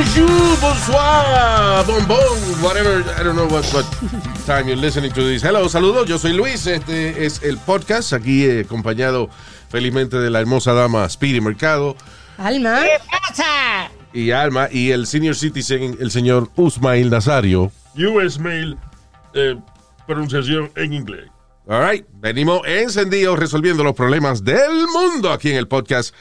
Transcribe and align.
Bonjour, 0.00 0.58
bonsoir, 0.62 1.84
bon 1.84 2.06
bon, 2.08 2.62
whatever, 2.62 3.04
I 3.18 3.22
don't 3.22 3.36
know 3.36 3.46
what, 3.46 3.66
what 3.74 3.84
time 4.46 4.66
you're 4.66 4.74
listening 4.74 5.12
to 5.12 5.22
this. 5.22 5.42
Hello, 5.42 5.68
saludos, 5.68 6.08
yo 6.08 6.16
soy 6.16 6.32
Luis, 6.32 6.66
este 6.66 7.26
es 7.26 7.42
el 7.42 7.58
podcast, 7.58 8.14
aquí 8.14 8.46
eh, 8.46 8.60
acompañado 8.60 9.28
felizmente 9.68 10.16
de 10.16 10.30
la 10.30 10.40
hermosa 10.40 10.72
dama 10.72 11.06
Speedy 11.06 11.42
Mercado 11.42 11.96
Alma. 12.38 12.80
y 14.14 14.30
Alma 14.30 14.68
y 14.72 14.90
el 14.92 15.06
senior 15.06 15.34
citizen, 15.34 15.98
el 16.00 16.10
señor 16.10 16.48
Usmail 16.56 17.10
Nazario. 17.10 17.70
US 17.94 18.38
Mail, 18.38 18.78
eh, 19.34 19.54
pronunciación 20.06 20.72
en 20.76 20.94
inglés. 20.94 21.28
All 21.66 21.86
right, 21.86 22.06
venimos 22.14 22.62
encendidos 22.66 23.38
resolviendo 23.38 23.84
los 23.84 23.94
problemas 23.94 24.42
del 24.44 24.86
mundo 24.94 25.30
aquí 25.30 25.50
en 25.50 25.58
el 25.58 25.68
podcast. 25.68 26.14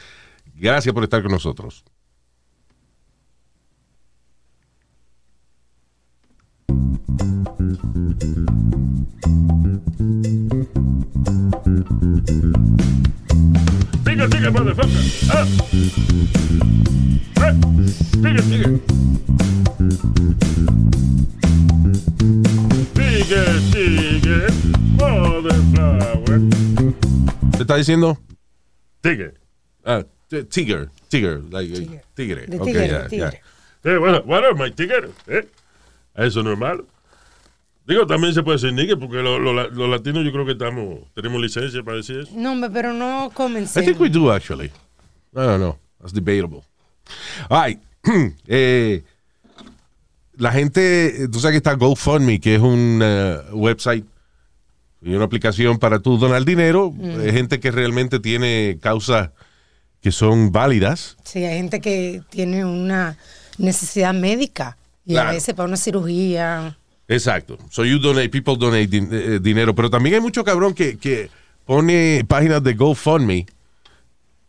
Gracias 0.53 0.93
por 0.93 1.05
estar 1.05 1.21
con 1.21 1.31
nosotros. 1.31 1.85
Sigue, 14.05 14.27
sigue, 14.31 14.49
motherfucker. 14.51 15.03
Ah. 15.31 15.45
Eh, 17.45 17.53
Sigue, 18.21 18.41
sigue. 18.49 18.79
Sigue, 22.95 23.43
sigue, 23.71 24.47
motherflower. 24.97 26.41
¿Te 27.51 27.61
está 27.61 27.75
diciendo? 27.75 28.17
Sigue. 29.03 29.33
Ah, 29.85 30.03
t- 30.27 30.43
Tiger, 30.45 30.89
Tiger, 31.09 31.41
like, 31.51 31.73
eh, 31.77 32.01
tigre. 32.15 32.45
De 32.47 32.59
tigre, 32.59 32.87
ya, 32.87 33.03
de 33.03 33.09
tigre. 33.09 33.41
Eh, 33.83 33.97
bueno, 33.97 34.21
bueno, 34.23 34.53
my 34.55 34.71
tigger. 34.71 35.09
Eh. 35.27 35.47
Eso 36.15 36.43
no 36.43 36.51
es 36.53 36.57
malo. 36.59 36.85
Digo, 37.89 38.05
también 38.05 38.33
se 38.35 38.43
puede 38.43 38.57
decir 38.57 38.71
nigger 38.71 38.99
porque 38.99 39.17
los 39.17 39.41
lo, 39.41 39.51
los 39.69 39.89
latinos 39.89 40.23
yo 40.23 40.31
creo 40.31 40.45
que 40.45 40.51
estamos, 40.51 40.99
tenemos 41.15 41.41
licencia 41.41 41.81
para 41.83 41.97
decir 41.97 42.19
eso. 42.19 42.31
No, 42.35 42.55
pero 42.71 42.93
no 42.93 43.29
I 43.31 43.33
comencé. 43.33 43.81
think 43.81 43.99
we 43.99 44.09
do 44.09 44.31
actually. 44.31 44.67
I 44.67 44.71
don't 45.41 45.57
know. 45.57 45.75
That's 45.99 46.13
debatable. 46.13 46.61
All 47.49 47.65
right. 47.65 47.79
Eh, 48.47 49.03
la 50.37 50.51
gente, 50.51 51.27
tú 51.31 51.39
sabes 51.39 51.53
que 51.53 51.57
está 51.57 51.73
GoFundMe, 51.73 52.39
que 52.39 52.55
es 52.55 52.61
un 52.61 53.01
eh, 53.03 53.37
website 53.51 54.05
y 55.01 55.13
una 55.13 55.25
aplicación 55.25 55.79
para 55.79 55.99
tú 55.99 56.17
donar 56.17 56.45
dinero. 56.45 56.93
Hay 57.19 57.31
gente 57.31 57.59
que 57.59 57.71
realmente 57.71 58.19
tiene 58.19 58.77
causas 58.81 59.31
que 60.01 60.11
son 60.11 60.51
válidas. 60.51 61.17
Sí, 61.23 61.43
hay 61.43 61.57
gente 61.57 61.81
que 61.81 62.21
tiene 62.29 62.63
una 62.65 63.17
necesidad 63.57 64.13
médica 64.13 64.77
y 65.05 65.13
Claro. 65.13 65.29
a 65.29 65.33
veces 65.33 65.53
para 65.55 65.67
una 65.67 65.77
cirugía. 65.77 66.77
Exacto. 67.09 67.57
So 67.69 67.83
you 67.83 67.99
donate, 67.99 68.29
people 68.29 68.55
donate 68.55 68.87
din- 68.87 69.09
eh, 69.11 69.39
dinero. 69.41 69.75
Pero 69.75 69.89
también 69.89 70.15
hay 70.15 70.21
mucho 70.21 70.43
cabrón 70.45 70.73
que, 70.73 70.97
que 70.97 71.29
pone 71.65 72.23
páginas 72.27 72.63
de 72.63 72.73
GoFundMe 72.75 73.45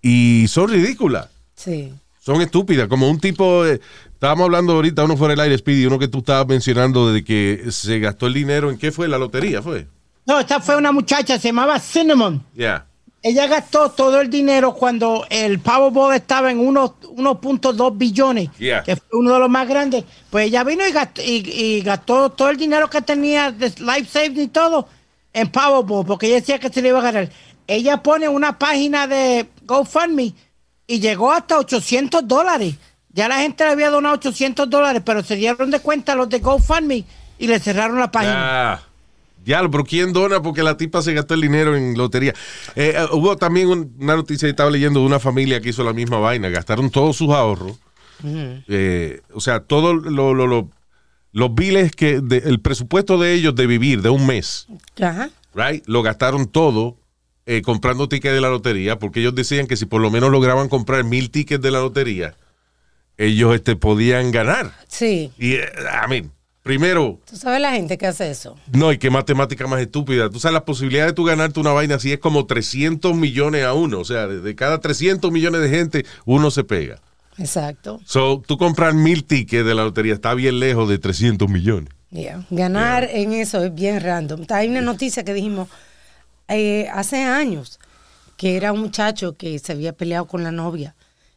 y 0.02 0.46
son 0.48 0.68
ridículas. 0.70 1.28
Sí. 1.56 1.92
Son 2.20 2.40
estúpidas, 2.42 2.86
como 2.86 3.08
un 3.10 3.18
tipo, 3.18 3.64
eh, 3.64 3.80
estábamos 4.12 4.44
hablando 4.44 4.74
ahorita, 4.74 5.04
uno 5.04 5.16
fuera 5.16 5.32
del 5.32 5.40
aire, 5.40 5.56
Speedy, 5.58 5.86
uno 5.86 5.98
que 5.98 6.06
tú 6.08 6.18
estabas 6.18 6.46
mencionando 6.46 7.12
de 7.12 7.24
que 7.24 7.64
se 7.70 7.98
gastó 7.98 8.26
el 8.26 8.34
dinero 8.34 8.70
en 8.70 8.76
qué 8.76 8.92
fue, 8.92 9.08
la 9.08 9.16
lotería 9.18 9.62
fue. 9.62 9.86
No, 10.26 10.38
esta 10.38 10.60
fue 10.60 10.76
una 10.76 10.92
muchacha, 10.92 11.38
se 11.38 11.48
llamaba 11.48 11.80
Cinnamon. 11.80 12.44
Ya. 12.54 12.86
Ella 13.22 13.46
gastó 13.46 13.90
todo 13.90 14.20
el 14.20 14.30
dinero 14.30 14.74
cuando 14.74 15.26
el 15.28 15.58
Powerball 15.60 16.14
estaba 16.14 16.50
en 16.50 16.58
unos 16.58 16.92
1.2 17.02 17.98
billones, 17.98 18.48
Yeah. 18.58 18.82
que 18.82 18.96
fue 18.96 19.18
uno 19.18 19.34
de 19.34 19.38
los 19.40 19.50
más 19.50 19.68
grandes. 19.68 20.04
Pues 20.30 20.46
ella 20.46 20.64
vino 20.64 20.86
y 20.86 20.92
gastó, 20.92 21.20
y, 21.20 21.42
y 21.46 21.80
gastó 21.82 22.30
todo 22.30 22.48
el 22.48 22.56
dinero 22.56 22.88
que 22.88 23.02
tenía 23.02 23.52
de 23.52 23.68
Life 23.78 24.06
Saving 24.06 24.40
y 24.40 24.48
todo 24.48 24.88
en 25.34 25.48
Powerball, 25.50 26.06
porque 26.06 26.28
ella 26.28 26.36
decía 26.36 26.58
que 26.58 26.70
se 26.70 26.80
le 26.80 26.88
iba 26.88 26.98
a 26.98 27.02
ganar. 27.02 27.28
Ella 27.66 28.02
pone 28.02 28.28
una 28.28 28.58
página 28.58 29.06
de 29.06 29.46
GoFundMe 29.64 30.32
y 30.86 30.98
llegó 30.98 31.30
hasta 31.30 31.58
800 31.58 32.26
dólares. 32.26 32.74
Ya 33.12 33.28
la 33.28 33.38
gente 33.40 33.64
le 33.64 33.70
había 33.70 33.90
donado 33.90 34.14
800 34.14 34.68
dólares, 34.70 35.02
pero 35.04 35.22
se 35.22 35.36
dieron 35.36 35.70
de 35.70 35.80
cuenta 35.80 36.14
los 36.14 36.28
de 36.28 36.38
GoFundMe 36.38 37.04
y 37.38 37.46
le 37.46 37.58
cerraron 37.60 37.98
la 38.00 38.10
página. 38.10 38.72
Ah, 38.72 38.82
diablo, 39.44 39.70
pero 39.70 39.84
¿quién 39.84 40.12
dona? 40.12 40.42
Porque 40.42 40.62
la 40.62 40.76
tipa 40.76 41.02
se 41.02 41.12
gastó 41.14 41.34
el 41.34 41.40
dinero 41.40 41.76
en 41.76 41.96
lotería. 41.96 42.32
Eh, 42.76 42.94
eh, 42.96 43.06
hubo 43.12 43.36
también 43.36 43.68
un- 43.68 43.94
una 43.98 44.16
noticia 44.16 44.46
que 44.46 44.50
estaba 44.50 44.70
leyendo 44.70 45.00
de 45.00 45.06
una 45.06 45.18
familia 45.20 45.60
que 45.60 45.70
hizo 45.70 45.82
la 45.84 45.92
misma 45.92 46.18
vaina. 46.18 46.48
Gastaron 46.48 46.90
todos 46.90 47.16
sus 47.16 47.30
ahorros. 47.30 47.78
Eh, 48.24 49.20
o 49.32 49.40
sea, 49.40 49.60
todos 49.60 49.94
lo- 50.04 50.34
lo- 50.34 50.46
lo- 50.46 50.70
los 51.32 51.54
biles 51.54 51.92
que, 51.92 52.20
de- 52.20 52.38
el 52.44 52.60
presupuesto 52.60 53.18
de 53.18 53.32
ellos 53.34 53.54
de 53.54 53.66
vivir 53.66 54.02
de 54.02 54.10
un 54.10 54.26
mes. 54.26 54.66
Ajá. 55.00 55.30
right? 55.54 55.82
Lo 55.86 56.02
gastaron 56.02 56.46
todo 56.46 56.96
eh, 57.46 57.62
comprando 57.62 58.08
tickets 58.08 58.34
de 58.34 58.40
la 58.40 58.48
lotería, 58.50 58.98
porque 59.00 59.18
ellos 59.20 59.34
decían 59.34 59.66
que 59.66 59.76
si 59.76 59.84
por 59.86 60.00
lo 60.00 60.10
menos 60.10 60.30
lograban 60.30 60.68
comprar 60.68 61.02
mil 61.02 61.30
tickets 61.30 61.60
de 61.62 61.70
la 61.72 61.80
lotería, 61.80 62.36
ellos 63.16 63.54
este, 63.56 63.74
podían 63.74 64.30
ganar. 64.30 64.72
Sí. 64.86 65.32
Y, 65.38 65.54
I 65.54 65.60
mean, 66.08 66.30
primero, 66.62 67.18
Tú 67.28 67.36
sabes 67.36 67.60
la 67.60 67.72
gente 67.72 67.98
que 67.98 68.06
hace 68.06 68.30
eso. 68.30 68.56
no, 68.72 68.92
y 68.92 68.98
qué 68.98 69.10
matemática 69.10 69.66
más 69.66 69.80
estúpida. 69.80 70.30
Tú 70.30 70.38
sabes, 70.38 70.54
la 70.54 70.64
posibilidad 70.64 71.06
de 71.06 71.12
tú 71.12 71.24
ganarte 71.24 71.60
una 71.60 71.72
vaina 71.72 71.96
así 71.96 72.12
es 72.12 72.18
como 72.18 72.46
300 72.46 73.14
millones 73.14 73.64
a 73.64 73.74
uno. 73.74 74.00
O 74.00 74.04
sea, 74.04 74.26
de, 74.26 74.54
cada 74.54 74.80
300 74.80 75.30
millones 75.30 75.60
de 75.60 75.68
gente, 75.68 76.06
uno 76.24 76.50
se 76.50 76.64
pega. 76.64 77.00
Exacto. 77.38 78.00
So, 78.04 78.42
tú 78.46 78.58
comprar 78.58 78.92
mil 78.94 79.24
tickets 79.24 79.64
de 79.64 79.74
la 79.74 79.84
lotería 79.84 80.14
está 80.14 80.34
bien 80.34 80.60
lejos 80.60 80.88
de 80.88 80.98
300 80.98 81.48
millones. 81.48 81.88
Yeah. 82.10 82.44
Ganar 82.50 83.08
en 83.10 83.32
eso 83.32 83.64
es 83.64 83.74
bien 83.74 84.00
random. 84.00 84.44
Hay 84.50 84.68
una 84.68 84.80
noticia 84.80 85.24
que 85.24 85.32
dijimos 85.32 85.68
eh, 86.48 86.88
hace 86.92 87.22
años 87.22 87.78
que 88.36 88.56
era 88.56 88.72
un 88.72 88.80
muchacho 88.80 89.36
que 89.36 89.58
se 89.58 89.72
había 89.72 89.92
peleado 89.92 90.26
con 90.26 90.42
la 90.42 90.50
novia 90.50 90.96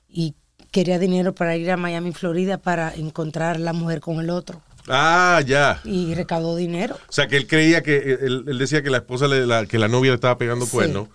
y 0.09 0.35
quería 0.71 0.97
dinero 0.99 1.35
para 1.35 1.55
ir 1.55 1.69
a 1.69 1.77
Miami, 1.77 2.13
Florida, 2.13 2.57
para 2.57 2.93
encontrar 2.95 3.59
la 3.59 3.73
mujer 3.73 3.99
con 3.99 4.19
el 4.19 4.29
otro. 4.29 4.61
Ah, 4.87 5.41
ya. 5.45 5.79
Y 5.85 6.13
recaudó 6.15 6.55
dinero. 6.55 6.95
O 7.07 7.11
sea, 7.11 7.27
que 7.27 7.37
él 7.37 7.47
creía 7.47 7.81
que, 7.83 7.97
él, 8.21 8.43
él 8.47 8.57
decía 8.57 8.83
que 8.83 8.89
la 8.89 8.97
esposa, 8.97 9.27
le, 9.27 9.45
la- 9.45 9.65
que 9.65 9.79
la 9.79 9.87
novia 9.87 10.11
le 10.11 10.15
estaba 10.15 10.37
pegando 10.37 10.65
Sí. 10.65 10.71
cuernos 10.71 11.07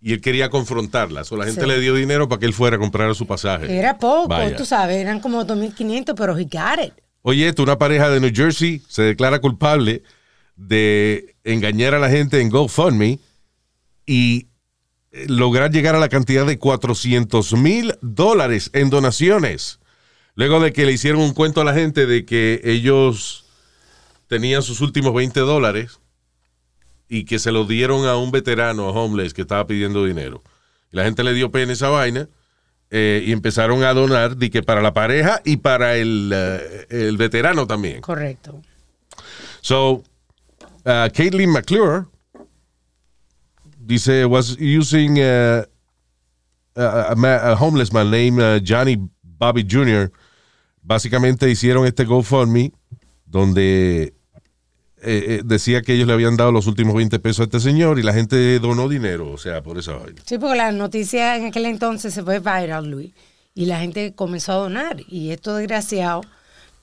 y 0.00 0.12
él 0.12 0.20
quería 0.20 0.50
confrontarla. 0.50 1.22
O 1.30 1.36
la 1.36 1.44
gente 1.46 1.62
Sí. 1.62 1.66
le 1.66 1.80
dio 1.80 1.94
dinero 1.94 2.28
para 2.28 2.38
que 2.40 2.46
él 2.46 2.52
fuera 2.52 2.76
a 2.76 2.78
comprar 2.78 3.14
su 3.14 3.26
pasaje. 3.26 3.74
Era 3.78 3.98
poco, 3.98 4.28
Vaya. 4.28 4.54
tú 4.56 4.66
sabes, 4.66 4.96
eran 4.98 5.20
como 5.20 5.44
2.500, 5.46 6.14
pero 6.16 6.36
he 6.36 6.44
got 6.44 6.84
it. 6.84 6.92
Oye, 7.22 7.48
esto, 7.48 7.62
una 7.62 7.78
pareja 7.78 8.10
de 8.10 8.20
New 8.20 8.30
Jersey 8.34 8.82
se 8.88 9.00
declara 9.02 9.40
culpable 9.40 10.02
de 10.56 11.34
engañar 11.44 11.94
a 11.94 11.98
la 11.98 12.10
gente 12.10 12.40
en 12.40 12.50
GoFundMe 12.50 13.18
y 14.06 14.48
eh, 15.12 15.26
lograr 15.28 15.70
llegar 15.70 15.94
a 15.94 15.98
la 15.98 16.08
cantidad 16.10 16.44
de 16.44 16.58
400 16.58 17.54
mil 17.54 17.94
dólares 18.02 18.68
en 18.74 18.90
donaciones. 18.90 19.78
Luego 20.36 20.60
de 20.60 20.72
que 20.72 20.84
le 20.84 20.92
hicieron 20.92 21.22
un 21.22 21.32
cuento 21.32 21.60
a 21.60 21.64
la 21.64 21.74
gente 21.74 22.06
de 22.06 22.24
que 22.24 22.60
ellos 22.64 23.44
tenían 24.26 24.62
sus 24.62 24.80
últimos 24.80 25.14
20 25.14 25.40
dólares 25.40 26.00
y 27.08 27.24
que 27.24 27.38
se 27.38 27.52
lo 27.52 27.64
dieron 27.64 28.06
a 28.06 28.16
un 28.16 28.30
veterano, 28.32 28.88
a 28.88 28.90
homeless, 28.90 29.34
que 29.34 29.42
estaba 29.42 29.66
pidiendo 29.66 30.04
dinero. 30.04 30.42
Y 30.90 30.96
la 30.96 31.04
gente 31.04 31.22
le 31.22 31.34
dio 31.34 31.50
pena 31.50 31.72
esa 31.72 31.88
vaina 31.88 32.28
eh, 32.90 33.22
y 33.26 33.32
empezaron 33.32 33.84
a 33.84 33.92
donar 33.94 34.36
de 34.36 34.50
que 34.50 34.62
para 34.62 34.82
la 34.82 34.92
pareja 34.92 35.40
y 35.44 35.58
para 35.58 35.96
el, 35.96 36.32
eh, 36.34 36.86
el 36.90 37.16
veterano 37.16 37.66
también. 37.66 38.00
Correcto. 38.00 38.60
So, 39.60 40.02
uh, 40.84 41.08
Caitlin 41.12 41.50
McClure 41.50 42.06
dice, 43.78 44.26
was 44.26 44.56
using 44.58 45.20
uh, 45.20 45.64
a, 46.76 47.14
a 47.14 47.56
homeless 47.56 47.92
man 47.92 48.10
named 48.10 48.40
uh, 48.40 48.58
Johnny 48.60 48.96
Bobby 49.22 49.62
Jr. 49.62 50.10
Básicamente 50.84 51.50
hicieron 51.50 51.86
este 51.86 52.04
GoFundMe 52.04 52.70
donde 53.26 54.02
eh, 54.04 54.12
eh, 55.02 55.40
decía 55.44 55.82
que 55.82 55.94
ellos 55.94 56.06
le 56.06 56.12
habían 56.12 56.36
dado 56.36 56.52
los 56.52 56.66
últimos 56.66 56.94
20 56.94 57.18
pesos 57.18 57.40
a 57.40 57.44
este 57.44 57.60
señor 57.60 57.98
y 57.98 58.02
la 58.02 58.12
gente 58.14 58.58
donó 58.58 58.88
dinero, 58.88 59.30
o 59.32 59.38
sea, 59.38 59.62
por 59.62 59.78
esa 59.78 59.92
vaina. 59.94 60.20
Sí, 60.24 60.38
porque 60.38 60.56
la 60.56 60.72
noticia 60.72 61.36
en 61.36 61.46
aquel 61.46 61.66
entonces 61.66 62.14
se 62.14 62.22
fue 62.22 62.38
viral, 62.38 62.90
Luis, 62.90 63.12
y 63.54 63.66
la 63.66 63.80
gente 63.80 64.12
comenzó 64.14 64.52
a 64.52 64.56
donar. 64.56 64.96
Y 65.08 65.30
estos 65.30 65.58
desgraciados 65.58 66.26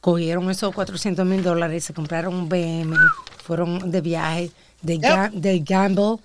cogieron 0.02 0.50
esos 0.50 0.74
400 0.74 1.26
mil 1.26 1.44
dólares, 1.44 1.84
se 1.86 1.94
compraron 1.94 2.34
un 2.34 2.50
BM, 2.50 2.96
fueron 3.44 3.92
de 3.92 4.02
viaje, 4.02 4.52
de, 4.82 4.94
Yep. 4.96 5.04
ga- 5.04 5.32
de 5.32 5.60
gamble, 5.60 6.18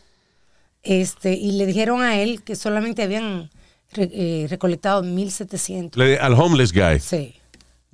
este, 0.82 1.34
y 1.34 1.52
le 1.52 1.66
dijeron 1.66 2.00
a 2.02 2.18
él 2.20 2.42
que 2.42 2.56
solamente 2.56 3.02
habían 3.02 3.50
re- 3.92 4.10
eh, 4.12 4.46
recolectado 4.48 5.02
1.700. 5.02 5.96
Le- 5.96 6.18
al 6.18 6.34
homeless 6.34 6.72
guy, 6.72 7.00
Sí, 7.00 7.34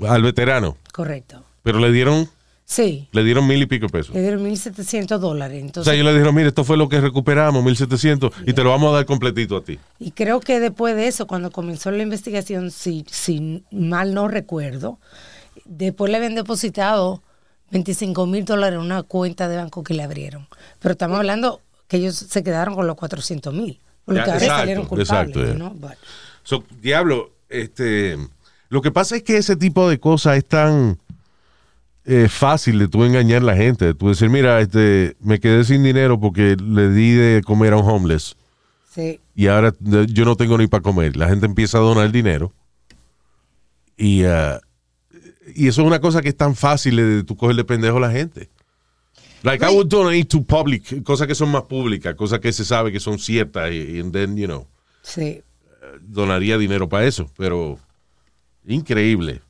al 0.08 0.22
veterano. 0.22 0.76
correcto. 0.92 1.42
Pero 1.62 1.78
le 1.78 1.92
dieron, 1.92 2.28
Sí, 2.64 3.08
le 3.12 3.22
dieron 3.24 3.46
mil 3.46 3.60
y 3.62 3.66
pico 3.66 3.86
pesos. 3.88 4.14
le 4.14 4.22
dieron 4.22 4.42
1.700 4.44 5.18
dólares. 5.18 5.58
O 5.62 5.66
Entonces, 5.66 5.84
sea, 5.84 5.94
ellos 5.94 6.06
le 6.06 6.12
dijeron, 6.14 6.34
mire, 6.34 6.48
esto 6.48 6.64
fue 6.64 6.76
lo 6.76 6.88
que 6.88 7.00
recuperamos, 7.00 7.62
1700, 7.64 8.32
y 8.46 8.52
te 8.54 8.64
lo 8.64 8.70
vamos 8.70 8.90
a 8.92 8.96
dar 8.96 9.04
completito 9.06 9.56
a 9.56 9.62
ti. 9.62 9.78
Y 9.98 10.12
creo 10.12 10.40
que 10.40 10.58
después 10.60 10.96
de 10.96 11.06
eso, 11.06 11.26
cuando 11.26 11.50
comenzó 11.50 11.90
la 11.90 12.02
investigación, 12.02 12.70
si, 12.70 13.04
si 13.10 13.62
mal 13.70 14.14
no 14.14 14.26
recuerdo, 14.28 14.98
después 15.66 16.10
le 16.10 16.16
habían 16.16 16.34
depositado 16.34 17.22
25 17.70 18.26
mil 18.26 18.44
dólares 18.44 18.78
en 18.78 18.84
una 18.84 19.02
cuenta 19.02 19.48
de 19.48 19.56
banco 19.56 19.82
que 19.82 19.94
le 19.94 20.02
abrieron. 20.02 20.46
Pero 20.80 20.92
estamos 20.92 21.18
hablando 21.18 21.60
que 21.88 21.98
ellos 21.98 22.16
se 22.16 22.42
quedaron 22.42 22.74
con 22.74 22.86
los 22.86 22.96
400 22.96 23.52
mil. 23.54 23.78
Porque 24.04 24.18
Ya, 24.18 24.24
ahora 24.24 24.36
exacto, 24.36 24.58
salieron 24.60 24.86
culpables. 24.86 25.36
exacto. 25.36 25.58
¿no? 25.58 25.70
But- 25.70 25.92
So, 26.42 26.64
diablo, 26.80 27.30
este, 27.48 28.16
lo 28.72 28.80
que 28.80 28.90
pasa 28.90 29.16
es 29.16 29.22
que 29.22 29.36
ese 29.36 29.54
tipo 29.54 29.86
de 29.86 30.00
cosas 30.00 30.38
es 30.38 30.46
tan 30.46 30.98
eh, 32.06 32.26
fácil 32.30 32.78
de 32.78 32.88
tú 32.88 33.04
engañar 33.04 33.42
a 33.42 33.44
la 33.44 33.54
gente. 33.54 33.84
De 33.84 33.92
tú 33.92 34.08
decir, 34.08 34.30
mira, 34.30 34.62
este, 34.62 35.14
me 35.20 35.40
quedé 35.40 35.62
sin 35.64 35.82
dinero 35.82 36.18
porque 36.18 36.56
le 36.56 36.88
di 36.88 37.10
de 37.10 37.42
comer 37.44 37.74
a 37.74 37.76
un 37.76 37.90
homeless 37.90 38.34
sí, 38.88 39.20
y 39.34 39.48
ahora 39.48 39.74
yo 39.78 40.24
no 40.24 40.36
tengo 40.36 40.56
ni 40.56 40.68
para 40.68 40.82
comer. 40.82 41.18
La 41.18 41.28
gente 41.28 41.44
empieza 41.44 41.76
a 41.76 41.82
donar 41.82 42.10
dinero 42.10 42.54
y, 43.98 44.24
ah, 44.24 44.58
y 45.54 45.68
eso 45.68 45.82
es 45.82 45.86
una 45.86 46.00
cosa 46.00 46.22
que 46.22 46.30
es 46.30 46.36
tan 46.38 46.56
fácil 46.56 46.96
de 46.96 47.24
tú 47.24 47.36
cogerle 47.36 47.64
pendejo 47.64 47.98
a 47.98 48.00
la 48.00 48.10
gente. 48.10 48.48
Like 49.42 49.62
I 49.62 49.68
would 49.68 49.88
donate 49.88 50.24
to 50.30 50.42
public, 50.42 51.02
cosas 51.02 51.26
que 51.26 51.34
son 51.34 51.50
más 51.50 51.64
públicas, 51.64 52.14
cosas 52.14 52.40
que 52.40 52.50
se 52.54 52.64
sabe 52.64 52.90
que 52.90 53.00
son 53.00 53.18
ciertas 53.18 53.70
y 53.70 54.00
and 54.00 54.14
then, 54.14 54.34
you 54.34 54.46
know 54.46 54.66
sí. 55.02 55.42
donaría 56.00 56.56
dinero 56.56 56.88
para 56.88 57.04
eso, 57.04 57.30
pero 57.36 57.78
increíble. 58.66 59.42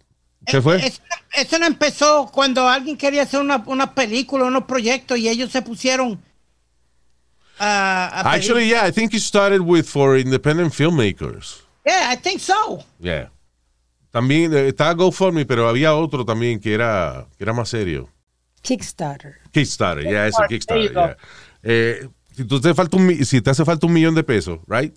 ¿Qué 0.46 0.60
fue? 0.60 0.84
Eso, 0.84 1.00
eso 1.34 1.58
no 1.58 1.66
empezó 1.66 2.28
cuando 2.32 2.68
alguien 2.68 2.96
quería 2.96 3.22
hacer 3.22 3.40
una, 3.40 3.62
una 3.66 3.94
película, 3.94 4.44
unos 4.44 4.64
proyectos 4.64 5.18
y 5.18 5.28
ellos 5.28 5.52
se 5.52 5.62
pusieron 5.62 6.20
pedir- 7.58 8.26
Actually, 8.26 8.68
yeah, 8.68 8.86
I 8.86 8.92
think 8.92 9.14
it 9.14 9.20
started 9.20 9.60
with 9.60 9.84
for 9.86 10.16
independent 10.16 10.72
filmmakers. 10.72 11.62
Yeah, 11.84 12.12
I 12.12 12.16
think 12.16 12.40
so. 12.40 12.84
Yeah. 12.98 13.30
También 14.10 14.52
eh, 14.52 14.68
estaba 14.68 14.92
GoFundMe, 14.94 15.46
pero 15.46 15.68
había 15.68 15.94
otro 15.94 16.24
también 16.24 16.60
que 16.60 16.74
era, 16.74 17.26
que 17.38 17.44
era 17.44 17.52
más 17.52 17.68
serio. 17.68 18.08
Kickstarter. 18.62 19.40
Kickstarter, 19.50 20.04
yeah, 20.04 20.26
ese 20.26 20.42
Kickstarter, 20.48 20.92
yeah. 20.92 21.16
Eh, 21.62 22.08
si, 22.36 22.44
tú 22.44 22.60
te 22.60 22.74
falta 22.74 22.96
un, 22.96 23.24
si 23.24 23.40
te 23.40 23.50
hace 23.50 23.64
falta 23.64 23.86
un 23.86 23.92
millón 23.92 24.14
de 24.14 24.22
pesos, 24.22 24.60
right? 24.68 24.96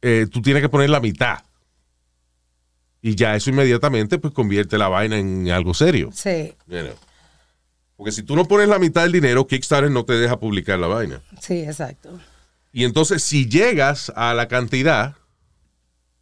Eh, 0.00 0.26
tú 0.30 0.40
tienes 0.40 0.62
que 0.62 0.68
poner 0.68 0.90
la 0.90 1.00
mitad. 1.00 1.40
Y 3.00 3.14
ya 3.14 3.36
eso 3.36 3.50
inmediatamente 3.50 4.18
pues 4.18 4.34
convierte 4.34 4.76
la 4.76 4.88
vaina 4.88 5.16
en 5.18 5.48
algo 5.50 5.72
serio. 5.74 6.10
Sí, 6.12 6.54
you 6.66 6.78
know. 6.80 6.94
Porque 7.96 8.12
si 8.12 8.22
tú 8.22 8.36
no 8.36 8.44
pones 8.46 8.68
la 8.68 8.78
mitad 8.78 9.02
del 9.02 9.12
dinero, 9.12 9.46
Kickstarter 9.46 9.90
no 9.90 10.04
te 10.04 10.12
deja 10.14 10.38
publicar 10.38 10.78
la 10.78 10.86
vaina. 10.86 11.20
sí, 11.40 11.60
exacto. 11.60 12.18
Y 12.72 12.84
entonces, 12.84 13.22
si 13.22 13.48
llegas 13.48 14.12
a 14.14 14.34
la 14.34 14.46
cantidad, 14.46 15.16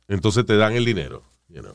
entonces 0.08 0.46
te 0.46 0.56
dan 0.56 0.74
el 0.74 0.84
dinero. 0.84 1.22
you 1.48 1.60
know. 1.60 1.74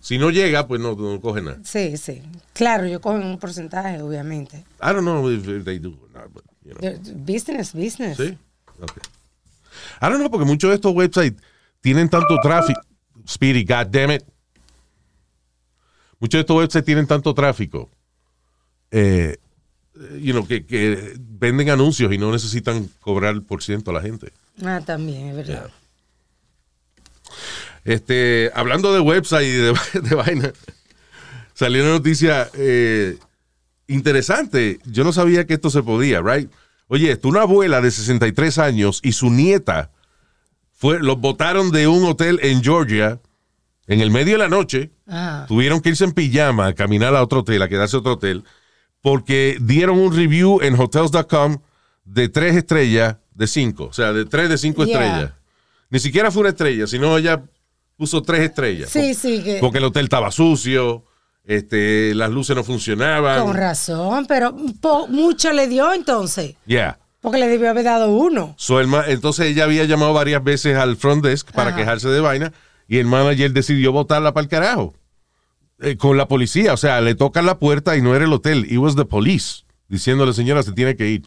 Si 0.00 0.16
no 0.16 0.30
llega, 0.30 0.66
pues 0.68 0.80
no, 0.80 0.94
no 0.94 1.20
coge 1.20 1.42
nada. 1.42 1.58
Sí, 1.64 1.96
sí. 1.96 2.22
Claro, 2.52 2.86
yo 2.86 3.00
cojo 3.00 3.16
un 3.16 3.38
porcentaje, 3.38 4.00
obviamente. 4.00 4.58
I 4.80 4.92
don't 4.92 5.00
know 5.00 5.28
if, 5.30 5.46
if 5.48 5.64
they 5.64 5.78
do 5.78 5.98
or 6.00 6.10
not, 6.14 6.32
but, 6.32 6.44
you 6.62 6.72
know. 6.74 7.14
Business, 7.24 7.72
business. 7.74 8.16
Sí. 8.16 8.38
Okay. 8.80 9.02
I 10.00 10.06
don't 10.08 10.18
know, 10.18 10.30
porque 10.30 10.46
muchos 10.46 10.70
de 10.70 10.76
estos 10.76 10.94
websites 10.94 11.42
tienen 11.80 12.08
tanto 12.08 12.38
tráfico. 12.40 12.80
Speedy, 13.28 13.64
God 13.64 13.88
damn 13.90 14.10
it. 14.12 14.24
Muchos 16.20 16.38
de 16.38 16.40
estos 16.40 16.56
websites 16.56 16.84
tienen 16.84 17.06
tanto 17.06 17.34
tráfico. 17.34 17.90
eh, 18.90 19.36
you 20.20 20.32
know, 20.32 20.46
que, 20.46 20.64
que 20.64 21.14
venden 21.18 21.70
anuncios 21.70 22.12
y 22.12 22.18
no 22.18 22.30
necesitan 22.32 22.88
cobrar 23.00 23.42
por 23.42 23.62
ciento 23.62 23.90
a 23.90 23.94
la 23.94 24.00
gente. 24.00 24.32
Ah, 24.64 24.80
también, 24.84 25.28
es 25.28 25.36
verdad. 25.36 25.70
Este, 27.84 28.50
hablando 28.54 28.92
de 28.92 29.00
website 29.00 29.46
y 29.46 29.52
de, 29.52 29.74
de 30.08 30.14
vaina, 30.14 30.52
salió 31.54 31.82
una 31.82 31.92
noticia 31.92 32.48
eh, 32.54 33.16
interesante. 33.86 34.80
Yo 34.84 35.04
no 35.04 35.12
sabía 35.12 35.46
que 35.46 35.54
esto 35.54 35.70
se 35.70 35.82
podía, 35.82 36.20
right? 36.20 36.50
Oye, 36.88 37.12
esto, 37.12 37.28
una 37.28 37.42
abuela 37.42 37.80
de 37.80 37.90
63 37.90 38.58
años 38.58 39.00
y 39.02 39.12
su 39.12 39.30
nieta 39.30 39.90
fue, 40.78 40.98
los 41.00 41.20
botaron 41.20 41.70
de 41.70 41.86
un 41.88 42.04
hotel 42.04 42.38
en 42.42 42.62
Georgia 42.62 43.20
en 43.86 44.00
el 44.00 44.10
medio 44.10 44.32
de 44.34 44.38
la 44.38 44.48
noche. 44.48 44.90
Ah, 45.06 45.44
Tuvieron 45.48 45.80
que 45.80 45.90
irse 45.90 46.04
en 46.04 46.12
pijama 46.12 46.68
a 46.68 46.72
caminar 46.74 47.14
a 47.16 47.22
otro 47.22 47.40
hotel, 47.40 47.60
a 47.62 47.68
quedarse 47.68 47.96
a 47.96 48.00
otro 48.00 48.12
hotel, 48.14 48.44
porque 49.02 49.58
dieron 49.60 49.98
un 49.98 50.14
review 50.14 50.60
en 50.62 50.78
hotels.com 50.78 51.58
de 52.04 52.28
tres 52.28 52.56
estrellas 52.56 53.16
de 53.34 53.46
cinco. 53.46 53.84
O 53.84 53.92
sea, 53.92 54.12
de 54.12 54.24
tres 54.24 54.48
de 54.48 54.56
cinco 54.58 54.84
Yeah. 54.84 55.00
estrellas. 55.04 55.32
Ni 55.90 55.98
siquiera 56.00 56.30
fue 56.30 56.40
una 56.40 56.50
estrella, 56.50 56.86
sino 56.86 57.16
ella 57.18 57.42
puso 57.96 58.22
tres 58.22 58.40
estrellas. 58.40 58.90
Sí, 58.90 58.98
Por- 59.00 59.14
sí, 59.14 59.42
que- 59.42 59.58
Porque 59.60 59.78
el 59.78 59.84
hotel 59.84 60.04
estaba 60.04 60.30
sucio, 60.30 61.04
este, 61.44 62.14
las 62.14 62.30
luces 62.30 62.54
no 62.54 62.62
funcionaban. 62.62 63.42
con 63.44 63.56
razón, 63.56 64.26
pero 64.26 64.52
mucho 65.08 65.52
le 65.52 65.66
dio 65.66 65.92
entonces, 65.92 66.54
Yeah. 66.66 66.98
Porque 67.20 67.38
le 67.38 67.48
debió 67.48 67.70
haber 67.70 67.84
dado 67.84 68.10
uno. 68.16 68.54
So, 68.56 68.80
el 68.80 68.86
ma- 68.86 69.04
entonces 69.08 69.46
ella 69.46 69.64
había 69.64 69.84
llamado 69.84 70.12
varias 70.12 70.42
veces 70.44 70.76
al 70.76 70.96
front 70.96 71.24
desk 71.24 71.50
para 71.52 71.70
Ajá. 71.70 71.78
quejarse 71.78 72.08
de 72.08 72.20
vaina 72.20 72.52
y 72.86 72.98
el 72.98 73.06
manager 73.06 73.52
decidió 73.52 73.92
botarla 73.92 74.32
para 74.32 74.42
el 74.44 74.48
carajo 74.48 74.94
Eh, 75.80 75.96
con 75.96 76.16
la 76.16 76.26
policía. 76.26 76.72
O 76.72 76.76
sea, 76.76 77.00
le 77.00 77.14
tocan 77.14 77.46
la 77.46 77.58
puerta 77.60 77.96
y 77.96 78.02
no 78.02 78.14
era 78.16 78.24
el 78.24 78.32
hotel, 78.32 78.66
it 78.68 78.78
was 78.78 78.96
the 78.96 79.04
police, 79.04 79.64
diciéndole, 79.88 80.32
señora, 80.32 80.62
se 80.64 80.72
tiene 80.72 80.96
que 80.96 81.08
ir. 81.08 81.22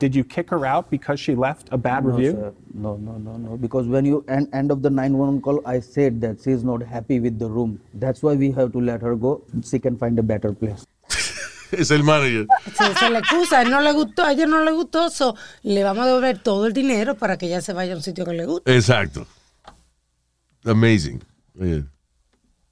Did 0.00 0.12
you 0.12 0.24
kick 0.24 0.50
her 0.50 0.66
out 0.66 0.90
because 0.90 1.18
she 1.20 1.34
left 1.34 1.68
a 1.72 1.76
bad 1.76 2.04
No, 2.04 2.10
review? 2.16 2.32
sir. 2.32 2.52
No, 2.74 2.98
no, 2.98 3.18
no, 3.18 3.38
no. 3.38 3.56
Because 3.56 3.88
when 3.88 4.04
you 4.04 4.24
end, 4.28 4.48
end 4.52 4.70
of 4.72 4.82
the 4.82 4.90
911 4.90 5.40
call, 5.40 5.60
I 5.64 5.80
said 5.80 6.20
that 6.20 6.40
she 6.42 6.50
is 6.50 6.62
not 6.64 6.82
happy 6.82 7.20
with 7.20 7.38
the 7.38 7.46
room. 7.48 7.78
That's 7.94 8.22
why 8.22 8.34
we 8.36 8.50
have 8.52 8.70
to 8.72 8.80
let 8.80 9.00
her 9.02 9.14
go. 9.16 9.42
She 9.64 9.78
can 9.78 9.96
find 9.96 10.18
a 10.18 10.22
better 10.22 10.52
place. 10.52 10.84
Es 11.72 11.90
el 11.90 12.02
manager. 12.04 12.46
Se, 12.76 12.94
se 12.94 13.10
le 13.10 13.18
excusa, 13.18 13.64
no 13.64 13.80
le 13.80 13.92
gustó, 13.92 14.24
a 14.24 14.32
ella 14.32 14.46
no 14.46 14.64
le 14.64 14.72
gustó, 14.72 15.10
so, 15.10 15.34
le 15.62 15.82
vamos 15.84 16.04
a 16.04 16.06
devolver 16.08 16.38
todo 16.38 16.66
el 16.66 16.72
dinero 16.72 17.14
para 17.16 17.36
que 17.38 17.46
ella 17.46 17.60
se 17.60 17.72
vaya 17.72 17.92
a 17.94 17.96
un 17.96 18.02
sitio 18.02 18.24
que 18.24 18.32
le 18.32 18.46
guste. 18.46 18.74
Exacto. 18.74 19.26
Amazing. 20.64 21.22
Yeah. 21.58 21.82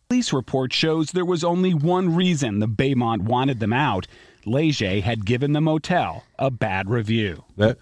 Police 0.08 0.32
report 0.32 0.72
shows 0.72 1.12
there 1.12 1.24
was 1.24 1.44
only 1.44 1.72
one 1.74 2.14
reason 2.16 2.58
the 2.60 2.66
Baymont 2.68 3.22
wanted 3.22 3.60
them 3.60 3.72
out. 3.72 4.06
Leger 4.44 5.00
had 5.02 5.24
given 5.26 5.52
the 5.52 5.60
motel 5.60 6.22
a 6.38 6.50
bad 6.50 6.88
review. 6.88 7.44
¿Eh? 7.58 7.74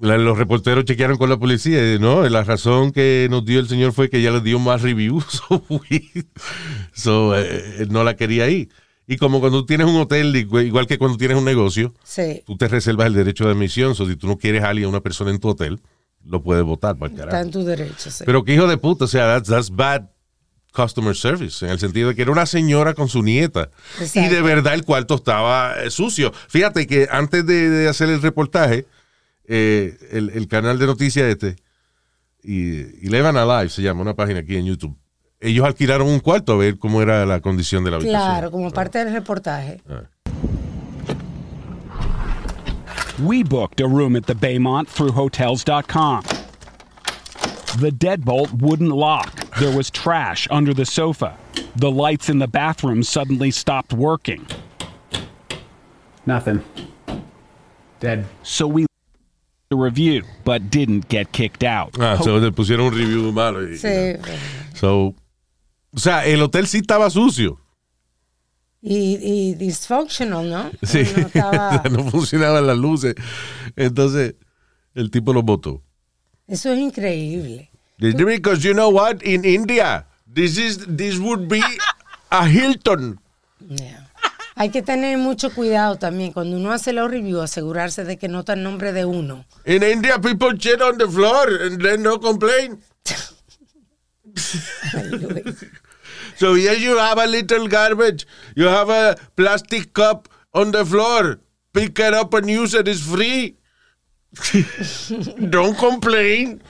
La- 0.00 0.18
Los 0.18 0.36
reporteros 0.36 0.84
chequearon 0.84 1.16
con 1.16 1.30
la 1.30 1.36
policía 1.38 1.94
y 1.94 1.98
no, 1.98 2.28
la 2.28 2.42
razón 2.42 2.90
que 2.92 3.28
nos 3.30 3.44
dio 3.44 3.60
el 3.60 3.68
señor 3.68 3.92
fue 3.92 4.10
que 4.10 4.20
ya 4.20 4.32
le 4.32 4.40
dio 4.40 4.58
más 4.58 4.82
reviews. 4.82 5.40
so, 6.92 7.36
eh, 7.38 7.76
él 7.78 7.88
no 7.90 8.04
la 8.04 8.16
quería 8.16 8.48
ir. 8.48 8.68
Y 9.06 9.16
como 9.18 9.40
cuando 9.40 9.60
tú 9.60 9.66
tienes 9.66 9.86
un 9.86 9.96
hotel, 9.96 10.34
igual 10.36 10.86
que 10.86 10.96
cuando 10.98 11.18
tienes 11.18 11.36
un 11.36 11.44
negocio, 11.44 11.92
Sí, 12.04 12.42
tú 12.46 12.56
te 12.56 12.68
reservas 12.68 13.06
el 13.08 13.14
derecho 13.14 13.44
de 13.44 13.52
admisión. 13.52 13.94
So, 13.94 14.06
si 14.08 14.16
tú 14.16 14.26
no 14.26 14.38
quieres 14.38 14.62
a 14.62 14.70
alguien, 14.70 14.86
a 14.86 14.88
una 14.88 15.00
persona 15.00 15.30
en 15.30 15.38
tu 15.40 15.48
hotel, 15.48 15.80
lo 16.24 16.42
puedes 16.42 16.64
votar 16.64 16.96
para 16.96 17.08
el 17.12 17.12
está 17.18 17.26
carajo. 17.26 17.44
en 17.44 17.50
tu 17.50 17.64
derecho. 17.64 18.10
sí. 18.10 18.24
Pero 18.24 18.44
que 18.44 18.54
hijo 18.54 18.66
de 18.66 18.78
puta, 18.78 19.04
o 19.04 19.08
sea, 19.08 19.26
that's, 19.26 19.48
that's 19.48 19.70
bad 19.70 20.04
customer 20.72 21.14
service, 21.14 21.64
en 21.64 21.70
el 21.70 21.78
sentido 21.78 22.08
de 22.08 22.14
que 22.16 22.22
era 22.22 22.32
una 22.32 22.46
señora 22.46 22.94
con 22.94 23.08
su 23.08 23.22
nieta. 23.22 23.70
Exacto. 24.00 24.20
Y 24.20 24.34
de 24.34 24.42
verdad 24.42 24.74
el 24.74 24.84
cuarto 24.84 25.14
estaba 25.16 25.74
eh, 25.82 25.90
sucio. 25.90 26.32
Fíjate 26.48 26.86
que 26.86 27.06
antes 27.10 27.46
de, 27.46 27.68
de 27.70 27.88
hacer 27.88 28.08
el 28.08 28.20
reportaje, 28.22 28.86
eh, 29.46 29.96
el, 30.10 30.30
el 30.30 30.48
canal 30.48 30.78
de 30.78 30.86
noticias 30.86 31.26
este, 31.26 31.56
y 32.42 33.06
Eleven 33.06 33.36
Alive 33.36 33.68
se 33.68 33.82
llama, 33.82 34.00
una 34.02 34.14
página 34.14 34.40
aquí 34.40 34.56
en 34.56 34.64
YouTube, 34.66 34.96
ellos 35.44 35.64
alquilaron 35.66 36.08
un 36.08 36.20
cuarto 36.20 36.52
a 36.54 36.56
ver 36.56 36.78
cómo 36.78 37.00
era 37.02 37.24
la 37.26 37.40
condición 37.40 37.84
de 37.84 37.90
la 37.90 37.96
habitación. 37.98 38.20
Claro, 38.20 38.50
como 38.50 38.70
parte 38.70 38.98
del 39.04 39.12
reportaje. 39.12 39.80
We 43.22 43.42
booked 43.44 43.80
a 43.80 43.86
room 43.86 44.16
at 44.16 44.26
the 44.26 44.34
Baymont 44.34 44.88
through 44.88 45.12
Hotels.com. 45.12 46.22
The 47.78 47.90
deadbolt 47.90 48.52
wouldn't 48.60 48.90
lock. 48.92 49.32
There 49.58 49.74
was 49.76 49.90
trash 49.90 50.48
under 50.50 50.74
the 50.74 50.84
sofa. 50.84 51.36
The 51.76 51.90
lights 51.90 52.28
in 52.28 52.38
the 52.38 52.48
bathroom 52.48 53.02
suddenly 53.02 53.50
stopped 53.50 53.92
working. 53.92 54.46
Nothing. 56.26 56.62
Dead. 58.00 58.26
So 58.42 58.66
we 58.66 58.86
the 59.70 59.76
review, 59.76 60.22
but 60.44 60.70
didn't 60.70 61.08
get 61.08 61.32
kicked 61.32 61.64
out. 61.64 61.94
Ah, 62.00 62.16
so 62.22 62.36
le 62.36 62.50
pusieron 62.52 62.88
un 62.92 62.94
review 62.94 63.32
malo. 63.32 63.60
y- 63.60 63.76
Sí, 63.76 64.16
So, 64.74 65.14
O 65.94 65.98
sea, 65.98 66.24
el 66.26 66.42
hotel 66.42 66.66
sí 66.66 66.78
estaba 66.78 67.08
sucio. 67.10 67.60
Y, 68.82 69.18
y 69.22 69.54
dysfunctional, 69.54 70.50
¿no? 70.50 70.70
Sí. 70.82 71.02
No 71.16 71.26
estaba- 71.26 71.82
no 71.90 72.10
funcionaban 72.10 72.66
las 72.66 72.76
luces. 72.76 73.14
Entonces, 73.76 74.34
el 74.94 75.10
tipo 75.10 75.32
lo 75.32 75.42
votó. 75.42 75.82
Eso 76.46 76.72
es 76.72 76.78
increíble. 76.78 77.70
Because 77.98 78.60
you 78.66 78.74
know 78.74 78.90
what? 78.90 79.22
In 79.22 79.44
India, 79.44 80.06
this 80.32 80.58
is 80.58 80.80
this 80.96 81.18
would 81.18 81.48
be 81.48 81.62
a 82.30 82.48
Hilton. 82.48 83.18
Yeah. 83.68 84.00
Hay 84.56 84.70
que 84.70 84.82
tener 84.82 85.16
mucho 85.18 85.52
cuidado 85.54 85.96
también 85.96 86.32
cuando 86.32 86.56
uno 86.56 86.70
hace 86.70 86.92
los 86.92 87.10
reviews, 87.10 87.42
asegurarse 87.42 88.04
de 88.04 88.18
que 88.18 88.28
nota 88.28 88.52
el 88.52 88.62
nombre 88.62 88.92
de 88.92 89.04
uno. 89.04 89.44
In 89.64 89.82
India, 89.82 90.20
people 90.20 90.56
shit 90.58 90.80
on 90.82 90.98
the 90.98 91.08
floor 91.08 91.48
and 91.62 91.80
then 91.82 92.02
no 92.02 92.20
complain. 92.20 92.78
So 96.36 96.54
yes, 96.54 96.80
you 96.80 96.96
have 96.98 97.18
a 97.18 97.26
little 97.26 97.66
garbage. 97.68 98.26
You 98.56 98.66
have 98.66 98.88
a 98.90 99.16
plastic 99.36 99.92
cup 99.92 100.28
on 100.52 100.72
the 100.72 100.84
floor. 100.84 101.38
Pick 101.72 101.98
it 101.98 102.14
up 102.14 102.34
and 102.34 102.48
use 102.50 102.74
it. 102.74 102.86
It's 102.88 103.00
free. 103.02 103.56
Don't 105.50 105.76
complain. 105.78 106.60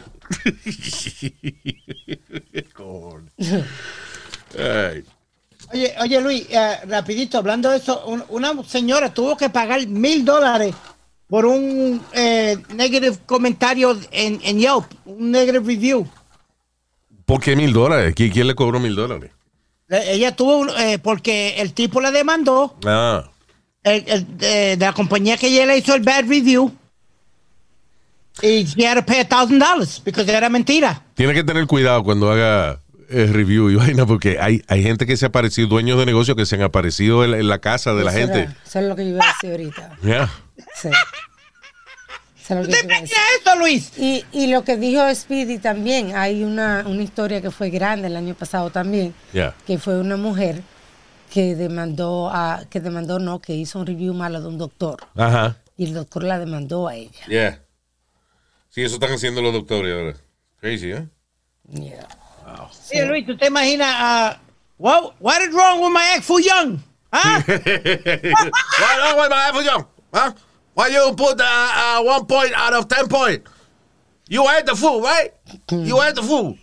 Ay. 4.59 5.05
Oye, 5.73 5.95
oye 6.01 6.21
Luis, 6.21 6.47
eh, 6.51 6.77
rapidito, 6.87 7.39
hablando 7.39 7.71
de 7.71 7.79
eso, 7.79 8.05
un- 8.07 8.25
una 8.29 8.53
señora 8.65 9.13
tuvo 9.13 9.37
que 9.37 9.49
pagar 9.51 9.87
mil 9.89 10.25
dólares 10.25 10.75
por 11.27 11.47
un 11.47 12.03
eh, 12.13 12.57
negative 12.75 13.17
comentario 13.27 13.99
en, 14.13 14.41
en 14.45 14.59
Yelp, 14.59 14.85
un 15.07 15.31
negative 15.31 15.67
review. 15.67 16.07
¿Por 17.25 17.41
qué 17.41 17.57
mil 17.57 17.73
dólares? 17.73 18.15
¿Qui- 18.15 18.31
¿Quién 18.33 18.47
le 18.47 18.55
cobró 18.55 18.79
mil 18.79 18.95
dólares? 18.95 19.31
Eh, 19.97 20.13
Ella 20.15 20.35
tuvo, 20.35 20.57
un- 20.59 20.71
eh, 20.79 20.99
porque 20.99 21.57
el 21.61 21.73
tipo 21.73 22.01
la 22.01 22.11
demandó, 22.11 22.77
Ah. 22.87 23.31
el- 23.83 24.05
el- 24.07 24.37
de, 24.39 24.77
de 24.77 24.85
la 24.87 24.93
compañía 24.93 25.37
que 25.37 25.49
ella 25.49 25.67
le 25.67 25.79
hizo 25.79 25.95
el 25.95 26.03
bad 26.03 26.25
review, 26.29 26.73
y 28.43 28.65
she 28.65 28.87
had 28.87 28.97
to 28.97 29.05
pay 29.07 29.21
a 29.21 29.25
thousand 29.29 29.61
dollars, 29.63 30.01
porque 30.05 30.23
era 30.23 30.49
mentira. 30.49 31.03
Tiene 31.15 31.35
que 31.35 31.45
tener 31.45 31.67
cuidado 31.67 32.03
cuando 32.03 32.31
haga 32.31 32.81
eh, 33.11 33.27
review 33.31 33.71
y 33.71 33.75
vaina, 33.77 34.07
porque 34.07 34.39
hay, 34.41 34.63
hay 34.67 34.83
gente 34.83 35.07
que 35.07 35.17
se 35.17 35.27
ha 35.27 35.29
aparecido, 35.29 35.69
dueños 35.69 35.99
de 35.99 36.07
negocios 36.07 36.37
que 36.37 36.47
se 36.47 36.57
han 36.57 36.63
aparecido 36.63 37.23
en, 37.25 37.31
la- 37.33 37.39
en 37.39 37.49
la 37.49 37.59
casa 37.61 37.95
de 37.95 38.03
la 38.05 38.11
Eso 38.11 38.19
gente. 38.21 38.39
era- 38.41 38.57
eso 38.67 38.79
es 38.81 38.85
lo 38.87 38.97
que 38.97 39.05
yo 39.05 39.11
iba 39.11 39.25
a 39.25 39.33
decir 39.33 39.51
ahorita. 39.51 39.97
Yeah. 40.03 40.31
Sí. 40.75 40.89
Lo 42.49 42.63
que 42.67 42.75
a 42.75 42.99
eso, 43.41 43.57
Luis? 43.59 43.93
Y, 43.97 44.25
y 44.33 44.49
lo 44.49 44.65
que 44.65 44.77
dijo 44.77 45.03
Speedy 45.15 45.59
también, 45.59 46.15
hay 46.15 46.43
una, 46.45 46.85
una 46.87 47.03
historia 47.03 47.41
que 47.41 47.51
fue 47.51 47.71
grande 47.71 48.09
el 48.09 48.17
año 48.17 48.35
pasado 48.35 48.71
también, 48.71 49.15
Yeah. 49.33 49.55
que 49.67 49.79
fue 49.79 49.99
una 49.99 50.17
mujer 50.17 50.63
que 51.33 51.55
demandó 51.55 52.31
a, 52.31 52.65
que 52.69 52.81
demandó 52.81 53.19
no, 53.19 53.41
que 53.41 53.55
hizo 53.55 53.79
un 53.79 53.87
review 53.87 54.13
malo 54.15 54.41
de 54.43 54.49
un 54.49 54.59
doctor. 54.59 54.99
Ajá. 55.17 55.57
Y 55.77 55.85
el 55.87 55.95
doctor 55.95 56.23
la 56.25 56.39
demandó 56.39 56.87
a 56.87 56.95
ella. 56.95 57.25
Yeah. 57.29 57.61
Sí, 58.69 58.83
eso 58.83 58.95
están 58.97 59.13
haciendo 59.13 59.41
los 59.41 59.53
doctores 59.53 59.95
ahora. 59.95 60.17
Crazy, 60.61 60.93
¿eh? 60.93 61.09
Yeah. 61.71 62.07
Oye, 62.93 63.07
Luis, 63.07 63.27
¿tú 63.27 63.37
te 63.37 63.47
imaginas? 63.47 63.89
ah, 63.97 64.39
what, 64.79 65.15
what 65.19 65.41
is 65.41 65.53
wrong 65.53 65.81
with 65.81 65.91
my 65.93 66.15
ex 66.17 66.27
Fu 66.27 66.39
Young? 66.41 66.79
¿Ah? 67.11 67.43
Why 67.47 68.97
not 68.99 69.17
with 69.17 69.31
my 69.31 69.49
apple 69.49 69.63
young? 69.63 69.87
Huh? 70.13 70.33
Why 70.75 70.89
you 70.89 71.15
put 71.17 71.41
uh, 71.41 71.45
uh, 71.45 72.03
one 72.03 72.27
point 72.27 72.53
out 72.55 72.75
of 72.75 72.89
ten 72.89 73.09
point? 73.09 73.47
You 74.29 74.49
ate 74.51 74.67
the 74.67 74.75
food, 74.75 75.03
right? 75.03 75.31
You 75.71 76.03
ate 76.03 76.15
the 76.15 76.23
food. 76.23 76.59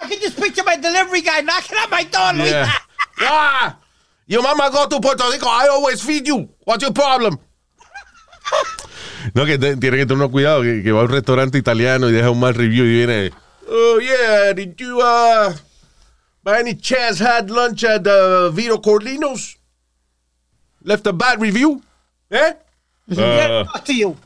I 0.00 0.08
can 0.08 0.20
just 0.20 0.36
picture 0.36 0.62
my 0.64 0.76
delivery 0.76 1.22
guy 1.22 1.40
knocking 1.40 1.76
at 1.78 1.90
my 1.90 2.04
door, 2.04 2.32
Luis. 2.34 2.50
Yeah. 2.50 2.70
ah, 3.20 3.78
your 4.26 4.42
mama 4.42 4.70
go 4.72 4.88
to 4.88 5.00
Puerto 5.00 5.24
Rico. 5.30 5.46
I 5.46 5.68
always 5.70 6.02
feed 6.02 6.26
you. 6.26 6.48
What's 6.64 6.82
your 6.82 6.92
problem? 6.92 7.38
No, 9.34 9.46
que 9.46 9.58
te- 9.58 9.76
tiene 9.76 9.96
que 9.96 10.06
tener 10.06 10.16
uno 10.16 10.30
cuidado, 10.30 10.62
que, 10.62 10.82
que 10.82 10.92
va 10.92 11.00
a 11.00 11.04
un 11.04 11.10
restaurante 11.10 11.56
italiano 11.56 12.08
y 12.10 12.12
deja 12.12 12.30
un 12.30 12.40
mal 12.40 12.54
review 12.54 12.84
y 12.84 12.88
viene, 12.88 13.32
oh 13.66 13.98
yeah, 13.98 14.52
did 14.52 14.76
you, 14.76 15.00
uh, 15.00 15.54
by 16.42 16.58
any 16.60 16.74
chance 16.74 17.18
had 17.18 17.50
lunch 17.50 17.84
at 17.84 18.06
uh, 18.06 18.50
Vito 18.50 18.78
Corlino's? 18.78 19.56
Left 20.84 21.06
a 21.06 21.12
bad 21.12 21.40
review? 21.40 21.82
Eh? 22.30 22.52
Yeah, 23.06 23.60
Uh, 23.60 23.64
talk 23.64 23.84
to 23.84 23.92
you. 23.92 24.16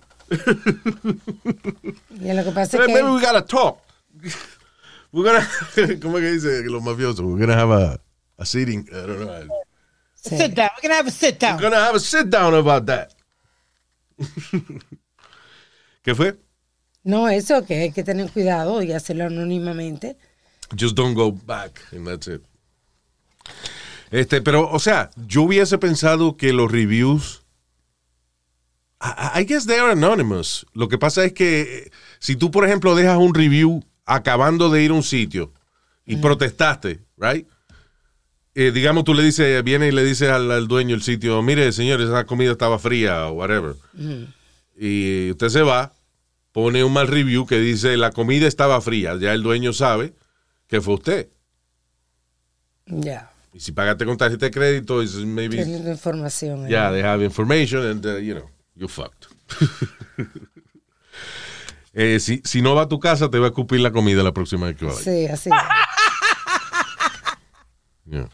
Y 2.21 2.33
lo 2.33 2.45
que 2.45 2.53
pasa 2.53 2.79
es 2.79 2.87
maybe 2.87 3.01
que 3.01 3.13
we 3.13 3.21
gotta 3.21 3.43
talk. 3.43 3.81
We're 5.13 5.25
gonna, 5.25 5.41
¿cómo 6.01 6.19
es 6.19 6.23
que 6.23 6.33
dice 6.33 6.63
los 6.71 6.83
mafiosos? 6.83 7.21
We're 7.21 7.41
gonna 7.41 7.57
have 7.57 7.71
a, 7.73 7.99
a 8.39 8.45
sitting, 8.47 8.87
I 8.93 9.07
don't 9.07 9.21
know. 9.21 9.49
Sit 10.15 10.55
down. 10.55 10.69
We're 10.77 10.83
gonna 10.83 10.95
have 10.95 11.09
a 11.09 11.11
sit 11.11 11.41
down. 11.41 11.57
We're 11.57 11.63
gonna 11.63 11.77
have 11.83 11.97
a 11.97 12.01
sit 12.01 12.31
down 12.31 12.55
about 12.55 12.87
that. 12.87 13.15
¿Qué 16.05 16.15
fue? 16.15 16.37
no, 17.05 17.27
eso 17.29 17.65
que 17.65 17.75
hay 17.81 17.91
que 17.91 18.05
tener 18.05 18.31
cuidado 18.31 18.83
y 18.83 18.93
hacerlo 18.93 19.25
anónimamente. 19.25 20.19
Just 20.77 20.95
don't 20.95 21.15
go 21.15 21.33
back 21.33 21.81
and 21.93 22.07
that's 22.07 22.29
it. 22.29 22.43
Este, 24.11 24.41
pero, 24.41 24.71
o 24.71 24.79
sea, 24.79 25.11
yo 25.27 25.43
hubiese 25.43 25.79
pensado 25.79 26.37
que 26.37 26.53
los 26.53 26.71
reviews. 26.71 27.43
I, 29.01 29.41
I 29.41 29.45
guess 29.45 29.67
they 29.67 29.79
are 29.79 29.93
anonymous. 29.93 30.67
Lo 30.73 30.89
que 30.89 30.99
pasa 30.99 31.25
es 31.25 31.33
que 31.33 31.61
eh, 31.61 31.91
si 32.19 32.37
tú, 32.37 32.51
por 32.51 32.65
ejemplo, 32.65 32.95
dejas 32.95 33.19
un 33.19 33.35
review 33.35 33.85
acabando 34.05 34.71
de 34.71 34.83
ir 34.83 34.91
a 34.91 34.95
un 34.95 35.03
sitio 35.03 35.53
y 36.07 36.17
protestaste, 36.17 37.01
right? 37.19 37.47
Eh, 38.55 38.73
digamos, 38.73 39.05
tú 39.05 39.15
le 39.15 39.23
dices, 39.23 39.63
viene 39.63 39.89
y 39.89 39.93
le 39.93 40.03
dices 40.03 40.31
al, 40.31 40.51
al 40.51 40.67
dueño 40.67 40.97
del 40.97 41.03
sitio, 41.03 41.43
mire, 41.43 41.71
señor, 41.71 42.01
esa 42.01 42.25
comida 42.25 42.51
estaba 42.51 42.79
fría 42.79 43.27
o 43.27 43.33
whatever. 43.33 43.77
Y 44.77 45.31
usted 45.31 45.49
se 45.51 45.63
va, 45.63 45.93
pone 46.51 46.83
un 46.83 46.93
mal 46.93 47.07
review 47.07 47.47
que 47.47 47.61
dice, 47.61 47.97
la 47.97 48.11
comida 48.11 48.49
estaba 48.49 48.81
fría. 48.81 49.17
Ya 49.17 49.33
el 49.33 49.43
dueño 49.43 49.73
sabe 49.73 50.15
que 50.67 50.81
fue 50.81 50.95
usted. 50.95 51.29
Ya. 52.87 53.31
Y 53.59 53.61
si 53.61 53.73
pagaste 53.73 54.07
con 54.07 54.17
tarjeta 54.17 54.47
de 54.47 54.53
crédito, 54.53 55.03
is 55.03 55.17
maybe, 55.17 55.57
información. 55.57 56.67
ahí. 56.67 56.71
yeah, 56.71 56.93
they 56.93 57.03
have 57.03 57.25
information 57.25 57.85
and, 57.85 58.07
uh, 58.07 58.17
you 58.17 58.33
know, 58.33 58.49
you 58.77 58.87
fucked. 58.87 59.27
Eh, 61.95 62.21
si, 62.21 62.41
si 62.45 62.63
no 62.63 62.77
va 62.77 62.83
a 62.83 62.89
tu 62.89 63.01
casa, 63.01 63.29
te 63.29 63.41
va 63.41 63.47
a 63.47 63.49
escupir 63.49 63.81
la 63.81 63.91
comida 63.91 64.23
la 64.23 64.33
próxima 64.33 64.67
vez 64.67 64.77
que 64.77 64.85
vaya. 64.85 65.01
Sí, 65.01 65.27
así. 65.27 65.51
Yeah. 68.07 68.29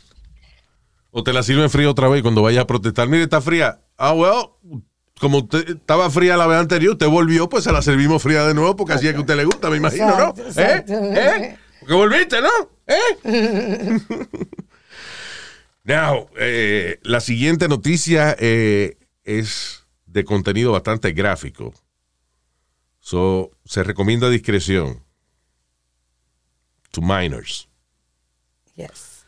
O 1.11 1.25
te 1.25 1.33
la 1.33 1.43
sirven 1.43 1.71
fría 1.71 1.89
otra 1.89 2.09
vez 2.09 2.21
cuando 2.21 2.43
vayas 2.43 2.63
a 2.63 2.67
protestar. 2.67 3.09
Mire, 3.09 3.23
está 3.23 3.41
fría. 3.41 3.81
Ah, 3.97 4.13
well, 4.13 4.51
como 5.19 5.39
usted 5.39 5.67
estaba 5.71 6.11
fría 6.11 6.37
la 6.37 6.47
vez 6.47 6.59
anterior, 6.59 6.93
usted 6.93 7.09
volvió, 7.09 7.49
pues 7.49 7.65
se 7.65 7.73
la 7.73 7.81
servimos 7.81 8.23
fría 8.23 8.45
de 8.47 8.53
nuevo 8.53 8.77
porque 8.77 8.93
así 8.93 9.07
es 9.07 9.15
que 9.15 9.19
a 9.19 9.23
usted 9.23 9.37
le 9.37 9.47
gusta, 9.47 9.71
me 9.71 9.79
imagino, 9.79 10.17
¿no? 10.17 10.35
exacto. 10.37 10.93
¿Eh? 10.93 11.15
¿Eh? 11.17 11.59
Porque 11.81 11.95
volviste, 11.95 12.37
¿no? 12.43 12.51
¿Eh? 12.87 14.01
Now, 15.85 16.29
eh, 16.39 16.99
la 17.03 17.21
siguiente 17.21 17.69
noticia 17.69 18.35
eh, 18.39 18.97
es 19.23 19.87
de 20.07 20.25
contenido 20.25 20.73
bastante 20.73 21.13
gráfico. 21.13 21.75
So, 23.01 23.51
se 23.67 23.83
recomienda 23.83 24.31
discreción. 24.31 25.05
To 26.91 27.03
minors. 27.03 27.69
Yes. 28.77 29.27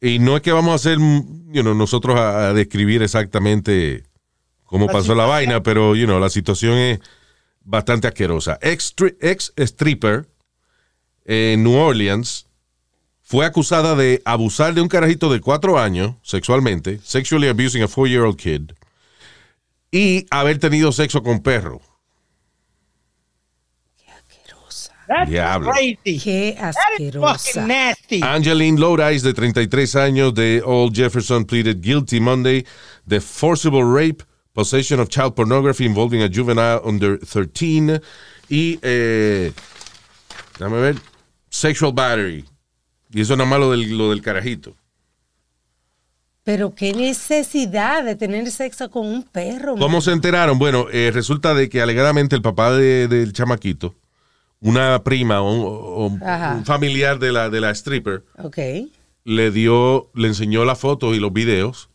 Y 0.00 0.18
no 0.18 0.36
es 0.36 0.42
que 0.42 0.52
vamos 0.52 0.72
a 0.72 0.76
hacer, 0.76 0.98
you 0.98 1.62
know, 1.62 1.74
nosotros 1.74 2.18
a, 2.18 2.48
a 2.48 2.52
describir 2.54 3.02
exactamente 3.02 4.04
cómo 4.64 4.86
La 4.86 4.92
pasó 4.92 5.14
la 5.14 5.26
vaina, 5.26 5.62
pero, 5.62 5.94
you 5.94 6.06
know, 6.06 6.18
la 6.18 6.30
situación 6.30 6.74
es 6.78 7.00
bastante 7.60 8.08
asquerosa. 8.08 8.58
Ex, 8.62 8.94
ex 9.20 9.52
stripper 9.56 10.28
en 11.24 11.62
New 11.62 11.74
Orleans 11.74 12.46
fue 13.24 13.44
acusada 13.46 13.94
de 13.96 14.20
abusar 14.24 14.74
de 14.74 14.82
un 14.82 14.88
carajito 14.88 15.32
de 15.32 15.40
cuatro 15.40 15.78
años 15.78 16.14
sexualmente, 16.22 17.00
sexually 17.02 17.48
abusing 17.48 17.82
a 17.82 17.88
four-year-old 17.88 18.36
kid, 18.36 18.72
y 19.90 20.26
haber 20.30 20.58
tenido 20.58 20.92
sexo 20.92 21.22
con 21.22 21.40
perro. 21.40 21.80
That's 25.06 25.28
Diablo. 25.28 25.70
crazy. 25.70 26.18
Qué 26.18 26.56
That 26.58 26.70
is 26.98 27.12
fucking 27.12 27.12
asquerosa. 27.12 27.66
nasty. 27.66 28.22
Angeline 28.22 28.78
Lodice, 28.78 29.22
de 29.22 29.34
33 29.34 29.96
años, 29.96 30.32
de 30.34 30.62
Old 30.64 30.94
Jefferson, 30.94 31.44
pleaded 31.44 31.82
guilty 31.82 32.20
Monday 32.20 32.64
de 33.06 33.20
forcible 33.20 33.84
rape, 33.84 34.22
possession 34.54 35.00
of 35.00 35.10
child 35.10 35.34
pornography 35.36 35.84
involving 35.84 36.22
a 36.22 36.28
juvenile 36.28 36.80
under 36.84 37.18
13 37.18 38.00
y, 38.48 38.78
eh, 38.82 39.52
déjame 40.58 40.80
ver, 40.80 40.96
sexual 41.50 41.92
battery. 41.92 42.46
Y 43.14 43.20
eso 43.22 43.36
nada 43.36 43.48
más 43.48 43.60
lo 43.60 43.70
del, 43.70 43.96
lo 43.96 44.10
del 44.10 44.20
carajito. 44.20 44.74
Pero 46.42 46.74
qué 46.74 46.92
necesidad 46.92 48.04
de 48.04 48.16
tener 48.16 48.50
sexo 48.50 48.90
con 48.90 49.06
un 49.06 49.22
perro. 49.22 49.76
¿Cómo 49.76 50.02
se 50.02 50.12
enteraron? 50.12 50.58
Bueno, 50.58 50.86
eh, 50.92 51.10
resulta 51.14 51.54
de 51.54 51.70
que 51.70 51.80
alegadamente 51.80 52.36
el 52.36 52.42
papá 52.42 52.72
de- 52.72 53.08
del 53.08 53.32
chamaquito 53.32 53.94
una 54.60 55.02
prima 55.04 55.42
o 55.42 56.06
un, 56.06 56.20
o 56.24 56.64
familiar 56.64 57.18
de 57.18 57.32
la, 57.32 57.50
de 57.50 57.60
la 57.60 57.70
stripper 57.74 58.24
le 59.24 59.50
dio, 59.50 60.10
le 60.14 60.28
enseñó 60.28 60.64
las 60.64 60.78
fotos 60.78 61.14
y 61.14 61.18
los 61.20 61.32
videos. 61.34 61.90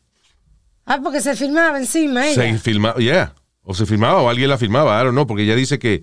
Ah, 0.85 0.99
porque 1.03 1.19
se 1.21 1.35
filmaba 1.35 1.79
encima 1.79 2.27
ella. 2.27 2.35
Se 2.35 2.57
filmaba, 2.59 2.99
yeah. 2.99 3.33
O 3.63 3.73
se 3.73 3.85
filmaba 3.88 4.21
o 4.21 4.29
alguien 4.29 4.49
la 4.49 4.57
filmaba, 4.57 4.99
I 4.99 5.03
don't 5.03 5.13
know, 5.13 5.25
porque 5.27 5.43
ella 5.43 5.55
dice 5.55 5.77
que, 5.79 6.01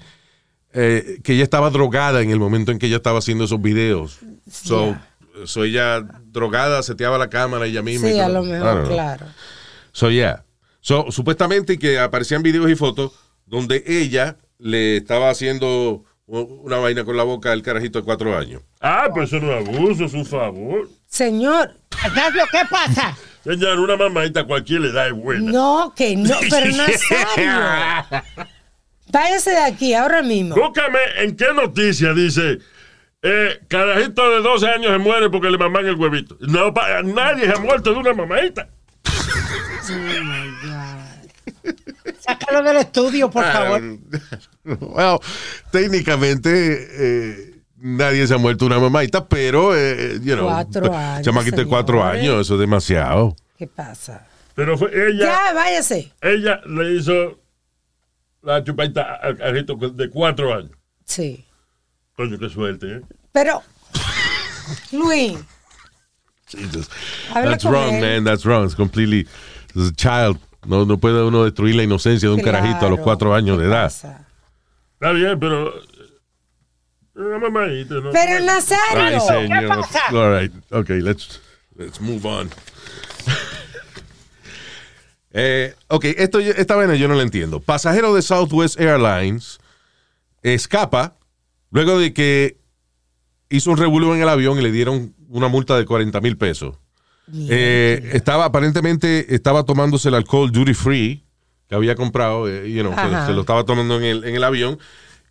eh, 0.78 1.20
que 1.24 1.32
ella 1.32 1.42
estaba 1.42 1.70
drogada 1.70 2.20
en 2.20 2.30
el 2.30 2.38
momento 2.38 2.70
en 2.70 2.78
que 2.78 2.86
ella 2.86 2.96
estaba 2.96 3.18
haciendo 3.20 3.44
esos 3.44 3.62
videos. 3.62 4.18
So, 4.50 4.94
so 5.46 5.64
ella 5.64 6.02
drogada 6.26 6.82
seteaba 6.82 7.16
la 7.16 7.30
cámara 7.30 7.64
ella 7.64 7.80
misma. 7.80 8.08
y 8.10 8.12
Sí, 8.12 8.20
a 8.20 8.26
todo. 8.26 8.34
lo 8.42 8.44
I 8.44 8.48
mejor, 8.50 8.88
claro. 8.88 9.26
So, 9.92 10.10
yeah. 10.10 10.44
So, 10.82 11.10
supuestamente 11.10 11.78
que 11.78 11.98
aparecían 11.98 12.42
videos 12.42 12.70
y 12.70 12.76
fotos 12.76 13.12
donde 13.46 13.82
ella 13.86 14.36
le 14.58 14.98
estaba 14.98 15.30
haciendo 15.30 16.04
una 16.26 16.76
vaina 16.76 17.04
con 17.04 17.16
la 17.16 17.22
boca 17.22 17.52
al 17.52 17.62
carajito 17.62 18.00
de 18.00 18.04
cuatro 18.04 18.36
años. 18.36 18.60
Ah, 18.80 19.08
pues 19.14 19.32
eso 19.32 19.44
no 19.44 19.56
es 19.56 19.66
abuso, 19.66 20.04
es 20.04 20.12
un 20.12 20.26
favor. 20.26 20.90
Señor, 21.06 21.70
Ignacio, 22.06 22.42
¿qué 22.52 22.60
pasa? 22.70 23.16
Señor, 23.44 23.80
una 23.80 23.96
mamadita 23.96 24.40
a 24.40 24.44
cualquier 24.44 24.84
edad 24.84 25.06
es 25.06 25.14
buena. 25.14 25.50
no, 25.52 25.94
que 25.96 26.16
no, 26.16 26.34
pero 26.50 26.66
Nazario. 26.76 28.44
Váyase 29.12 29.50
de 29.50 29.58
aquí 29.64 29.94
ahora 29.94 30.22
mismo. 30.22 30.54
Búscame 30.54 30.98
en 31.18 31.36
qué 31.36 31.46
noticia 31.54 32.12
dice. 32.12 32.58
Eh, 33.22 33.60
carajito 33.68 34.30
de 34.30 34.40
12 34.40 34.66
años 34.68 34.92
se 34.92 34.98
muere 34.98 35.30
porque 35.30 35.48
le 35.50 35.58
maman 35.58 35.86
el 35.86 35.94
huevito. 35.96 36.36
No, 36.40 36.72
pa- 36.74 37.02
nadie 37.02 37.46
se 37.46 37.52
ha 37.52 37.58
muerto 37.58 37.92
de 37.92 37.98
una 37.98 38.12
mamadita. 38.12 38.68
Sácalo 42.20 42.62
del 42.62 42.76
estudio, 42.78 43.30
por 43.30 43.44
favor. 43.44 43.80
Well, 44.64 45.18
técnicamente 45.70 46.50
eh, 46.50 47.54
nadie 47.76 48.26
se 48.26 48.34
ha 48.34 48.38
muerto 48.38 48.66
una 48.66 48.80
mamadita, 48.80 49.28
pero, 49.28 49.76
eh, 49.76 50.18
you 50.20 50.34
know, 50.34 50.48
Cuatro 50.48 50.92
años, 50.92 51.24
chamaquito 51.24 51.58
de 51.58 51.66
cuatro 51.66 52.02
años, 52.02 52.40
eso 52.40 52.54
es 52.54 52.60
demasiado. 52.60 53.36
¿Qué 53.56 53.68
pasa? 53.68 54.26
Pero 54.56 54.76
fue 54.76 54.90
ella, 54.92 55.24
Ya, 55.24 55.52
váyase. 55.54 56.12
ella 56.20 56.60
le 56.66 56.94
hizo 56.94 57.38
la 58.46 58.62
chupadita 58.64 59.16
al 59.16 59.36
carajito 59.36 59.74
de 59.76 60.08
4 60.10 60.54
años. 60.54 60.70
Sí. 61.04 61.44
Coño, 62.16 62.38
qué 62.38 62.48
suerte, 62.48 62.86
¿eh? 62.96 63.00
Pero, 63.32 63.62
Luis, 64.92 65.36
Jesus. 66.48 66.88
Habla 67.34 67.50
That's 67.50 67.64
wrong, 67.64 67.94
él. 67.94 68.00
man. 68.00 68.24
That's 68.24 68.44
wrong. 68.46 68.64
It's 68.64 68.74
completely. 68.74 69.26
It's 69.74 69.90
a 69.90 69.94
child. 69.94 70.38
No, 70.66 70.84
no 70.84 70.96
puede 70.96 71.22
uno 71.22 71.44
destruir 71.44 71.74
la 71.76 71.82
inocencia 71.82 72.28
de 72.28 72.34
un 72.34 72.40
carajito 72.40 72.86
a 72.86 72.90
los 72.90 73.00
cuatro 73.00 73.34
años 73.34 73.58
de 73.58 73.64
¿qué 73.64 73.68
edad. 73.70 73.84
pasa? 73.84 74.26
Está 74.94 75.12
bien, 75.12 75.38
pero. 75.38 75.68
eh, 75.78 75.82
Una 77.14 77.38
mamadita, 77.38 77.94
¿no? 77.96 78.10
Pero 78.10 78.38
Ay, 78.38 78.44
Nazario. 78.46 79.20
señor. 79.20 79.84
All 80.12 80.40
right. 80.40 80.52
Okay, 80.72 81.00
let's, 81.00 81.40
let's 81.76 82.00
move 82.00 82.24
on. 82.26 82.50
Eh, 85.38 85.74
ok, 85.88 86.04
esto, 86.16 86.38
esta 86.40 86.76
vaina 86.76 86.94
yo 86.94 87.08
no 87.08 87.14
la 87.14 87.22
entiendo. 87.22 87.60
Pasajero 87.60 88.14
de 88.14 88.22
Southwest 88.22 88.80
Airlines 88.80 89.58
escapa 90.42 91.14
luego 91.70 91.98
de 91.98 92.14
que 92.14 92.56
hizo 93.50 93.70
un 93.70 93.76
revuelo 93.76 94.14
en 94.14 94.22
el 94.22 94.28
avión 94.30 94.58
y 94.58 94.62
le 94.62 94.72
dieron 94.72 95.14
una 95.28 95.48
multa 95.48 95.76
de 95.76 95.84
40 95.84 96.20
mil 96.22 96.38
pesos. 96.38 96.76
Eh, 97.50 98.12
estaba 98.14 98.46
aparentemente 98.46 99.34
estaba 99.34 99.64
tomándose 99.64 100.08
el 100.08 100.14
alcohol 100.14 100.50
duty 100.50 100.72
free 100.72 101.24
que 101.68 101.74
había 101.74 101.96
comprado, 101.96 102.48
eh, 102.48 102.72
you 102.72 102.82
know, 102.82 102.94
se, 102.94 103.26
se 103.26 103.32
lo 103.32 103.40
estaba 103.42 103.64
tomando 103.64 103.98
en 103.98 104.04
el, 104.04 104.24
en 104.24 104.36
el 104.36 104.44
avión 104.44 104.78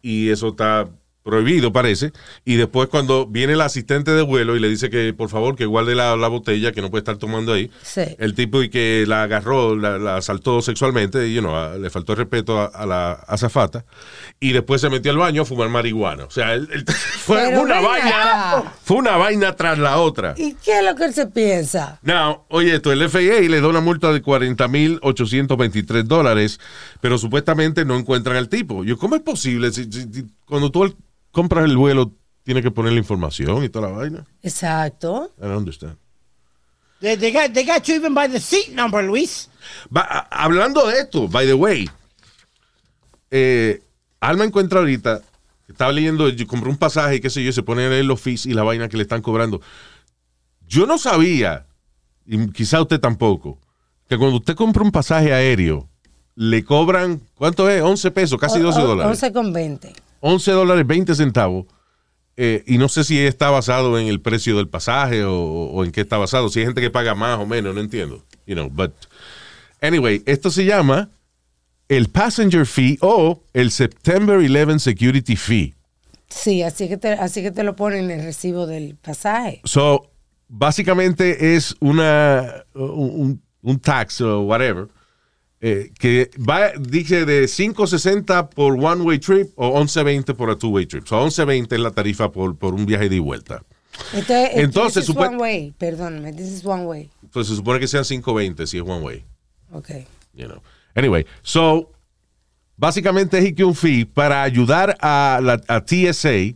y 0.04 0.30
eso 0.30 0.50
está 0.50 0.88
prohibido 1.30 1.74
parece 1.74 2.12
y 2.46 2.54
después 2.56 2.88
cuando 2.88 3.26
viene 3.26 3.54
el 3.54 3.62
asistente 3.62 4.12
de 4.12 4.22
vuelo 4.22 4.56
y 4.56 4.60
le 4.60 4.70
dice 4.70 4.92
que 4.92 5.12
por 5.12 5.28
favor 5.30 5.56
que 5.56 5.66
guarde 5.66 5.96
la, 5.96 6.16
la 6.16 6.28
botella 6.28 6.72
que 6.72 6.84
no 6.84 6.92
puede 6.92 7.00
estar 7.00 7.18
tomando 7.18 7.52
ahí 7.54 7.72
Sí. 7.82 8.02
el 8.20 8.36
tipo 8.36 8.62
y 8.62 8.70
que 8.70 9.06
la 9.08 9.24
agarró 9.24 9.76
la, 9.76 9.98
la 9.98 10.18
asaltó 10.18 10.62
sexualmente 10.62 11.34
you 11.34 11.42
know, 11.42 11.56
a- 11.56 11.78
le 11.78 11.90
faltó 11.90 12.12
el 12.14 12.20
respeto 12.20 12.60
a, 12.62 12.66
a 12.68 12.86
la 12.86 13.12
azafata 13.14 13.86
y 14.40 14.52
después 14.52 14.82
se 14.82 14.90
metió 14.92 15.10
al 15.12 15.18
baño 15.18 15.42
a 15.42 15.46
fumar 15.46 15.68
marihuana 15.70 16.26
o 16.26 16.30
sea 16.30 16.54
él- 16.54 16.70
él- 16.72 16.86
fue 16.94 17.38
Pero 17.50 17.62
una 17.64 17.82
vaina 17.82 18.52
acá. 18.60 18.74
fue 18.84 18.98
una 18.98 19.18
vaina 19.18 19.56
tras 19.56 19.80
la 19.80 19.98
otra 19.98 20.36
¿Y 20.38 20.54
qué 20.64 20.78
es 20.78 20.86
lo 20.86 20.94
que 20.96 21.06
él 21.06 21.14
se 21.16 21.26
piensa? 21.26 22.00
Now, 22.04 22.44
oye, 22.50 22.76
esto, 22.76 22.92
el 22.92 23.10
FAA 23.10 23.50
le 23.50 23.62
da 23.62 23.68
una 23.68 23.82
multa 23.82 24.14
de 24.14 24.22
40.823 24.22 26.04
dólares, 26.04 26.60
pero 27.02 27.18
supuestamente 27.18 27.84
no 27.86 27.96
encuentran 27.98 28.38
al 28.38 28.50
tipo. 28.50 28.84
Yo, 28.84 28.98
¿cómo 28.98 29.16
es 29.16 29.22
posible? 29.22 29.72
Si- 29.72 29.92
si- 29.92 30.26
cuando 30.46 30.70
tú 30.72 30.96
compras 31.36 31.66
el 31.66 31.76
vuelo, 31.78 32.12
tienes 32.44 32.64
que 32.64 32.72
poner 32.72 32.94
la 32.94 33.00
información 33.00 33.64
y 33.64 33.70
toda 33.70 33.90
la 33.90 33.98
vaina. 33.98 34.26
Exacto. 34.42 35.32
I 35.38 35.42
don't 35.42 35.58
understand. 35.58 35.98
They, 37.02 37.18
they 37.18 37.32
got, 37.32 37.52
they 37.54 37.66
got 37.66 37.84
you 37.88 37.96
even 37.96 38.14
by 38.16 38.28
the 38.30 38.40
seat 38.40 38.70
number, 38.74 39.04
Luis. 39.04 39.50
Va- 39.96 40.28
hablando 40.32 40.88
de 40.88 41.00
esto, 41.00 41.28
by 41.28 41.46
the 41.46 41.54
way, 41.54 41.90
eh, 43.32 43.82
Alma 44.22 44.46
encuentra 44.46 44.80
ahorita, 44.80 45.22
estaba 45.68 45.92
leyendo, 45.92 46.30
yo 46.30 46.48
compré 46.48 46.70
un 46.70 46.78
pasaje 46.78 47.16
y 47.16 47.20
qué 47.20 47.30
sé 47.30 47.44
yo, 47.44 47.52
se 47.52 47.62
pone 47.64 47.86
a 47.86 47.90
leer 47.90 48.06
los 48.06 48.20
fees 48.22 48.46
y 48.46 48.54
la 48.54 48.64
vaina 48.64 48.88
que 48.88 48.98
le 48.98 49.04
están 49.04 49.22
cobrando. 49.22 49.62
Yo 50.68 50.88
no 50.88 50.98
sabía, 50.98 51.66
y 52.26 52.48
quizá 52.52 52.82
usted 52.82 53.00
tampoco, 53.00 53.60
que 54.08 54.18
cuando 54.18 54.38
usted 54.38 54.56
compra 54.56 54.84
un 54.84 54.92
pasaje 54.92 55.34
aéreo, 55.34 55.88
le 56.36 56.64
cobran, 56.64 57.22
¿cuánto 57.36 57.70
es? 57.70 57.82
11 57.82 58.12
pesos, 58.12 58.40
casi 58.40 58.60
12 58.60 58.80
O- 58.80 58.84
o- 58.84 58.88
dólares. 58.88 59.12
11 59.12 59.34
con 59.34 59.54
20. 59.54 59.94
11 60.28 60.52
dólares 60.52 60.88
20 60.88 61.14
centavos. 61.16 61.66
eh, 62.38 62.64
y 62.68 62.78
no 62.78 62.90
sé 62.90 63.04
si 63.04 63.20
está 63.20 63.50
basado 63.50 63.98
en 64.00 64.08
el 64.08 64.20
precio 64.20 64.58
del 64.58 64.68
pasaje 64.68 65.24
o, 65.24 65.34
o 65.36 65.86
en 65.86 65.92
qué 65.92 66.02
está 66.02 66.18
basado. 66.18 66.50
Si 66.50 66.60
hay 66.60 66.66
gente 66.66 66.82
que 66.82 66.90
paga 66.90 67.14
más 67.16 67.40
o 67.40 67.46
menos, 67.46 67.74
no 67.76 67.80
entiendo. 67.80 68.24
You 68.46 68.56
know, 68.56 68.70
but 68.70 68.92
anyway, 69.82 70.22
esto 70.26 70.50
se 70.52 70.66
llama 70.66 71.10
el 71.88 72.10
passenger 72.10 72.66
fee 72.66 72.98
o 73.02 73.42
el 73.54 73.70
September 73.72 74.38
11 74.38 74.80
security 74.80 75.36
fee. 75.36 75.74
Sí, 76.28 76.64
así 76.64 76.90
que, 76.90 76.98
te, 76.98 77.10
así 77.14 77.42
que 77.42 77.52
te 77.52 77.64
lo 77.64 77.76
ponen 77.76 78.06
en 78.12 78.20
el 78.20 78.26
recibo 78.26 78.66
del 78.66 78.96
pasaje. 78.96 79.62
So, 79.64 80.10
básicamente 80.50 81.56
es 81.56 81.76
una 81.80 82.66
un, 82.74 83.42
un 83.62 83.80
tax 83.80 84.22
o 84.22 84.42
whatever 84.42 84.88
eh, 85.68 85.92
que 85.98 86.30
va, 86.38 86.74
dice 86.80 87.26
de 87.26 87.46
5.60 87.46 88.50
por 88.50 88.74
one 88.74 89.02
way 89.02 89.18
trip 89.18 89.52
o 89.56 89.80
11.20 89.82 90.36
por 90.36 90.52
a 90.52 90.56
two 90.56 90.70
way 90.70 90.86
trip. 90.86 91.08
So, 91.08 91.26
11.20 91.26 91.74
es 91.74 91.80
la 91.80 91.90
tarifa 91.90 92.32
por, 92.32 92.56
por 92.56 92.76
un 92.76 92.86
viaje 92.86 93.10
de 93.10 93.20
vuelta. 93.20 93.64
Entonces, 94.14 94.50
Entonces, 94.54 95.06
this 95.08 95.10
is 95.10 95.16
one 95.16 95.38
way, 95.38 95.74
perdóname, 95.78 96.34
this 96.34 96.52
is 96.52 96.64
one 96.64 96.86
way. 96.86 97.10
Entonces 97.24 97.50
se 97.50 97.56
supone 97.56 97.80
que 97.80 97.88
sean 97.88 98.04
5.20 98.04 98.66
si 98.68 98.78
es 98.78 98.84
one 98.84 99.02
way. 99.04 99.26
Ok. 99.72 99.90
You 100.36 100.46
know. 100.48 100.62
Anyway, 100.94 101.26
so 101.42 101.92
básicamente 102.78 103.40
es 103.40 103.54
que 103.56 103.64
un 103.64 103.74
fee 103.74 104.06
para 104.06 104.44
ayudar 104.44 104.96
a 105.02 105.40
la 105.42 105.60
a 105.68 105.84
TSA, 105.84 106.56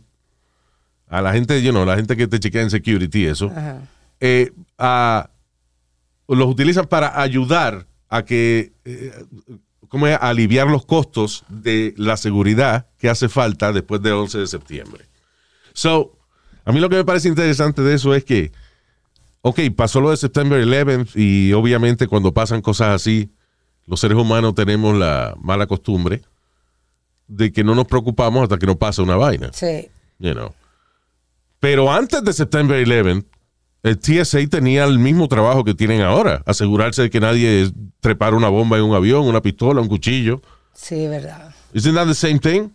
a 1.08 1.20
la 1.20 1.32
gente, 1.32 1.60
you 1.62 1.72
know, 1.72 1.84
la 1.84 1.96
gente 1.96 2.16
que 2.16 2.28
te 2.28 2.38
chequea 2.38 2.62
en 2.62 2.70
security 2.70 3.22
y 3.22 3.26
eso, 3.26 3.50
eh, 4.20 4.52
a- 4.78 5.28
los 6.28 6.46
utilizan 6.48 6.86
para 6.86 7.20
ayudar 7.20 7.86
a 8.10 8.24
que, 8.24 8.72
eh, 8.84 9.24
¿cómo 9.88 10.06
es? 10.08 10.14
A 10.14 10.28
aliviar 10.28 10.66
los 10.66 10.84
costos 10.84 11.44
de 11.48 11.94
la 11.96 12.16
seguridad 12.16 12.88
que 12.98 13.08
hace 13.08 13.28
falta 13.28 13.72
después 13.72 14.02
del 14.02 14.14
11 14.14 14.38
de 14.38 14.46
septiembre. 14.48 15.06
So, 15.72 16.18
a 16.64 16.72
mí 16.72 16.80
lo 16.80 16.90
que 16.90 16.96
me 16.96 17.04
parece 17.04 17.28
interesante 17.28 17.82
de 17.82 17.94
eso 17.94 18.14
es 18.14 18.24
que, 18.24 18.52
ok, 19.42 19.60
pasó 19.76 20.00
lo 20.00 20.10
de 20.10 20.16
September 20.16 20.60
11 20.60 21.18
y 21.18 21.52
obviamente 21.52 22.08
cuando 22.08 22.34
pasan 22.34 22.60
cosas 22.60 22.88
así, 22.88 23.30
los 23.86 24.00
seres 24.00 24.18
humanos 24.18 24.54
tenemos 24.54 24.96
la 24.96 25.34
mala 25.40 25.66
costumbre 25.66 26.22
de 27.28 27.52
que 27.52 27.62
no 27.62 27.76
nos 27.76 27.86
preocupamos 27.86 28.42
hasta 28.42 28.58
que 28.58 28.66
nos 28.66 28.76
pasa 28.76 29.02
una 29.02 29.16
vaina. 29.16 29.50
Sí. 29.52 29.88
You 30.18 30.32
know. 30.32 30.52
Pero 31.60 31.92
antes 31.92 32.24
de 32.24 32.32
September 32.32 32.76
11, 32.84 33.24
el 33.82 33.98
TSA 33.98 34.46
tenía 34.48 34.84
el 34.84 34.98
mismo 34.98 35.28
trabajo 35.28 35.64
que 35.64 35.74
tienen 35.74 36.02
ahora, 36.02 36.42
asegurarse 36.46 37.02
de 37.02 37.10
que 37.10 37.20
nadie 37.20 37.70
trepara 38.00 38.36
una 38.36 38.48
bomba 38.48 38.76
en 38.76 38.84
un 38.84 38.94
avión, 38.94 39.26
una 39.26 39.40
pistola, 39.40 39.80
un 39.80 39.88
cuchillo. 39.88 40.42
Sí, 40.74 41.06
verdad. 41.06 41.54
Isn't 41.72 41.94
that 41.94 42.06
the 42.06 42.14
same 42.14 42.38
thing? 42.38 42.70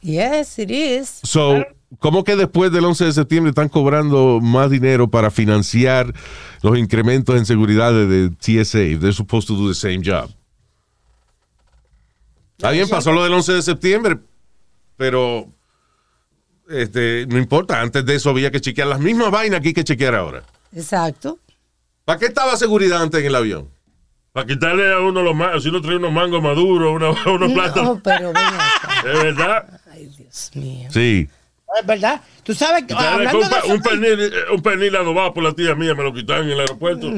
Yes, 0.00 0.58
it 0.58 0.70
is. 0.70 1.20
So, 1.24 1.64
¿cómo 1.98 2.24
que 2.24 2.36
después 2.36 2.72
del 2.72 2.84
11 2.84 3.06
de 3.06 3.12
septiembre 3.12 3.50
están 3.50 3.68
cobrando 3.68 4.40
más 4.40 4.70
dinero 4.70 5.08
para 5.10 5.30
financiar 5.30 6.14
los 6.62 6.78
incrementos 6.78 7.36
en 7.36 7.44
seguridad 7.44 7.92
de, 7.92 8.30
TSA? 8.30 8.98
They're 8.98 9.12
supposed 9.12 9.48
to 9.48 9.56
do 9.56 9.68
the 9.68 9.74
same 9.74 10.00
job. 10.04 10.30
Está 12.56 12.70
bien, 12.70 12.88
pasó 12.88 13.12
lo 13.12 13.24
del 13.24 13.32
11 13.32 13.52
de 13.54 13.62
septiembre, 13.62 14.18
pero 14.96 15.48
este, 16.70 17.26
no 17.28 17.38
importa. 17.38 17.80
Antes 17.80 18.04
de 18.04 18.14
eso 18.14 18.30
había 18.30 18.50
que 18.50 18.60
chequear 18.60 18.88
las 18.88 19.00
mismas 19.00 19.30
vainas 19.30 19.60
hay 19.64 19.72
que 19.72 19.84
chequear 19.84 20.14
ahora. 20.14 20.42
Exacto. 20.74 21.38
¿Para 22.04 22.18
qué 22.18 22.26
estaba 22.26 22.56
seguridad 22.56 23.02
antes 23.02 23.20
en 23.20 23.26
el 23.26 23.34
avión? 23.34 23.68
Para 24.32 24.46
quitarle 24.46 24.92
a 24.92 25.00
uno 25.00 25.22
los 25.22 25.34
mangos, 25.34 25.62
si 25.62 25.68
uno 25.70 25.80
trae 25.80 25.96
unos 25.96 26.12
mangos 26.12 26.40
maduros, 26.42 26.94
una- 26.94 27.10
unos 27.32 27.52
plátanos. 27.52 27.96
No, 27.96 28.00
pero 28.02 28.30
acá. 28.30 28.58
¿Es 29.04 29.22
verdad? 29.22 29.80
Ay, 29.92 30.06
Dios 30.16 30.50
mío. 30.54 30.88
Sí. 30.92 31.28
Es 31.78 31.86
verdad. 31.86 32.20
Tú 32.42 32.52
sabes 32.54 32.84
que 32.84 32.94
hablando 32.94 33.38
un, 33.38 33.44
de 33.44 33.50
pa- 33.50 33.58
eso, 33.58 33.74
un 33.74 33.80
pernil, 33.80 34.20
eh, 34.20 34.30
un 34.52 34.60
pernil 34.62 34.96
adobado 34.96 35.32
por 35.34 35.44
la 35.44 35.52
tía 35.52 35.74
mía, 35.76 35.94
me 35.94 36.02
lo 36.02 36.12
quitaron 36.12 36.46
en 36.46 36.52
el 36.52 36.60
aeropuerto. 36.60 37.08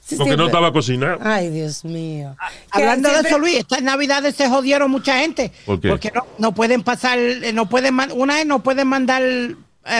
Sí, 0.00 0.16
Porque 0.16 0.32
sí, 0.32 0.36
no 0.38 0.46
estaba 0.46 0.72
cocinado. 0.72 1.18
Ay, 1.22 1.50
Dios 1.50 1.84
mío. 1.84 2.34
hablando 2.70 3.10
de 3.10 3.28
eso, 3.28 3.38
Luis, 3.38 3.58
estas 3.58 3.82
navidades 3.82 4.34
se 4.36 4.48
jodieron 4.48 4.90
mucha 4.90 5.18
gente. 5.18 5.52
¿Por 5.66 5.80
qué? 5.80 5.88
Porque 5.90 6.10
no, 6.14 6.26
no 6.38 6.54
pueden 6.54 6.82
pasar, 6.82 7.18
eh, 7.18 7.52
no 7.52 7.68
pueden, 7.68 7.98
una 8.14 8.36
vez 8.36 8.46
no 8.46 8.62
pueden 8.62 8.88
mandar 8.88 9.22
eh, 9.22 9.54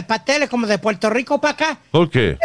pasteles 0.07 0.49
como 0.49 0.67
de 0.67 0.79
Puerto 0.79 1.11
Rico 1.11 1.39
para 1.41 1.53
acá. 1.55 1.79
¿Por 1.91 2.09
qué? 2.09 2.39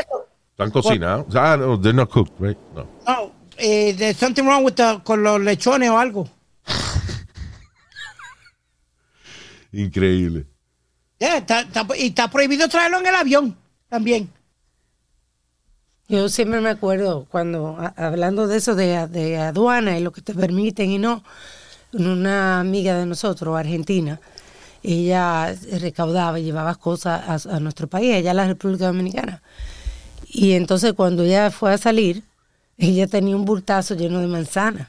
Están 0.52 0.72
cocinados. 0.72 1.34
Ah, 1.36 1.56
no, 1.58 1.80
they're 1.80 1.94
not 1.96 2.10
cooked, 2.10 2.34
right? 2.42 2.58
No. 2.76 2.86
No, 3.08 3.32
eh, 3.58 3.94
there's 3.98 4.18
something 4.18 4.44
wrong 4.44 4.66
with 4.66 4.74
the- 4.74 5.00
con 5.06 5.24
los 5.24 5.40
lechones 5.40 5.90
o 5.90 5.98
algo. 5.98 6.28
Increíble. 9.72 10.48
Está- 11.20 11.68
y 11.98 12.08
está 12.08 12.30
prohibido 12.30 12.68
traerlo 12.70 13.00
en 13.00 13.08
el 13.08 13.16
avión 13.16 13.58
también. 13.90 14.30
Yo 16.08 16.28
siempre 16.30 16.60
me 16.60 16.70
acuerdo 16.70 17.28
cuando, 17.30 17.78
hablando 17.96 18.48
de 18.48 18.58
eso 18.58 18.74
de, 18.76 19.38
aduana 19.38 19.98
y 19.98 20.02
lo 20.02 20.12
que 20.12 20.22
te 20.22 20.34
permiten 20.34 20.90
y 20.90 20.98
no, 20.98 21.24
una 21.94 22.60
amiga 22.60 22.98
de 22.98 23.06
nosotros, 23.06 23.56
argentina, 23.56 24.20
ella 24.82 25.54
recaudaba 25.80 26.40
y 26.40 26.44
llevaba 26.46 26.74
cosas 26.76 27.46
a, 27.46 27.56
a 27.56 27.60
nuestro 27.60 27.88
país, 27.88 28.16
allá 28.16 28.32
a 28.32 28.34
la 28.34 28.48
República 28.48 28.88
Dominicana. 28.88 29.44
Y 30.28 30.54
entonces 30.54 30.94
cuando 30.94 31.24
ella 31.24 31.52
fue 31.52 31.74
a 31.74 31.78
salir, 31.78 32.24
ella 32.78 33.06
tenía 33.08 33.36
un 33.36 33.46
bultazo 33.46 33.94
lleno 33.94 34.20
de 34.20 34.28
manzanas. 34.28 34.88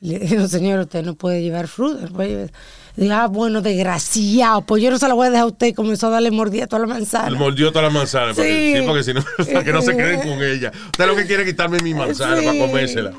Le 0.00 0.18
dijo, 0.20 0.46
señor, 0.46 0.78
usted 0.80 1.02
no 1.04 1.14
puede 1.16 1.42
llevar 1.42 1.66
fruta. 1.68 2.02
no 2.06 2.08
puede 2.12 2.28
llevar-". 2.28 2.52
Dijo, 2.96 3.14
ah, 3.14 3.26
bueno, 3.26 3.60
desgraciado, 3.62 4.62
pues 4.62 4.82
yo 4.82 4.90
no 4.90 4.98
se 4.98 5.08
la 5.08 5.14
voy 5.14 5.26
a 5.26 5.30
dejar 5.30 5.44
a 5.44 5.46
usted. 5.48 5.74
Comenzó 5.74 6.06
a 6.08 6.10
darle 6.10 6.30
mordida 6.30 6.64
a 6.64 6.66
toda 6.66 6.80
la 6.80 6.86
manzana. 6.94 7.28
Él 7.28 7.36
mordió 7.36 7.70
todas 7.70 7.84
las 7.84 7.92
manzanas. 7.92 8.36
para 8.36 8.48
que- 8.48 8.72
Sí. 8.74 8.80
Sí, 8.80 8.86
porque 8.86 9.02
si 9.04 9.14
no, 9.14 9.24
para 9.52 9.64
que 9.64 9.72
no 9.72 9.82
se 9.82 9.96
queden 9.96 10.20
con 10.20 10.42
ella. 10.42 10.72
Usted 10.86 11.06
lo 11.06 11.16
que 11.16 11.26
quiere 11.26 11.42
es 11.42 11.48
quitarme 11.48 11.78
mi 11.82 11.94
manzana 11.94 12.38
Sí. 12.40 12.46
para 12.46 12.58
comérsela. 12.58 13.12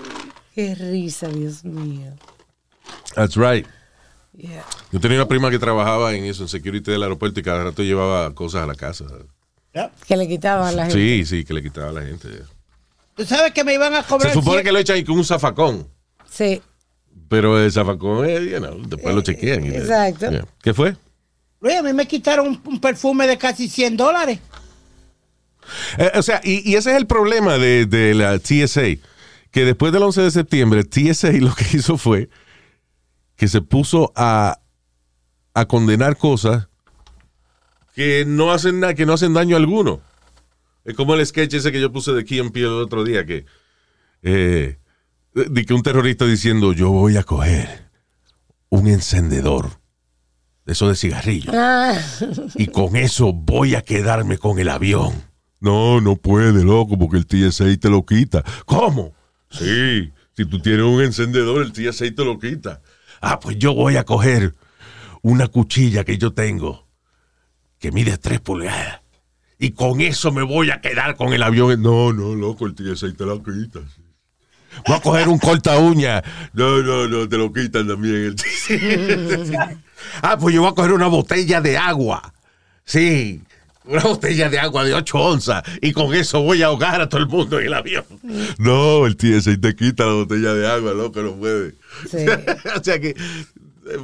Qué 0.56 0.76
risa, 0.76 1.28
Dios 1.28 1.63
mío. 1.63 2.12
That's 3.15 3.36
right. 3.36 3.65
Yeah. 4.38 4.63
Yo 4.92 5.00
tenía 5.02 5.18
una 5.18 5.28
prima 5.28 5.50
que 5.52 5.60
trabajaba 5.60 6.13
en 6.13 6.24
eso, 6.26 6.44
en 6.44 6.50
security 6.50 6.92
del 6.92 7.04
aeropuerto 7.04 7.39
y 7.39 7.44
cada 7.44 7.63
rato 7.63 7.84
llevaba 7.84 8.34
cosas 8.34 8.63
a 8.63 8.68
la 8.68 8.76
casa. 8.76 9.06
Que 10.08 10.18
le 10.18 10.28
quitaban 10.28 10.68
a 10.68 10.72
la 10.72 10.86
gente. 10.86 10.98
Sí, 10.98 11.26
sí, 11.26 11.44
que 11.46 11.54
le 11.54 11.62
quitaba 11.62 11.89
a 11.89 11.94
la 11.94 12.02
gente. 12.02 12.28
Tú 13.15 13.26
sabes 13.26 13.52
que 13.54 13.63
me 13.63 13.74
iban 13.74 13.94
a 13.96 14.04
cobrar. 14.04 14.30
Se 14.30 14.34
supone 14.34 14.63
que 14.63 14.72
lo 14.72 14.80
echan 14.80 15.04
con 15.06 15.18
un 15.18 15.26
zafacón. 15.26 15.88
Sí. 16.30 16.62
Pero 17.30 17.63
el 17.63 17.72
zafacón, 17.72 18.28
eh, 18.28 18.50
you 18.52 18.58
know, 18.58 18.82
después 18.88 19.15
lo 19.15 19.22
chequean. 19.22 19.63
y- 19.65 19.70
exacto. 19.70 20.30
Yeah. 20.32 20.46
¿Qué 20.62 20.74
fue? 20.74 20.96
Luis, 21.62 21.76
a 21.78 21.84
mí 21.84 21.94
me 21.94 22.08
quitaron 22.08 22.48
un, 22.48 22.62
un 22.65 22.82
perfume 22.82 23.28
de 23.28 23.38
casi 23.38 23.70
100 23.70 23.98
dólares. 23.98 24.39
Eh, 25.98 26.12
o 26.15 26.22
sea, 26.24 26.42
y, 26.44 26.68
y 26.70 26.76
ese 26.76 26.92
es 26.92 26.98
el 26.98 27.06
problema 27.06 27.58
de, 27.58 27.86
de 27.86 28.15
la 28.15 28.39
TSA, 28.39 28.82
que 29.52 29.65
después 29.65 29.94
del 29.94 30.02
11 30.04 30.22
de 30.24 30.32
septiembre, 30.32 30.84
TSA 30.84 31.32
lo 31.34 31.54
que 31.54 31.65
hizo 31.78 31.98
fue 31.98 32.30
que 33.36 33.48
se 33.48 33.62
puso 33.62 34.12
a, 34.15 34.60
a 35.54 35.65
condenar 35.65 36.18
cosas 36.18 36.68
que 37.94 38.24
no 38.26 38.52
hacen 38.52 38.80
nada, 38.80 38.94
que 38.96 39.06
no 39.06 39.13
hacen 39.13 39.34
daño 39.34 39.56
alguno. 39.56 40.02
Es 40.86 40.96
como 40.96 41.13
el 41.13 41.26
sketch 41.26 41.54
ese 41.54 41.72
que 41.72 41.80
yo 41.82 41.92
puse 41.92 42.13
de 42.13 42.26
Key 42.26 42.39
and 42.39 42.52
Peele 42.52 42.68
el 42.70 42.74
otro 42.82 43.04
día, 43.04 43.26
que 43.26 43.46
eh, 44.24 44.79
de 45.34 45.65
que 45.65 45.74
un 45.74 45.84
terrorista 45.84 46.26
diciendo, 46.26 46.74
yo 46.74 46.89
voy 46.92 47.18
a 47.18 47.24
coger 47.24 47.89
un 48.70 48.88
encendedor, 48.88 49.80
de 50.65 50.74
eso 50.74 50.88
de 50.89 50.96
cigarrillo, 50.96 51.52
Ah, 51.54 51.98
y 52.56 52.68
con 52.68 52.96
eso 52.96 53.34
voy 53.34 53.76
a 53.76 53.82
quedarme 53.82 54.38
con 54.38 54.60
el 54.60 54.70
avión. 54.70 55.13
No, 55.60 56.00
no 56.02 56.15
puede, 56.15 56.63
loco, 56.63 56.98
porque 56.98 57.18
el 57.18 57.26
TSA 57.28 57.76
te 57.78 57.89
lo 57.89 58.06
quita. 58.06 58.44
¿Cómo? 58.65 59.13
Sí, 59.50 60.12
si 60.36 60.46
tú 60.46 60.60
tienes 60.62 60.86
un 60.86 61.02
encendedor, 61.02 61.62
el 61.63 61.74
TSA 61.74 62.06
te 62.15 62.24
lo 62.24 62.39
quita. 62.39 62.82
Ah, 63.22 63.39
pues 63.39 63.58
yo 63.58 63.74
voy 63.74 63.98
a 63.98 64.06
coger 64.06 64.56
una 65.22 65.48
cuchilla 65.48 66.04
que 66.06 66.18
yo 66.18 66.32
tengo, 66.34 66.88
que 67.78 67.92
mide 67.92 68.18
tres 68.18 68.39
pulgadas, 68.39 69.02
y 69.58 69.72
con 69.72 70.00
eso 70.00 70.32
me 70.32 70.44
voy 70.44 70.72
a 70.72 70.80
quedar 70.80 71.18
con 71.18 71.34
el 71.34 71.44
avión. 71.44 71.82
No, 71.82 72.13
no, 72.13 72.36
loco, 72.36 72.65
el 72.65 72.76
TSA 72.76 73.13
te 73.13 73.26
lo 73.26 73.44
quita. 73.44 73.80
sí. 73.96 74.02
Voy 74.88 74.96
a 74.98 75.02
coger 75.02 75.28
un 75.28 75.40
corta 75.40 75.78
uña. 75.78 76.24
No, 76.54 76.82
no, 76.82 77.08
no, 77.08 77.28
te 77.28 77.38
lo 77.38 77.52
quitan 77.54 77.88
también. 77.88 78.36
Ah, 80.22 80.38
pues 80.40 80.56
yo 80.56 80.62
voy 80.62 80.72
a 80.72 80.76
coger 80.76 80.94
una 80.94 81.08
botella 81.08 81.60
de 81.62 81.78
agua. 81.78 82.34
Sí, 82.86 83.42
una 83.84 84.02
botella 84.02 84.50
de 84.50 84.58
agua 84.58 84.84
de 84.86 84.94
8 84.94 85.18
onzas. 85.18 85.64
Y 85.82 85.92
con 85.92 86.14
eso 86.16 86.42
voy 86.42 86.64
a 86.64 86.68
ahogar 86.68 87.02
a 87.02 87.10
todo 87.10 87.20
el 87.22 87.28
mundo 87.28 87.60
en 87.60 87.68
el 87.68 87.74
avión. 87.74 88.06
No, 88.58 89.06
el 89.06 89.18
TSA 89.18 89.60
te 89.60 89.76
quita 89.76 90.06
la 90.06 90.14
botella 90.14 90.54
de 90.54 90.68
agua, 90.68 90.94
loco, 90.94 91.22
no 91.22 91.34
puede. 91.36 91.76
Sí. 92.10 92.26
o 92.80 92.84
sea 92.84 93.00
que, 93.00 93.10
eh, 93.10 93.16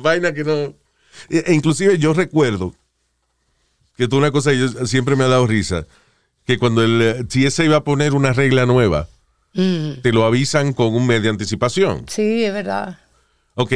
vaina 0.02 0.34
que 0.34 0.44
no. 0.44 0.54
E- 1.30 1.44
e 1.48 1.54
inclusive 1.54 1.98
yo 1.98 2.14
recuerdo 2.14 2.76
que 3.98 4.08
tú 4.10 4.18
una 4.18 4.32
cosa 4.32 4.52
que 4.52 4.60
yo- 4.60 4.86
siempre 4.86 5.16
me 5.16 5.24
ha 5.24 5.28
dado 5.30 5.48
risa, 5.48 5.86
que 6.46 6.58
cuando 6.60 6.84
el 6.84 7.02
eh, 7.02 7.24
TSA 7.24 7.64
iba 7.64 7.78
a 7.78 7.84
poner 7.84 8.14
una 8.14 8.34
regla 8.34 8.66
nueva, 8.66 9.08
mm, 9.56 10.02
te 10.02 10.12
lo 10.12 10.26
avisan 10.26 10.74
con 10.74 10.94
un 10.94 11.08
mes 11.08 11.24
de 11.24 11.30
anticipación. 11.30 12.04
sí, 12.08 12.44
es 12.44 12.54
verdad. 12.54 13.00
Ok. 13.56 13.74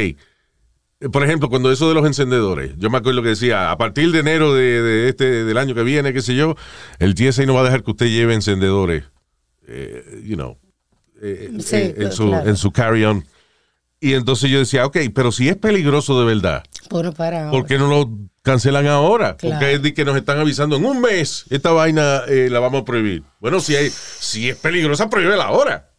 Por 1.12 1.24
ejemplo, 1.24 1.48
cuando 1.48 1.72
eso 1.72 1.88
de 1.88 1.94
los 1.94 2.04
encendedores, 2.06 2.72
yo 2.76 2.90
me 2.90 2.98
acuerdo 2.98 3.22
que 3.22 3.30
decía, 3.30 3.70
a 3.70 3.78
partir 3.78 4.12
de 4.12 4.18
enero 4.18 4.52
de, 4.54 4.82
de 4.82 5.08
este, 5.08 5.44
del 5.46 5.56
año 5.56 5.74
que 5.74 5.82
viene, 5.82 6.12
qué 6.12 6.20
sé 6.20 6.34
yo, 6.34 6.56
el 6.98 7.14
TSA 7.14 7.46
no 7.46 7.54
va 7.54 7.62
a 7.62 7.64
dejar 7.64 7.82
que 7.82 7.92
usted 7.92 8.06
lleve 8.06 8.34
encendedores, 8.34 9.04
eh, 9.66 10.20
you 10.22 10.36
know, 10.36 10.58
eh, 11.22 11.50
Sí, 11.60 11.76
eh, 11.76 11.94
en, 11.96 12.12
su, 12.12 12.28
claro. 12.28 12.48
en 12.50 12.56
su 12.58 12.70
carry-on. 12.70 13.24
Y 14.00 14.14
entonces 14.14 14.50
yo 14.50 14.58
decía, 14.58 14.86
ok, 14.86 14.96
pero 15.14 15.30
si 15.30 15.48
es 15.48 15.56
peligroso 15.56 16.18
de 16.18 16.24
verdad, 16.24 16.64
Bueno, 16.88 17.12
para. 17.12 17.50
¿por 17.50 17.66
qué 17.66 17.78
no 17.78 17.86
lo 17.88 18.10
cancelan 18.42 18.86
ahora? 18.86 19.36
Claro. 19.36 19.56
Porque 19.56 19.74
es 19.74 19.82
de 19.82 19.92
que 19.92 20.04
nos 20.06 20.16
están 20.16 20.38
avisando 20.38 20.76
en 20.76 20.86
un 20.86 21.00
mes, 21.02 21.44
esta 21.50 21.70
vaina 21.72 22.22
eh, 22.26 22.48
la 22.50 22.60
vamos 22.60 22.80
a 22.82 22.84
prohibir. 22.86 23.22
Bueno, 23.40 23.60
si, 23.60 23.76
hay, 23.76 23.90
si 23.90 24.48
es 24.48 24.56
peligrosa, 24.56 25.10
prohíbela 25.10 25.44
ahora, 25.44 25.90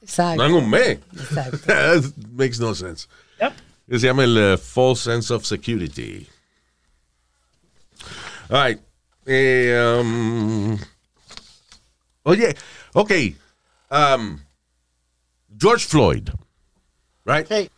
Exacto. 0.00 0.36
no 0.42 0.46
en 0.48 0.64
un 0.64 0.70
mes. 0.70 0.98
Exacto. 1.14 1.58
That 1.66 2.02
makes 2.32 2.58
no 2.58 2.74
sense. 2.74 3.06
Se 3.90 3.98
llama 3.98 4.24
el 4.24 4.38
eh, 4.38 4.56
false 4.56 5.02
sense 5.02 5.30
of 5.34 5.44
security. 5.44 6.26
All 8.48 8.66
right. 8.66 8.80
Eh, 9.26 9.98
um, 10.00 10.78
oye, 12.22 12.56
ok. 12.94 13.12
Um, 13.90 14.38
George 15.58 15.84
Floyd, 15.86 16.30
right? 17.24 17.46
Sí. 17.48 17.70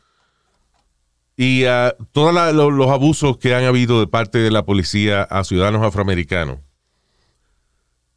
Y 1.37 1.65
uh, 1.67 1.91
todos 2.13 2.33
lo- 2.55 2.71
los 2.71 2.91
abusos 2.91 3.39
que 3.39 3.55
han 3.55 3.65
habido 3.65 3.99
de 4.01 4.07
parte 4.07 4.39
de 4.39 4.51
la 4.51 4.65
policía 4.65 5.23
a 5.23 5.43
ciudadanos 5.45 5.83
afroamericanos. 5.85 6.59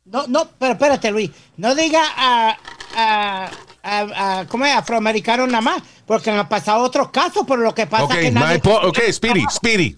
No, 0.06 0.26
no, 0.28 0.48
pero 0.60 0.74
espérate, 0.74 1.12
Luis. 1.12 1.32
No 1.58 1.74
diga 1.76 2.02
a, 2.16 2.58
a, 2.96 3.52
a, 3.84 4.40
a- 4.40 4.48
¿cómo 4.48 4.66
es? 4.66 4.74
Afroamericanos 4.76 5.48
nada 5.48 5.62
más, 5.62 5.84
porque 6.06 6.30
han 6.32 6.48
pasado 6.48 6.84
otros 6.84 7.10
casos, 7.10 7.44
pero 7.48 7.62
lo 7.62 7.74
que 7.74 7.88
pasa 7.88 8.06
Ok, 8.06 8.12
es 8.14 8.18
que 8.20 8.32
nadie... 8.32 8.62
okay, 8.64 9.12
Speedy, 9.12 9.44
Speedy. 9.50 9.98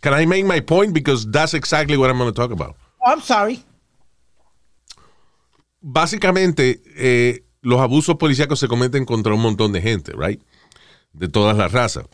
Can 0.00 0.18
I 0.18 0.24
make 0.26 0.44
my 0.44 0.60
point? 0.62 0.94
Because 0.94 1.26
that's 1.30 1.52
exactly 1.54 1.96
what 1.96 2.08
I'm 2.08 2.16
going 2.18 2.32
to 2.32 2.34
talk 2.34 2.52
about. 2.52 2.74
Oh, 3.00 3.10
I'm 3.12 3.20
sorry. 3.20 3.62
básicamente, 5.80 6.80
eh, 6.96 7.44
los 7.62 7.80
abusos 7.80 8.16
policíacos 8.16 8.58
se 8.60 8.68
cometen 8.68 9.04
contra 9.04 9.34
un 9.34 9.40
montón 9.40 9.72
de 9.72 9.82
gente, 9.82 10.12
right? 10.16 10.40
De 11.12 11.28
todas 11.28 11.56
las 11.56 11.72
razas. 11.72 12.04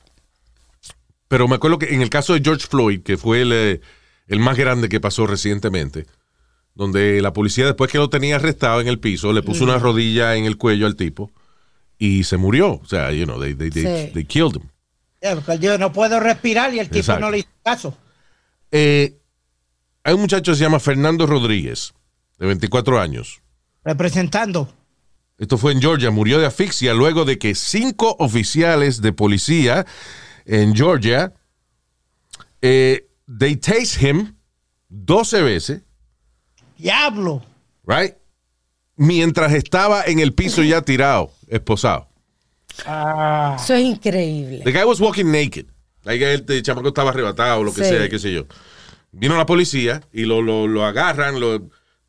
Pero 1.29 1.49
me 1.49 1.57
acuerdo 1.57 1.79
que 1.79 1.95
en 1.95 2.03
el 2.03 2.11
caso 2.11 2.35
de 2.35 2.41
George 2.43 2.67
Floyd, 2.69 3.03
que 3.03 3.17
fue 3.17 3.43
el, 3.43 3.53
eh, 3.53 3.81
el 4.29 4.39
más 4.41 4.57
grande 4.57 4.89
que 4.89 5.01
pasó 5.01 5.27
recientemente, 5.27 6.07
donde 6.75 7.21
la 7.21 7.33
policía 7.33 7.67
después 7.67 7.91
que 7.91 7.99
lo 7.99 8.11
tenía 8.11 8.37
arrestado 8.37 8.81
en 8.81 8.89
el 8.89 9.01
piso, 9.01 9.33
le 9.33 9.43
puso 9.43 9.65
una 9.65 9.79
rodilla 9.79 10.37
en 10.37 10.45
el 10.45 10.57
cuello 10.57 10.87
al 10.87 10.95
tipo 10.97 11.33
y 11.99 12.25
se 12.25 12.37
murió. 12.37 12.75
O 12.75 12.87
sea, 12.87 13.11
you 13.13 13.25
know, 13.25 13.41
they, 13.41 13.55
they, 13.55 13.71
they, 13.71 13.83
Sí. 13.83 14.13
they 14.13 14.25
killed 14.25 14.57
him. 14.57 14.69
Dijo, 15.59 15.79
no 15.79 15.93
puedo 15.93 16.21
respirar 16.21 16.73
y 16.75 16.79
el 16.79 16.87
tipo 16.87 16.99
Exacto. 17.01 17.21
no 17.25 17.31
le 17.31 17.39
hizo 17.39 17.49
caso. 17.65 17.97
Eh, 18.71 19.19
hay 20.05 20.15
un 20.15 20.21
muchacho 20.21 20.53
que 20.53 20.57
se 20.57 20.63
llama 20.63 20.79
Fernando 20.79 21.27
Rodríguez, 21.27 21.95
de 22.39 22.47
24 22.47 23.01
años. 23.01 23.41
Representando. 23.85 24.73
Esto 25.39 25.59
fue 25.59 25.73
en 25.73 25.81
Georgia, 25.81 26.11
murió 26.11 26.39
de 26.39 26.47
asfixia 26.47 26.95
luego 26.95 27.25
de 27.25 27.39
que 27.39 27.55
cinco 27.55 28.17
oficiales 28.19 29.03
de 29.03 29.13
policía 29.13 29.85
en 30.47 30.75
Georgia 30.75 31.35
eh, 32.63 33.07
they 33.39 33.57
tased 33.57 34.01
him 34.01 34.35
12 34.89 35.43
veces, 35.43 35.83
Diablo. 36.79 37.43
right? 37.87 38.15
Mientras 38.97 39.53
estaba 39.53 40.05
en 40.07 40.21
el 40.21 40.33
piso 40.33 40.63
ya 40.63 40.81
tirado, 40.83 41.31
esposado. 41.49 42.09
Ah. 42.87 43.57
Eso 43.59 43.75
es 43.75 43.83
increíble. 43.83 44.61
The 44.65 44.73
guy 44.73 44.85
was 44.85 45.01
walking 45.01 45.27
naked. 45.31 45.67
Like, 46.05 46.23
el, 46.35 46.45
el 46.49 46.63
chamaco 46.63 46.89
estaba 46.89 47.11
arrebatado 47.11 47.61
o 47.61 47.65
lo 47.65 47.75
que 47.75 47.83
Sí. 47.85 47.91
sea, 47.91 48.09
qué 48.09 48.19
sé 48.19 48.33
yo. 48.33 48.47
Vino 49.13 49.37
la 49.37 49.45
policía 49.47 50.03
y 50.13 50.23
lo, 50.25 50.41
lo, 50.41 50.67
lo 50.67 50.85
agarran, 50.85 51.41
lo 51.41 51.69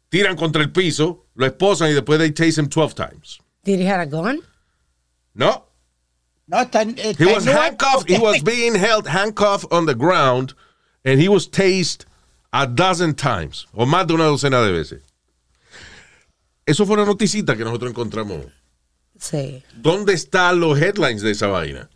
tiran 0.09 0.35
contra 0.35 0.61
el 0.61 0.71
piso, 0.71 1.25
lo 1.35 1.45
esposan 1.45 1.89
y 1.89 1.93
después 1.93 2.19
they 2.19 2.31
tase 2.31 2.59
him 2.59 2.67
12 2.67 2.95
times. 2.95 3.39
Did 3.63 3.79
he 3.79 3.85
have 3.85 4.01
a 4.01 4.05
gun? 4.05 4.41
No. 5.33 5.65
No, 6.47 6.61
está, 6.61 6.83
está 6.83 7.19
He 7.19 7.25
was 7.25 7.45
handcuffed. 7.45 8.09
He 8.09 8.17
was 8.17 8.41
being 8.43 8.75
held 8.75 9.07
handcuffed 9.07 9.65
on 9.71 9.85
the 9.85 9.95
ground 9.95 10.53
and 11.03 11.19
he 11.19 11.27
was 11.27 11.47
tased 11.47 12.05
a 12.53 12.65
dozen 12.65 13.13
times 13.13 13.67
o 13.73 13.85
más 13.85 14.07
de 14.07 14.13
una 14.13 14.25
docena 14.25 14.61
de 14.65 14.71
veces. 14.71 15.01
Eso 16.65 16.85
fue 16.85 16.95
una 16.95 17.05
noticita 17.05 17.55
que 17.55 17.63
nosotros 17.63 17.91
encontramos. 17.91 18.45
Sí. 19.19 19.63
¿Dónde 19.75 20.13
están 20.13 20.59
los 20.59 20.79
headlines 20.79 21.21
de 21.21 21.31
esa 21.31 21.47
vaina? 21.47 21.89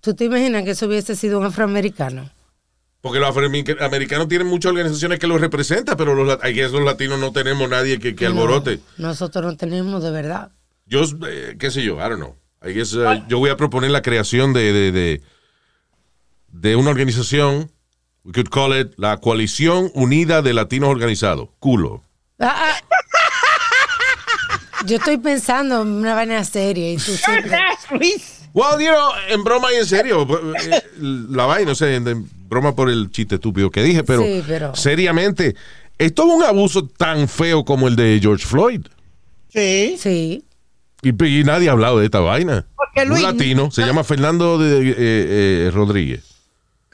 ¿Tú 0.00 0.14
te 0.14 0.24
imaginas 0.24 0.64
que 0.64 0.70
eso 0.70 0.86
hubiese 0.86 1.16
sido 1.16 1.38
un 1.38 1.46
afroamericano? 1.46 2.30
Porque 3.06 3.20
los 3.20 3.28
afroamericanos 3.28 4.26
tienen 4.26 4.48
muchas 4.48 4.72
organizaciones 4.72 5.20
que 5.20 5.28
los 5.28 5.40
representan, 5.40 5.96
pero 5.96 6.12
los, 6.12 6.40
guess 6.40 6.72
los 6.72 6.82
latinos 6.82 7.20
no 7.20 7.30
tenemos 7.30 7.68
nadie 7.70 8.00
que, 8.00 8.16
que 8.16 8.26
alborote. 8.26 8.80
No, 8.98 9.06
nosotros 9.06 9.44
no 9.44 9.56
tenemos 9.56 10.02
de 10.02 10.10
verdad. 10.10 10.50
Yo, 10.86 11.04
eh, 11.28 11.54
qué 11.56 11.70
sé 11.70 11.84
yo, 11.84 12.04
I 12.04 12.08
don't 12.08 12.16
know. 12.16 12.34
I 12.68 12.72
guess, 12.74 12.94
uh, 12.94 13.24
yo 13.28 13.38
voy 13.38 13.50
a 13.50 13.56
proponer 13.56 13.92
la 13.92 14.02
creación 14.02 14.52
de, 14.52 14.72
de, 14.72 14.90
de, 14.90 15.22
de 16.48 16.74
una 16.74 16.90
organización, 16.90 17.70
we 18.24 18.32
could 18.32 18.48
call 18.48 18.76
it 18.76 18.92
la 18.96 19.18
Coalición 19.18 19.92
Unida 19.94 20.42
de 20.42 20.52
Latinos 20.52 20.88
Organizados, 20.88 21.50
culo. 21.60 22.02
Ah, 22.40 22.72
ah. 22.72 22.80
Yo 24.84 24.96
estoy 24.96 25.18
pensando 25.18 25.82
en 25.82 25.88
una 25.90 26.16
vaina 26.16 26.42
seria 26.42 26.90
y 26.90 26.96
tú 26.96 27.12
siempre... 27.12 27.56
Well, 28.52 28.80
you 28.80 28.90
know, 28.90 29.12
en 29.28 29.44
broma 29.44 29.70
y 29.70 29.76
en 29.76 29.84
serio, 29.86 30.26
eh, 30.58 30.82
la 31.28 31.44
vaina, 31.44 31.68
no 31.68 31.74
sé, 31.74 31.94
broma 32.48 32.74
por 32.74 32.88
el 32.90 33.10
chiste 33.10 33.36
estúpido 33.36 33.70
que 33.70 33.82
dije, 33.82 34.04
pero, 34.04 34.22
Sí, 34.22 34.42
pero- 34.46 34.74
seriamente, 34.74 35.54
esto 35.98 36.26
es 36.26 36.32
un 36.34 36.42
abuso 36.44 36.86
tan 36.86 37.28
feo 37.28 37.64
como 37.64 37.88
el 37.88 37.96
de 37.96 38.18
George 38.20 38.46
Floyd. 38.46 38.82
Sí. 39.52 39.96
Sí. 39.98 40.44
Y, 41.02 41.24
y 41.24 41.44
nadie 41.44 41.68
ha 41.68 41.72
hablado 41.72 41.98
de 41.98 42.06
esta 42.06 42.20
vaina. 42.20 42.66
Porque, 42.76 43.04
Luis, 43.06 43.20
un 43.22 43.26
latino, 43.36 43.70
se 43.70 43.82
llama 43.82 44.02
Fernando 44.04 44.58
de, 44.58 44.88
eh, 44.90 44.94
eh, 44.98 45.70
Rodríguez. 45.72 46.24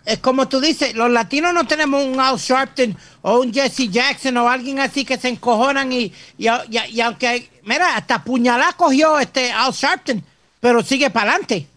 Es 0.04 0.18
como 0.18 0.48
tú 0.48 0.60
dices, 0.60 0.94
los 0.96 1.10
latinos 1.10 1.54
no 1.54 1.64
tenemos 1.66 2.04
un 2.04 2.18
Al 2.18 2.36
Sharpton 2.36 2.96
o 3.22 3.38
un 3.38 3.52
Jesse 3.54 3.88
Jackson 3.88 4.36
o 4.36 4.48
alguien 4.48 4.80
así 4.80 5.04
que 5.04 5.16
se 5.16 5.28
encojonan 5.28 5.92
y, 5.92 6.12
y, 6.38 6.48
y- 6.48 6.90
y 6.94 7.00
aunque, 7.00 7.48
mira, 7.64 7.96
hasta 7.96 8.24
puñalá 8.24 8.72
cogió 8.76 9.20
este 9.20 9.52
Al 9.52 9.72
Sharpton, 9.72 10.22
pero 10.58 10.82
sigue 10.82 11.08
para 11.10 11.30
adelante. 11.30 11.68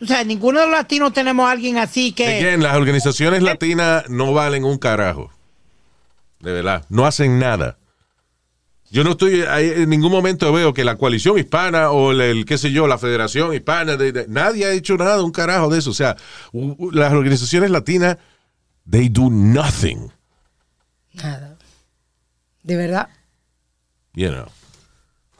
O 0.00 0.06
sea, 0.06 0.22
ninguno 0.24 0.60
de 0.60 0.66
los 0.66 0.74
latinos 0.76 1.12
tenemos 1.12 1.46
a 1.48 1.50
alguien 1.50 1.76
así 1.78 2.12
que... 2.12 2.38
Again, 2.38 2.62
las 2.62 2.76
organizaciones 2.76 3.42
latinas 3.42 4.08
no 4.08 4.32
valen 4.32 4.64
un 4.64 4.78
carajo. 4.78 5.30
De 6.40 6.52
verdad, 6.52 6.84
no 6.88 7.04
hacen 7.04 7.38
nada. 7.40 7.78
Yo 8.90 9.02
no 9.04 9.10
estoy, 9.10 9.42
ahí 9.42 9.70
en 9.74 9.90
ningún 9.90 10.12
momento 10.12 10.50
veo 10.52 10.72
que 10.72 10.84
la 10.84 10.96
coalición 10.96 11.36
hispana 11.38 11.90
o 11.90 12.12
el, 12.12 12.20
el, 12.20 12.44
qué 12.46 12.56
sé 12.58 12.70
yo, 12.70 12.86
la 12.86 12.96
federación 12.96 13.52
hispana, 13.52 13.96
de- 13.96 14.12
de- 14.12 14.28
nadie 14.28 14.64
ha 14.66 14.70
hecho 14.72 14.96
nada, 14.96 15.22
un 15.22 15.32
carajo 15.32 15.68
de 15.68 15.80
eso. 15.80 15.90
O 15.90 15.94
sea, 15.94 16.16
u- 16.52 16.74
u- 16.78 16.90
las 16.92 17.12
organizaciones 17.12 17.70
latinas, 17.70 18.16
they 18.88 19.08
do 19.08 19.28
nothing, 19.30 20.10
Nada. 21.12 21.58
De 22.62 22.76
verdad. 22.76 23.08
you 24.14 24.28
know. 24.30 24.46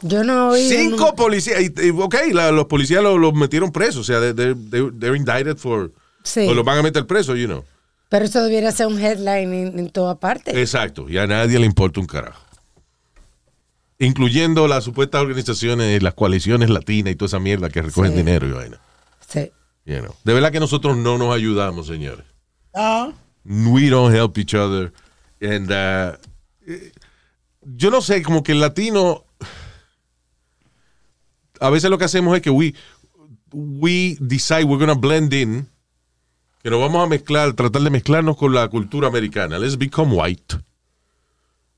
Yo 0.00 0.22
no 0.24 0.50
oído 0.50 0.70
Cinco 0.78 1.14
policías, 1.16 1.61
ok, 1.98 2.14
la- 2.32 2.52
los 2.52 2.66
policías 2.66 3.02
los 3.02 3.18
los 3.18 3.34
metieron 3.34 3.72
presos, 3.72 3.96
o 3.98 4.04
sea, 4.04 4.20
they- 4.20 4.32
they- 4.34 4.54
they- 4.70 4.90
they're 4.98 5.16
indicted 5.16 5.56
for, 5.56 5.92
Sí. 6.22 6.46
o 6.48 6.54
los 6.54 6.64
van 6.64 6.78
a 6.78 6.82
meter 6.82 7.06
preso, 7.06 7.34
you 7.34 7.46
know. 7.46 7.64
Pero 8.08 8.24
eso 8.24 8.42
debiera 8.42 8.70
ser 8.72 8.87
un 8.87 8.98
headline 9.00 9.52
en, 9.52 9.78
en 9.78 9.90
toda 9.90 10.18
parte. 10.18 10.58
Exacto, 10.61 11.08
y 11.08 11.18
a 11.18 11.26
nadie 11.26 11.58
le 11.58 11.66
importa 11.66 12.00
un 12.00 12.06
carajo. 12.06 12.40
Incluyendo 13.98 14.68
las 14.68 14.84
supuestas 14.84 15.20
organizaciones, 15.22 16.00
las 16.02 16.14
coaliciones 16.14 16.70
latinas 16.70 17.12
y 17.12 17.16
toda 17.16 17.26
esa 17.26 17.40
mierda 17.40 17.68
que 17.68 17.82
recogen 17.82 18.12
Sí. 18.12 18.18
dinero 18.18 18.46
y 18.46 18.52
vaina. 18.52 18.80
Sí. 19.28 19.50
You 19.84 19.98
know. 20.00 20.14
De 20.22 20.34
verdad 20.34 20.52
que 20.52 20.61
nosotros 20.61 20.96
no 20.96 21.18
nos 21.18 21.34
ayudamos, 21.34 21.88
señores. 21.88 22.24
No. 22.74 23.12
We 23.44 23.88
don't 23.90 24.14
help 24.14 24.38
each 24.38 24.54
other. 24.54 24.92
And, 25.40 25.70
uh, 25.70 26.16
yo 27.62 27.90
no 27.90 28.00
sé, 28.00 28.22
como 28.22 28.42
que 28.44 28.52
el 28.52 28.61
latino. 28.61 29.24
A 31.61 31.71
veces 31.71 31.90
lo 31.90 31.99
que 31.99 32.05
hacemos 32.05 32.35
es 32.37 32.42
que 32.42 32.51
we, 32.51 32.75
we 33.53 34.16
decide 34.21 34.64
we're 34.64 34.79
going 34.85 34.94
to 34.94 35.01
blend 35.01 35.33
in. 35.33 35.68
Que 36.62 36.71
nos 36.71 36.81
vamos 36.81 37.05
a 37.05 37.09
mezclar, 37.09 37.53
tratar 37.53 37.83
de 37.83 37.90
mezclarnos 37.90 38.37
con 38.37 38.53
la 38.53 38.68
cultura 38.68 39.09
americana. 39.09 39.59
Let's 39.59 39.77
become 39.79 40.12
white. 40.14 40.57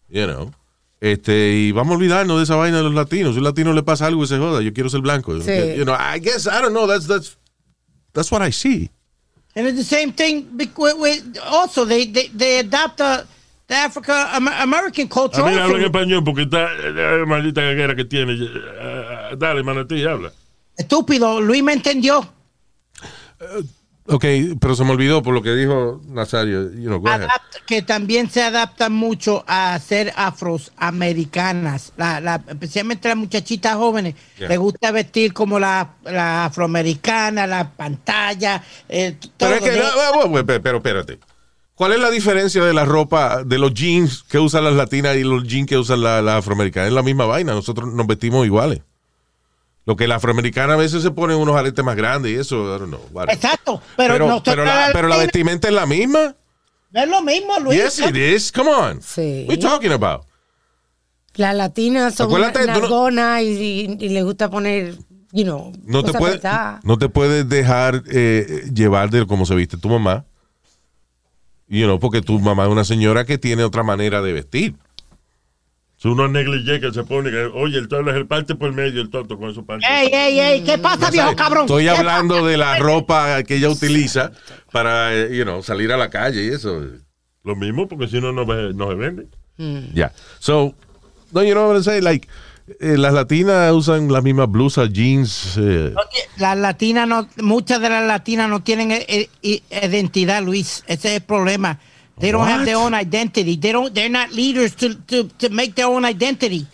You 0.09 0.27
know. 0.27 0.53
Este, 1.01 1.53
y 1.53 1.73
vamos 1.73 1.93
a 1.93 1.97
olvidarnos 1.97 2.37
de 2.39 2.45
esa 2.45 2.57
vaina 2.57 2.79
de 2.79 2.83
los 2.85 2.95
latinos. 2.95 3.33
Si 3.33 3.39
a 3.39 3.41
un 3.41 3.45
latino 3.45 3.73
le 3.73 3.83
pasa 3.83 4.07
algo 4.07 4.23
y 4.25 4.27
se 4.27 4.37
joda, 4.39 4.61
yo 4.63 4.73
quiero 4.73 4.91
ser 4.91 5.01
blanco. 5.01 5.39
Sí. 5.41 5.51
You 5.77 5.85
know, 5.85 5.95
I 5.95 6.19
guess, 6.19 6.47
I 6.47 6.61
don't 6.61 6.73
know, 6.73 6.87
that's, 6.87 7.07
that's, 7.07 7.39
that's 8.13 8.31
what 8.31 8.43
I 8.47 8.53
see. 8.53 8.91
And 9.57 9.67
it's 9.67 9.77
the 9.79 9.85
same 9.85 10.13
thing 10.13 10.47
with, 10.59 10.95
with- 10.99 11.39
also 11.45 11.85
they, 11.85 12.07
they, 12.07 12.29
they 12.29 12.59
adopt 12.59 12.99
the, 12.99 13.27
the 13.69 13.75
Africa 13.75 14.29
Am- 14.33 14.49
American 14.49 15.09
culture. 15.09 15.41
A 15.43 15.47
mí 15.47 15.57
habla 15.57 15.79
en 15.79 15.85
español 15.85 16.23
porque 16.23 16.43
está 16.43 16.69
eh, 16.73 17.25
maldita 17.27 17.63
gaguera 17.63 17.97
que 17.97 18.05
tiene. 18.05 18.35
Eh, 19.31 19.33
eh, 19.33 19.37
dale, 19.39 19.63
manatí, 19.63 20.05
habla. 20.05 20.33
Estúpido, 20.77 21.41
Luis 21.41 21.63
me 21.63 21.73
entendió. 21.73 22.27
Ok, 24.07 24.25
pero 24.61 24.75
se 24.75 24.83
me 24.85 24.91
olvidó 24.91 25.23
por 25.23 25.33
lo 25.35 25.43
que 25.43 25.55
dijo 25.55 26.01
Nazario. 26.09 26.73
You 26.73 26.87
know, 26.89 26.99
go 26.99 27.09
ahead. 27.09 27.23
Adapt- 27.29 27.65
que 27.67 27.83
también 27.83 28.29
se 28.29 28.43
adaptan 28.43 28.93
mucho 28.93 29.45
a 29.47 29.79
ser 29.79 30.13
afroamericanas, 30.17 31.93
la, 31.97 32.21
la, 32.21 32.43
especialmente 32.49 33.09
las 33.09 33.17
muchachitas 33.17 33.77
jóvenes. 33.77 34.17
Yeah. 34.39 34.49
Les 34.49 34.59
gusta 34.59 34.91
vestir 34.91 35.33
como 35.33 35.61
la, 35.61 35.91
la 36.05 36.47
afroamericana, 36.47 37.47
la 37.47 37.71
pantalla, 37.71 38.63
eh, 38.89 39.17
todo. 39.37 39.51
Pero 39.51 39.55
es 39.55 39.61
que, 39.63 39.71
de- 39.71 39.79
no, 39.81 40.47
pero 40.63 40.79
espérate. 40.79 41.19
¿Cuál 41.75 41.93
es 41.93 42.01
la 42.01 42.11
diferencia 42.11 42.63
de 42.65 42.75
la 42.75 42.85
ropa, 42.85 43.43
de 43.45 43.59
los 43.59 43.73
jeans 43.73 44.23
que 44.25 44.39
usan 44.39 44.65
las 44.65 44.75
latinas 44.75 45.17
y 45.17 45.23
los 45.23 45.45
jeans 45.45 45.69
que 45.69 45.79
usan 45.79 46.03
las 46.03 46.23
la 46.23 46.39
afroamericanas? 46.39 46.89
Es 46.89 46.95
la 46.95 47.03
misma 47.03 47.25
vaina, 47.27 47.53
nosotros 47.55 47.93
nos 47.95 48.07
vestimos 48.07 48.45
iguales. 48.45 48.81
Lo 49.91 49.97
que 49.97 50.07
la 50.07 50.15
afroamericana 50.15 50.75
a 50.75 50.77
veces 50.77 51.03
se 51.03 51.11
ponen 51.11 51.37
unos 51.37 51.57
aretes 51.57 51.85
más 51.85 51.97
grandes 51.97 52.31
y 52.31 52.37
eso, 52.37 52.77
I 52.77 52.79
don't 52.79 52.91
know. 52.95 53.23
Exacto, 53.29 53.83
pero, 53.97 54.15
Pero, 54.15 54.29
nosotros 54.29 54.55
pero, 54.55 54.65
la, 54.65 54.91
pero 54.93 55.09
la 55.09 55.17
vestimenta 55.17 55.67
es 55.67 55.75
la 55.75 55.85
misma. 55.85 56.37
no 56.93 57.01
es 57.03 57.09
lo 57.09 57.23
mismo, 57.23 57.59
Luis. 57.59 57.77
Yes, 57.83 57.99
it 57.99 58.15
is. 58.15 58.53
Come 58.53 58.71
on. 58.71 59.03
Sí. 59.03 59.47
What 59.49 59.55
are 59.55 59.61
you 59.61 59.69
talking 59.69 59.91
about? 59.91 60.27
Las 61.35 61.57
latinas 61.57 62.15
son 62.15 62.29
tú 62.31 62.39
no- 63.11 63.41
y, 63.41 63.47
y, 63.47 63.97
y 63.99 64.09
les 64.11 64.23
gusta 64.23 64.49
poner, 64.49 64.95
you 65.33 65.43
know, 65.43 65.73
No 65.83 66.03
te, 66.05 66.13
cosas 66.13 66.21
puede, 66.21 66.33
apretadas. 66.35 66.85
no 66.85 66.97
te 66.97 67.09
puedes 67.09 67.49
dejar 67.49 68.05
eh, 68.13 68.71
llevar 68.73 69.11
de 69.11 69.27
cómo 69.27 69.45
se 69.45 69.57
viste 69.57 69.77
tu 69.77 69.89
mamá. 69.89 70.25
You 71.67 71.87
know, 71.87 71.99
porque 71.99 72.23
tu 72.23 72.39
mamá 72.39 72.63
es 72.67 72.71
una 72.71 72.85
señora 72.85 73.25
que 73.25 73.39
tiene 73.39 73.65
otra 73.65 73.83
manera 73.83 74.23
de 74.23 74.33
vestir. 74.35 74.77
Son 76.03 76.13
unos 76.13 76.31
negligés 76.31 76.81
que 76.81 76.91
se 76.93 77.05
pone. 77.05 77.31
que, 77.31 77.45
oye, 77.53 77.77
el 77.77 77.87
tonto 77.87 78.11
es 78.11 78.17
el 78.17 78.27
parte 78.27 78.55
por 78.55 78.73
medio, 78.73 79.03
el 79.03 79.11
tonto 79.11 79.37
con 79.39 79.53
su 79.55 79.67
parte. 79.67 79.85
Ey, 79.87 80.09
ey, 80.11 80.41
ey, 80.41 80.65
¿qué 80.65 80.79
pasa, 80.79 81.11
viejo 81.11 81.37
cabrón? 81.37 81.65
Estoy 81.67 81.85
¿Qué 81.85 81.91
hablando 81.91 82.47
de 82.47 82.57
la 82.57 82.79
ropa 82.79 83.43
que 83.43 83.57
ella 83.57 83.69
utiliza 83.69 84.33
para, 84.73 85.15
eh, 85.15 85.37
you 85.37 85.43
know, 85.45 85.63
salir 85.63 85.93
a 85.93 85.99
la 85.99 86.09
calle 86.09 86.43
y 86.45 86.49
eso. 86.49 86.81
Lo 87.45 87.55
mismo, 87.55 87.87
porque 87.87 88.09
si 88.09 88.19
no, 88.19 88.33
no, 88.33 88.47
ve- 88.47 88.73
no 88.75 88.89
se 88.89 88.95
vende. 88.95 89.27
Ya. 89.93 90.11
So, 90.39 90.75
no, 91.33 91.43
you 91.43 91.53
know 91.53 91.67
what 91.69 91.75
I'm 91.77 91.85
saying? 91.85 92.03
Like, 92.05 92.27
eh, 92.81 92.97
las 92.97 93.13
latinas 93.13 93.71
usan 93.73 94.11
las 94.11 94.23
mismas 94.23 94.51
blusas, 94.51 94.91
jeans. 94.91 95.57
eh, 95.59 95.93
Las 96.39 96.57
latinas 96.57 97.07
no, 97.09 97.29
muchas 97.43 97.79
de 97.83 97.91
las 97.91 98.07
latinas 98.07 98.49
no 98.49 98.63
tienen 98.63 98.91
identidad, 99.43 100.43
Luis. 100.43 100.83
Ese 100.87 101.09
es 101.09 101.15
el 101.17 101.23
problema. 101.23 101.79
They 102.19 102.33
don't 102.33 102.47
have 102.47 102.61
What? 102.61 102.65
their 102.67 102.77
own 102.77 102.95
identity. 102.95 103.57
They 103.57 103.73
don't, 103.73 103.95
they're 103.95 104.11
not 104.11 104.31
leaders 104.33 104.75
to, 104.77 104.95
to, 105.07 105.25
to 105.39 105.49
make 105.51 105.75
their 105.75 105.87
own 105.87 106.05
identity. 106.05 106.67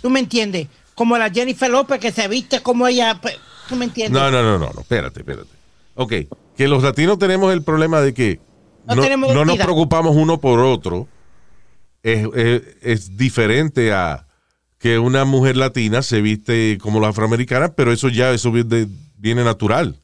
¿Tú 0.00 0.10
me 0.10 0.20
entiendes? 0.20 0.68
Como 0.94 1.16
la 1.18 1.30
Jennifer 1.30 1.70
López 1.70 1.98
que 2.00 2.12
se 2.12 2.28
viste 2.28 2.60
como 2.60 2.86
ella. 2.86 3.18
pues, 3.20 3.36
¿Tú 3.68 3.76
me 3.76 3.86
entiendes? 3.86 4.12
No, 4.20 4.30
no, 4.30 4.42
no, 4.42 4.58
no, 4.58 4.70
no, 4.72 4.80
espérate, 4.80 5.20
espérate. 5.20 5.48
Ok, 5.94 6.12
que 6.56 6.68
los 6.68 6.82
latinos 6.82 7.18
tenemos 7.18 7.52
el 7.52 7.62
problema 7.62 8.00
de 8.00 8.14
que 8.14 8.40
No 8.86 8.96
no, 8.96 9.02
tenemos 9.02 9.34
no 9.34 9.44
nos 9.44 9.56
preocupamos 9.58 10.14
uno 10.16 10.40
por 10.40 10.58
otro. 10.60 11.08
Es, 12.02 12.26
es- 12.34 12.62
es 12.82 13.16
diferente 13.16 13.92
a 13.92 14.26
que 14.78 14.98
una 14.98 15.24
mujer 15.24 15.56
latina 15.56 16.02
se 16.02 16.20
viste 16.20 16.76
como 16.80 16.98
la 17.00 17.08
afroamericana, 17.08 17.68
pero 17.74 17.92
eso 17.92 18.08
ya 18.08 18.32
eso 18.32 18.50
viene, 18.50 18.88
viene 19.16 19.44
natural. 19.44 20.00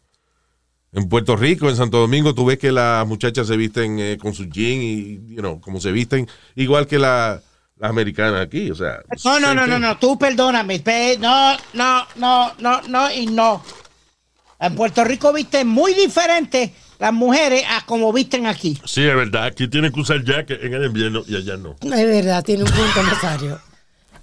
En 0.93 1.09
Puerto 1.09 1.37
Rico, 1.37 1.69
en 1.69 1.77
Santo 1.77 1.99
Domingo, 1.99 2.35
tú 2.35 2.47
ves 2.47 2.59
que 2.59 2.73
las 2.73 3.07
muchachas 3.07 3.47
se 3.47 3.57
visten 3.57 3.99
eh, 3.99 4.17
con 4.21 4.33
sus 4.35 4.49
jeans 4.49 4.83
y, 4.83 5.35
you 5.35 5.41
know, 5.41 5.61
como 5.61 5.81
se 5.81 5.93
visten, 5.93 6.27
igual 6.57 6.87
que 6.87 6.99
la- 6.99 7.43
las 7.77 7.91
americanas 7.91 8.41
aquí, 8.41 8.71
o 8.71 8.75
sea. 8.75 9.01
No, 9.25 9.39
no, 9.39 9.55
no, 9.55 9.67
no, 9.67 9.79
no, 9.79 9.99
tú 9.99 10.19
perdóname. 10.19 10.81
pe- 10.81 11.17
No, 11.21 11.57
no, 11.75 12.07
no, 12.17 12.53
no, 12.59 12.83
no 12.89 13.13
y 13.13 13.27
no. 13.27 13.63
En 14.59 14.75
Puerto 14.75 15.05
Rico 15.05 15.33
visten 15.33 15.69
muy 15.69 15.95
diferente 15.95 16.75
las 16.99 17.13
mujeres 17.13 17.63
a 17.71 17.85
como 17.87 18.13
visten 18.13 18.47
aquí. 18.47 18.77
Sí, 18.85 19.03
es 19.07 19.15
verdad. 19.15 19.45
Aquí 19.45 19.69
tienen 19.69 19.93
que 19.93 20.01
usar 20.01 20.25
jacket 20.25 20.61
en 20.65 20.75
el 20.75 20.87
invierno 20.87 21.23
y 21.29 21.37
allá 21.37 21.57
no. 21.57 21.77
Es 21.81 21.91
verdad, 21.91 22.43
tiene 22.43 22.65
un 22.65 22.71
punto, 22.71 23.03
Nazario. 23.05 23.61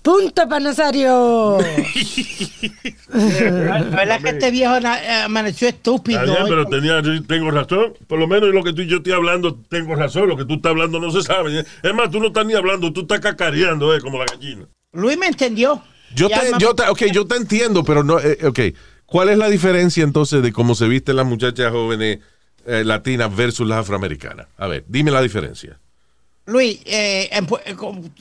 ¡Punto 0.05 0.47
para 0.47 0.59
Nazario! 0.59 1.57
La 3.11 3.79
verdad 3.81 4.21
que 4.21 4.29
este 4.29 4.51
viejo 4.51 4.75
eh, 4.77 5.23
amaneció 5.23 5.67
estúpido. 5.67 6.21
Está 6.21 6.43
bien, 6.43 6.45
pero 6.47 6.65
tenía, 6.67 7.01
tengo 7.27 7.49
razón. 7.49 7.93
Por 8.05 8.19
lo 8.19 8.27
menos 8.27 8.53
lo 8.53 8.63
que 8.63 8.71
tú 8.71 8.83
y 8.83 8.87
yo 8.87 8.97
estoy 8.97 9.13
hablando, 9.13 9.55
tengo 9.67 9.95
razón. 9.95 10.29
Lo 10.29 10.37
que 10.37 10.45
tú 10.45 10.53
estás 10.57 10.69
hablando 10.69 10.99
no 10.99 11.09
se 11.09 11.23
sabe. 11.23 11.65
Es 11.81 11.93
más, 11.95 12.11
tú 12.11 12.19
no 12.19 12.27
estás 12.27 12.45
ni 12.45 12.53
hablando, 12.53 12.93
tú 12.93 13.01
estás 13.01 13.19
cacareando, 13.19 13.95
eh, 13.95 13.99
como 13.99 14.19
la 14.19 14.25
gallina. 14.25 14.67
Luis 14.93 15.17
me 15.17 15.25
entendió. 15.25 15.81
Yo 16.13 16.29
te, 16.29 16.35
yo 16.59 16.75
te, 16.75 16.83
ok, 16.83 17.05
yo 17.11 17.25
te 17.25 17.37
entiendo, 17.37 17.83
pero 17.83 18.03
no, 18.03 18.19
eh, 18.19 18.37
ok. 18.45 18.59
¿Cuál 19.07 19.29
es 19.29 19.39
la 19.39 19.49
diferencia 19.49 20.03
entonces 20.03 20.43
de 20.43 20.53
cómo 20.53 20.75
se 20.75 20.87
visten 20.87 21.15
las 21.15 21.25
muchachas 21.25 21.71
jóvenes 21.71 22.19
eh, 22.67 22.83
latinas 22.85 23.35
versus 23.35 23.67
las 23.67 23.79
afroamericanas? 23.79 24.45
A 24.55 24.67
ver, 24.67 24.85
dime 24.87 25.09
la 25.09 25.23
diferencia. 25.23 25.79
Luis, 26.47 26.79
eh, 26.86 27.27
en 27.31 27.45
eh, 27.65 27.75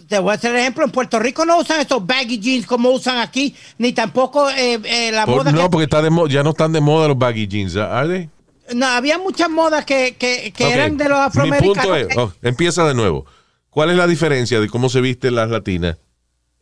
te 0.08 0.18
voy 0.18 0.30
a 0.32 0.34
hacer 0.34 0.56
ejemplo. 0.56 0.84
En 0.84 0.90
Puerto 0.90 1.18
Rico 1.18 1.44
no 1.44 1.58
usan 1.58 1.80
esos 1.80 2.06
baggy 2.06 2.38
jeans 2.38 2.66
como 2.66 2.90
usan 2.90 3.18
aquí, 3.18 3.54
ni 3.76 3.92
tampoco 3.92 4.48
eh, 4.50 4.80
eh, 4.84 5.12
la 5.12 5.26
Por- 5.26 5.36
moda 5.38 5.52
no, 5.52 5.64
que- 5.64 5.68
porque 5.68 5.84
está 5.84 6.00
de 6.00 6.08
mo- 6.10 6.26
ya 6.26 6.42
no 6.42 6.50
están 6.50 6.72
de 6.72 6.80
moda 6.80 7.06
los 7.08 7.18
baggy 7.18 7.46
jeans, 7.46 7.76
¿are 7.76 8.08
they? 8.08 8.30
No, 8.74 8.86
había 8.86 9.18
muchas 9.18 9.50
modas 9.50 9.84
que, 9.84 10.16
que, 10.18 10.52
eran 10.58 10.96
de 10.96 11.08
los 11.10 11.18
Mi 11.18 11.24
afroamericanos. 11.24 11.76
punto 11.86 11.96
es, 11.96 12.16
oh, 12.16 12.32
empieza 12.40 12.86
de 12.88 12.94
nuevo. 12.94 13.26
¿Cuál 13.68 13.90
es 13.90 13.96
la 13.96 14.06
diferencia 14.06 14.58
de 14.58 14.70
cómo 14.70 14.88
se 14.88 15.02
visten 15.02 15.34
las 15.34 15.50
latinas 15.50 15.98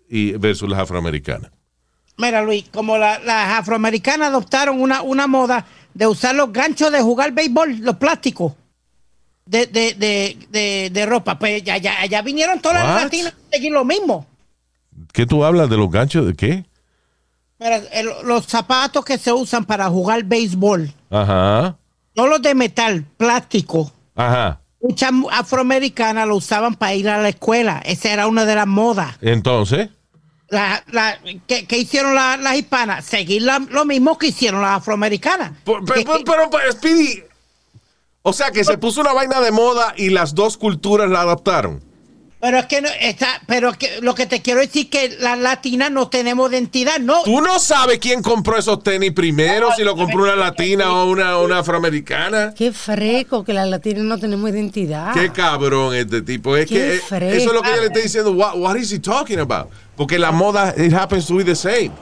y 0.09 0.33
versus 0.33 0.69
las 0.69 0.81
afroamericanas? 0.81 1.53
Mira, 2.17 2.43
Luis, 2.43 2.65
como 2.73 2.99
la- 2.99 3.21
las 3.21 3.61
afroamericanas 3.61 4.31
adoptaron 4.31 4.81
una, 4.81 5.03
una 5.03 5.29
moda 5.29 5.65
de 5.95 6.09
usar 6.09 6.35
los 6.35 6.53
ganchos 6.53 6.91
de 6.91 7.01
jugar 7.03 7.31
béisbol, 7.33 7.79
los 7.79 7.97
plásticos 7.97 8.55
de, 9.45 9.67
de, 9.67 9.95
de, 9.95 10.39
de, 10.51 10.91
de 10.93 11.07
ropa, 11.07 11.39
pues 11.39 11.63
ya, 11.63 11.77
ya, 11.79 12.01
allá 12.01 12.23
vinieron 12.23 12.61
todas 12.61 12.85
las 12.85 13.03
latinas 13.05 13.33
a 13.33 13.53
seguir 13.53 13.73
lo 13.73 13.85
mismo. 13.85 14.27
¿Qué 15.13 15.27
tú 15.27 15.45
hablas 15.45 15.69
de 15.69 15.77
los 15.77 15.91
ganchos 15.91 16.27
de 16.27 16.35
qué? 16.35 16.65
Mira, 17.59 17.77
el- 17.93 18.11
los 18.25 18.47
zapatos 18.47 19.05
que 19.05 19.19
se 19.19 19.33
usan 19.33 19.65
para 19.65 19.89
jugar 19.89 20.25
béisbol, 20.25 20.93
Ajá, 21.11 21.77
no 22.15 22.27
los 22.27 22.43
de 22.43 22.55
metal, 22.55 23.05
plástico. 23.17 23.93
ajá. 24.15 24.59
Muchas 24.81 25.13
mu- 25.13 25.31
afroamericanas 25.31 26.27
lo 26.27 26.35
usaban 26.37 26.75
para 26.75 26.93
ir 26.95 27.09
a 27.09 27.19
la 27.23 27.29
escuela. 27.29 27.81
Esa 27.85 28.13
era 28.13 28.27
una 28.27 28.45
de 28.45 28.57
las 28.57 28.67
modas. 28.67 29.15
Entonces, 29.21 29.91
La, 30.49 30.83
la, 30.91 31.19
¿qué, 31.47 31.67
qué 31.67 31.79
hicieron 31.79 32.15
la- 32.15 32.37
las 32.37 32.57
hispanas? 32.57 33.05
Seguir 33.07 33.43
la- 33.43 33.61
lo 33.61 33.85
mismo 33.87 34.19
que 34.19 34.27
hicieron 34.27 34.61
las 34.61 34.79
afroamericanas. 34.79 35.53
Por- 35.65 35.83
Que- 35.85 36.05
pero, 36.05 36.19
pero, 36.27 36.51
pero, 36.51 36.73
Speedy, 36.73 37.23
o 38.23 38.33
sea 38.33 38.51
que 38.51 38.65
se 38.65 38.79
puso 38.79 39.01
una 39.01 39.13
vaina 39.13 39.41
de 39.41 39.51
moda 39.51 39.95
y 39.97 40.11
las 40.11 40.35
dos 40.35 40.57
culturas 40.57 41.11
la 41.11 41.23
adaptaron. 41.23 41.83
Pero 42.43 42.59
es 42.59 42.67
que 42.67 42.81
no, 42.81 42.89
está, 43.01 43.41
pero 43.47 43.71
es 43.71 43.77
que 43.77 44.01
lo 44.01 44.17
que 44.17 44.27
te 44.27 44.43
quiero 44.43 44.59
decir 44.59 44.91
que 44.91 45.17
las 45.21 45.39
latinas 45.39 45.93
no 45.93 46.09
tenemos 46.09 46.51
identidad, 46.51 46.99
no. 46.99 47.23
Tú 47.23 47.41
no 47.41 47.61
sabes 47.61 48.01
quién 48.01 48.21
compró 48.21 48.59
esos 48.59 48.83
tenis 48.83 49.13
primero, 49.13 49.71
si 49.77 49.85
lo 49.85 49.95
compró 49.95 50.25
una 50.25 50.35
latina 50.35 50.93
o 50.93 51.09
una, 51.09 51.39
una 51.39 51.61
afroamericana. 51.61 52.53
Qué 52.53 52.73
freco 52.73 53.45
que 53.45 53.53
las 53.53 53.69
latinas 53.69 54.03
no 54.03 54.19
tenemos 54.19 54.51
identidad. 54.51 55.15
Qué 55.15 55.31
cabrón 55.31 55.95
este 55.95 56.21
tipo. 56.21 56.57
Es 56.57 56.67
Qué 56.67 56.75
que 56.75 56.97
eh, 56.97 57.01
fresco. 57.01 57.37
eso 57.37 57.49
es 57.51 57.55
lo 57.55 57.63
que 57.63 57.71
ella 57.71 57.81
le 57.81 57.87
está 57.87 58.01
diciendo. 58.01 58.33
What, 58.33 58.57
what 58.57 58.75
is 58.75 58.93
he 58.93 58.99
talking 58.99 59.39
about? 59.39 59.69
Porque 59.97 60.19
la 60.19 60.33
moda, 60.33 60.75
it 60.77 60.93
happens 60.93 61.27
to 61.27 61.37
be 61.37 61.45
the 61.45 61.55
same. 61.55 61.93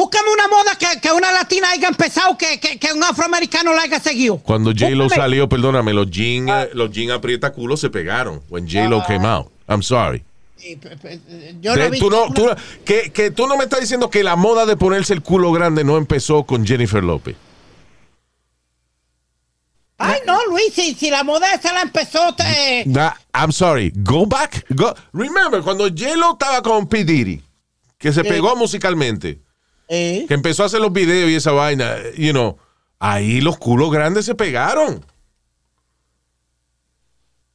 Búscame 0.00 0.30
una 0.32 0.48
moda 0.48 0.76
que, 0.78 0.98
que 0.98 1.12
una 1.12 1.30
latina 1.30 1.70
haya 1.72 1.88
empezado 1.88 2.38
que, 2.38 2.58
que, 2.58 2.78
que 2.78 2.90
un 2.94 3.04
afroamericano 3.04 3.74
la 3.74 3.82
haya 3.82 4.00
seguido. 4.00 4.38
Cuando 4.38 4.70
J-Lo 4.72 5.10
salió, 5.10 5.46
perdóname, 5.46 5.92
los 5.92 6.10
jeans 6.10 6.48
eh, 6.50 6.70
los 6.72 6.90
jean 6.90 7.10
aprieta 7.10 7.52
culo 7.52 7.76
se 7.76 7.90
pegaron. 7.90 8.40
When 8.48 8.66
J-Lo 8.66 9.02
came 9.06 9.26
out. 9.26 9.48
I'm 9.68 9.82
sorry. 9.82 10.24
Pe- 10.56 11.20
Yo 11.60 11.76
no 11.76 11.82
De- 11.82 11.86
tú 11.86 11.90
visto 11.90 12.10
no, 12.10 12.32
tú 12.32 12.44
una- 12.44 12.54
no- 12.54 12.60
que, 12.84 13.12
que 13.12 13.30
tú 13.30 13.46
no 13.46 13.58
me 13.58 13.64
estás 13.64 13.80
diciendo 13.80 14.08
que 14.08 14.22
la 14.24 14.36
moda 14.36 14.64
de 14.64 14.76
ponerse 14.78 15.12
el 15.12 15.20
culo 15.20 15.52
grande 15.52 15.84
no 15.84 15.98
empezó 15.98 16.44
con 16.44 16.66
Jennifer 16.66 17.04
López. 17.04 17.36
Ay, 19.98 20.20
no, 20.26 20.38
Luis, 20.46 20.72
si, 20.72 20.94
si 20.94 21.10
la 21.10 21.24
moda 21.24 21.52
esa 21.52 21.74
la 21.74 21.82
empezó. 21.82 22.34
te- 22.34 22.84
Nah, 22.86 23.12
I'm 23.34 23.52
sorry. 23.52 23.92
Go 23.96 24.24
back. 24.24 24.64
Go. 24.70 24.94
Remember, 25.12 25.60
cuando 25.62 25.88
J-Lo 25.88 26.32
estaba 26.32 26.62
con 26.62 26.88
P. 26.88 27.04
Diddy, 27.04 27.42
que 27.98 28.12
se 28.12 28.22
Sí. 28.22 28.28
pegó 28.28 28.56
musicalmente, 28.56 29.40
Eh, 29.92 30.24
que 30.28 30.34
empezó 30.34 30.62
a 30.62 30.66
hacer 30.66 30.80
los 30.80 30.92
videos 30.92 31.28
y 31.28 31.34
esa 31.34 31.50
vaina, 31.50 31.96
you 32.16 32.30
know, 32.30 32.56
ahí 33.00 33.40
los 33.40 33.58
culos 33.58 33.90
grandes 33.90 34.24
se 34.24 34.36
pegaron. 34.36 35.04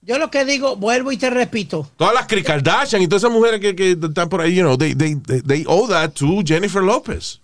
Yo 0.01 0.19
lo 0.19 0.29
que 0.29 0.43
digo, 0.43 0.75
vuelvo 0.75 1.13
y 1.13 1.17
te 1.17 1.29
repito. 1.29 1.89
Todas 1.95 2.13
las 2.13 2.27
Kris 2.27 2.43
Kardashian 2.43 3.01
y 3.01 3.07
todas 3.07 3.23
esas 3.23 3.33
mujeres 3.33 3.61
que, 3.61 3.73
que 3.73 3.91
están 3.91 4.27
por 4.27 4.41
ahí, 4.41 4.53
you 4.53 4.63
know, 4.63 4.77
they, 4.77 4.93
they, 4.93 5.15
they, 5.15 5.63
owe 5.65 5.87
that 5.87 6.11
to 6.11 6.43
Jennifer 6.45 6.83
Lopez. 6.83 7.39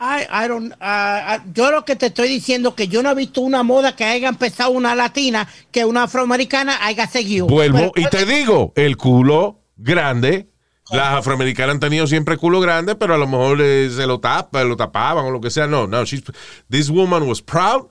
I, 0.00 0.24
I 0.32 0.48
don't, 0.48 0.72
yo 1.54 1.70
lo 1.70 1.84
que 1.84 1.94
te 1.94 2.06
estoy 2.06 2.28
diciendo 2.28 2.74
que 2.74 2.88
yo 2.88 3.02
no 3.02 3.10
he 3.10 3.14
visto 3.14 3.42
una 3.42 3.62
moda 3.62 3.94
que 3.94 4.04
haya 4.04 4.28
empezado 4.28 4.70
una 4.70 4.94
latina 4.94 5.46
que 5.70 5.84
una 5.84 6.04
afroamericana 6.04 6.78
haya 6.84 7.06
seguido. 7.06 7.46
Vuelvo 7.46 7.92
Pero- 7.92 8.08
y 8.08 8.10
te 8.10 8.24
digo, 8.24 8.72
el 8.74 8.96
culo 8.96 9.60
grande, 9.76 10.48
las 10.92 11.14
afroamericanas 11.18 11.74
han 11.74 11.80
tenido 11.80 12.06
siempre 12.06 12.36
culo 12.36 12.60
grande, 12.60 12.94
pero 12.94 13.14
a 13.14 13.18
lo 13.18 13.26
mejor 13.26 13.60
eh, 13.60 13.90
se 13.90 14.06
lo 14.06 14.20
tapa, 14.20 14.62
lo 14.64 14.76
tapaban 14.76 15.24
o 15.24 15.30
lo 15.30 15.40
que 15.40 15.50
sea. 15.50 15.66
No, 15.66 15.86
no, 15.86 16.02
she's- 16.02 16.24
this 16.70 16.88
woman 16.90 17.22
was 17.24 17.40
proud. 17.42 17.86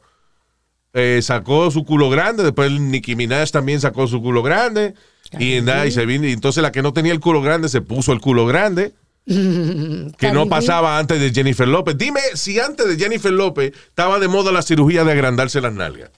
eh, 0.94 1.22
sacó 1.22 1.72
su 1.72 1.86
culo 1.86 2.10
grande, 2.10 2.44
después 2.44 2.70
Nicki 2.72 3.16
Minaj 3.16 3.50
también 3.52 3.80
sacó 3.80 4.08
su 4.08 4.22
culo 4.22 4.44
grande. 4.44 4.94
Y, 5.40 5.62
nada, 5.62 5.86
y 5.86 5.92
se 5.92 6.06
vino, 6.06 6.28
y 6.28 6.34
entonces 6.34 6.62
la 6.62 6.74
que 6.74 6.82
no 6.82 6.92
tenía 6.92 7.14
el 7.14 7.22
culo 7.22 7.42
grande 7.42 7.70
se 7.70 7.80
puso 7.80 8.12
el 8.12 8.20
culo 8.20 8.46
grande. 8.46 8.94
que 9.26 10.32
no 10.34 10.48
pasaba 10.50 10.98
antes 10.98 11.22
de 11.22 11.32
Jennifer 11.32 11.68
López. 11.68 11.98
Dime 11.98 12.20
si 12.34 12.60
antes 12.60 12.88
de 12.88 12.98
Jennifer 12.98 13.32
López 13.32 13.72
estaba 13.88 14.20
de 14.20 14.28
moda 14.28 14.52
la 14.52 14.62
cirugía 14.62 15.04
de 15.06 15.12
agrandarse 15.14 15.62
las 15.62 15.72
nalgas. 15.74 16.10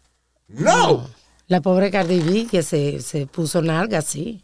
No. 0.47 1.07
La 1.47 1.61
pobre 1.61 1.91
Cardi 1.91 2.19
B 2.21 2.47
que 2.49 2.63
se, 2.63 2.99
se 3.01 3.27
puso 3.27 3.61
nalga, 3.61 4.01
sí. 4.01 4.41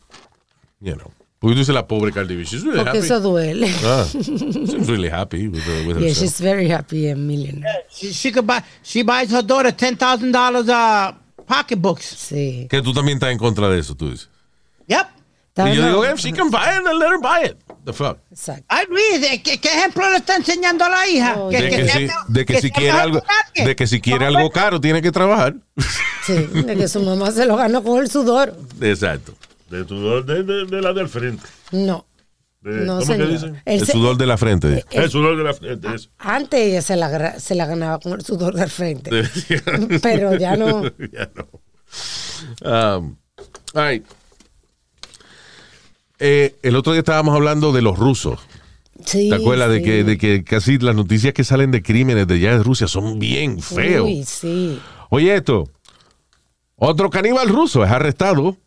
You 0.80 0.94
know. 0.96 1.12
Porque 1.40 1.54
tú 1.56 1.60
dices 1.60 1.74
la 1.74 1.88
pobre 1.88 2.12
Cardi 2.12 2.36
B. 2.36 2.44
She's 2.44 2.64
really 2.64 2.78
Porque 2.80 2.98
happy. 2.98 3.06
eso 3.08 3.20
duele. 3.22 3.72
Ah, 3.86 4.06
she's 4.12 4.88
really 4.88 5.08
happy 5.10 5.48
with, 5.48 5.66
with 5.88 5.98
Yeah, 5.98 6.10
herself. 6.10 6.18
she's 6.18 6.42
very 6.42 6.70
happy 6.70 7.10
and 7.10 7.26
millionaire. 7.26 7.86
She, 7.90 8.12
she 8.12 8.32
could 8.32 8.46
buy, 8.46 8.62
she 8.84 9.04
buys 9.04 9.32
her 9.32 9.42
daughter 9.42 9.72
ten 9.72 9.96
thousand 9.96 10.34
dollars 10.34 10.68
uh, 10.68 11.14
pocketbooks. 11.48 12.04
Sí. 12.06 12.68
Que 12.70 12.82
tú 12.82 12.94
también 12.94 13.18
estás 13.18 13.32
en 13.32 13.38
contra 13.38 13.70
de 13.70 13.80
eso, 13.80 13.96
tú 13.96 14.10
dices. 14.12 14.28
Yep. 14.88 15.08
Y 15.58 15.76
yo 15.76 15.86
digo, 15.88 16.06
if 16.06 16.20
she 16.20 16.32
can 16.32 16.50
buy 16.50 16.78
it, 16.78 16.84
then 16.86 16.98
let 17.00 17.10
her 17.10 17.20
buy 17.20 17.44
it. 17.46 17.58
The 17.84 17.92
fuck. 17.94 18.18
Exacto. 18.32 18.64
Ay, 18.70 18.86
Luis, 18.90 19.20
¿de 19.22 19.42
¿qué, 19.42 19.60
qué 19.60 19.68
ejemplo 19.70 20.10
le 20.10 20.18
está 20.18 20.36
enseñando 20.38 20.86
a 20.86 20.90
la 20.90 21.08
hija? 21.08 21.36
Oh, 21.38 21.50
De 21.50 21.70
que, 21.70 21.88
si, 21.90 22.08
de 22.30 22.46
que 22.46 22.62
si 22.62 22.72
quiere 22.72 22.92
algo, 22.92 23.22
de 23.56 23.76
que 23.76 23.88
si 23.88 24.00
quiere 24.00 24.26
algo 24.26 24.50
caro, 24.52 24.80
tiene 24.80 25.02
que 25.02 25.12
trabajar. 25.12 25.56
Sí, 26.26 26.34
de 26.34 26.76
que 26.78 26.88
su 26.88 27.02
mamá 27.02 27.32
se 27.32 27.46
lo 27.46 27.56
ganó 27.58 27.82
con 27.84 28.02
el 28.02 28.10
sudor. 28.10 28.56
Exacto. 28.82 29.34
De, 29.70 29.86
tu, 29.86 30.24
de, 30.26 30.44
de, 30.44 30.66
de 30.66 30.82
la 30.82 30.94
del 30.94 31.08
frente. 31.10 31.44
No. 31.72 32.06
De- 32.62 32.86
No, 32.86 33.00
¿Cómo 33.00 33.06
señor. 33.06 33.28
que 33.28 33.34
dicen? 33.34 33.62
Él 33.66 33.82
El 33.82 33.88
sudor 33.88 34.18
de 34.18 34.26
la 34.26 34.38
frente. 34.38 34.84
El 34.92 35.10
sudor 35.10 35.38
de 35.38 35.44
la 35.44 35.54
frente. 35.54 35.88
Eso. 35.96 36.10
Antes 36.18 36.60
ella 36.60 36.82
se 36.82 36.96
la, 36.96 37.40
se 37.40 37.56
la 37.56 37.66
ganaba 37.66 38.00
con 38.00 38.14
el 38.14 38.22
sudor 38.26 38.56
del 38.56 38.70
frente. 38.70 39.12
Pero 40.02 40.36
ya 40.38 40.56
no. 40.58 40.84
ya 41.14 41.30
no. 41.36 41.48
Um, 42.98 43.16
all 43.74 43.88
right. 43.92 44.06
Eh, 46.20 46.56
el 46.64 46.76
otro 46.76 46.92
día 46.94 47.00
estábamos 47.00 47.34
hablando 47.36 47.72
de 47.72 47.82
los 47.82 47.98
rusos. 47.98 48.40
Sí, 49.06 49.30
¿Te 49.30 49.36
acuerdas 49.36 49.70
de, 49.72 49.82
que, 49.82 50.04
de 50.04 50.18
que 50.18 50.44
casi 50.44 50.78
las 50.78 50.94
noticias 50.94 51.34
que 51.34 51.46
salen 51.46 51.72
de 51.72 51.82
crímenes 51.82 52.28
de 52.28 52.34
allá 52.34 52.58
de 52.58 52.64
Rusia 52.64 52.88
son 52.88 53.18
bien 53.18 53.62
feos? 53.62 54.06
Uy, 54.06 54.26
sí. 54.26 54.78
Oye 55.10 55.34
esto, 55.36 55.70
otro 56.76 57.10
caníbal 57.10 57.48
ruso 57.48 57.86
es 57.86 57.90
arrestado 57.92 58.58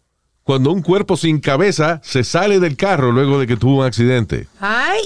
cuando 0.45 0.72
un 0.72 0.82
cuerpo 0.82 1.16
sin 1.16 1.40
cabeza 1.40 2.01
se 2.03 2.24
sale 2.24 2.61
del 2.61 2.76
carro 2.76 3.12
luego 3.12 3.38
de 3.38 3.47
que 3.47 3.57
tuvo 3.57 3.80
un 3.80 3.86
accidente. 3.86 4.49
Ay, 4.61 5.01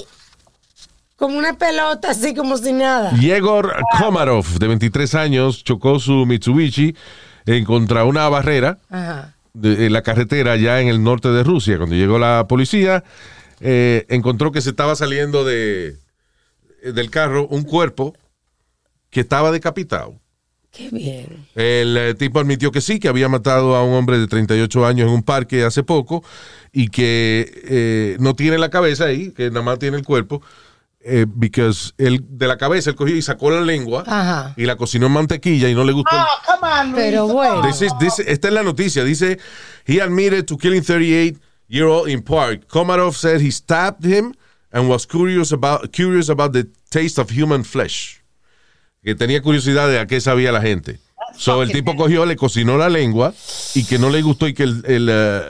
como 1.15 1.37
una 1.37 1.57
pelota, 1.57 2.11
así 2.11 2.33
como 2.35 2.57
si 2.57 2.73
nada. 2.73 3.11
Yegor 3.19 3.75
Komarov, 3.99 4.45
de 4.59 4.67
23 4.67 5.15
años, 5.15 5.63
chocó 5.63 5.99
su 5.99 6.25
Mitsubishi 6.25 6.95
en 7.45 7.65
contra 7.65 8.03
una 8.05 8.27
barrera 8.29 8.77
Ajá. 8.89 9.35
de, 9.53 9.87
en 9.87 9.93
la 9.93 10.01
carretera 10.03 10.53
allá 10.53 10.81
en 10.81 10.87
el 10.87 11.03
norte 11.03 11.29
de 11.29 11.43
Rusia. 11.43 11.77
Cuando 11.77 11.95
llegó 11.95 12.19
la 12.19 12.45
policía, 12.47 13.03
eh, 13.59 14.05
encontró 14.09 14.51
que 14.51 14.61
se 14.61 14.69
estaba 14.69 14.95
saliendo 14.95 15.43
de, 15.43 15.97
del 16.83 17.09
carro 17.09 17.47
un 17.47 17.63
cuerpo 17.63 18.13
que 19.09 19.21
estaba 19.21 19.51
decapitado. 19.51 20.15
Qué 20.77 20.89
bien. 20.91 21.47
El 21.55 21.97
eh, 21.97 22.13
tipo 22.13 22.39
admitió 22.39 22.71
que 22.71 22.81
sí, 22.81 22.99
que 22.99 23.07
había 23.07 23.27
matado 23.27 23.75
a 23.75 23.83
un 23.83 23.95
hombre 23.95 24.19
de 24.19 24.27
38 24.27 24.85
años 24.85 25.07
en 25.07 25.13
un 25.13 25.23
parque 25.23 25.63
hace 25.63 25.81
poco 25.81 26.23
y 26.71 26.89
que 26.89 27.51
eh, 27.67 28.17
no 28.19 28.35
tiene 28.35 28.59
la 28.59 28.69
cabeza 28.69 29.05
ahí, 29.05 29.31
que 29.31 29.49
nada 29.49 29.63
más 29.63 29.79
tiene 29.79 29.97
el 29.97 30.03
cuerpo. 30.05 30.41
eh, 31.09 31.25
because 31.27 31.93
él, 31.97 32.19
de 32.29 32.47
la 32.47 32.57
cabeza 32.57 32.89
él 32.89 32.95
cogió 32.97 33.15
y 33.15 33.21
sacó 33.21 33.49
la 33.49 33.61
lengua 33.61 34.03
Ajá. 34.05 34.53
y 34.57 34.65
la 34.65 34.75
cocinó 34.75 35.05
en 35.05 35.13
mantequilla 35.13 35.69
y 35.69 35.73
no 35.73 35.83
le 35.85 35.93
gustó. 35.93 36.15
Oh, 36.15 36.25
come 36.59 36.69
on, 36.71 36.91
Luis. 36.91 36.95
Pero 37.05 37.27
bueno. 37.27 37.61
This 37.61 37.81
is- 37.81 37.93
this- 37.97 38.19
esta 38.27 38.49
es 38.49 38.53
la 38.53 38.61
noticia. 38.61 39.03
Dice, 39.05 39.39
he 39.85 40.01
admitted 40.01 40.43
to 40.45 40.57
killing 40.57 40.81
38-year-old 40.83 42.09
in 42.09 42.21
Park. 42.21 42.67
Komarov 42.67 43.13
said 43.15 43.39
he 43.41 43.51
stabbed 43.51 44.03
him 44.05 44.33
and 44.71 44.89
was 44.89 45.05
curious 45.07 45.51
about, 45.53 45.91
curious 45.93 46.29
about 46.29 46.51
the 46.51 46.67
taste 46.89 47.17
of 47.19 47.29
human 47.31 47.63
flesh. 47.63 48.16
Que 49.07 49.15
tenía 49.15 49.41
curiosidad 49.41 49.87
de 49.87 49.99
a 49.99 50.05
qué 50.05 50.19
sabía 50.19 50.51
la 50.51 50.59
gente. 50.61 50.99
So, 51.37 51.63
el 51.63 51.71
tipo 51.71 51.95
cogió, 51.95 52.25
le 52.25 52.35
cocinó 52.35 52.77
la 52.77 52.89
lengua 52.89 53.33
y 53.73 53.85
que 53.85 53.97
no 53.97 54.09
le 54.09 54.21
gustó 54.21 54.49
y 54.49 54.53
que 54.53 54.63
el, 54.63 54.83
el, 54.85 55.07
eh, 55.09 55.41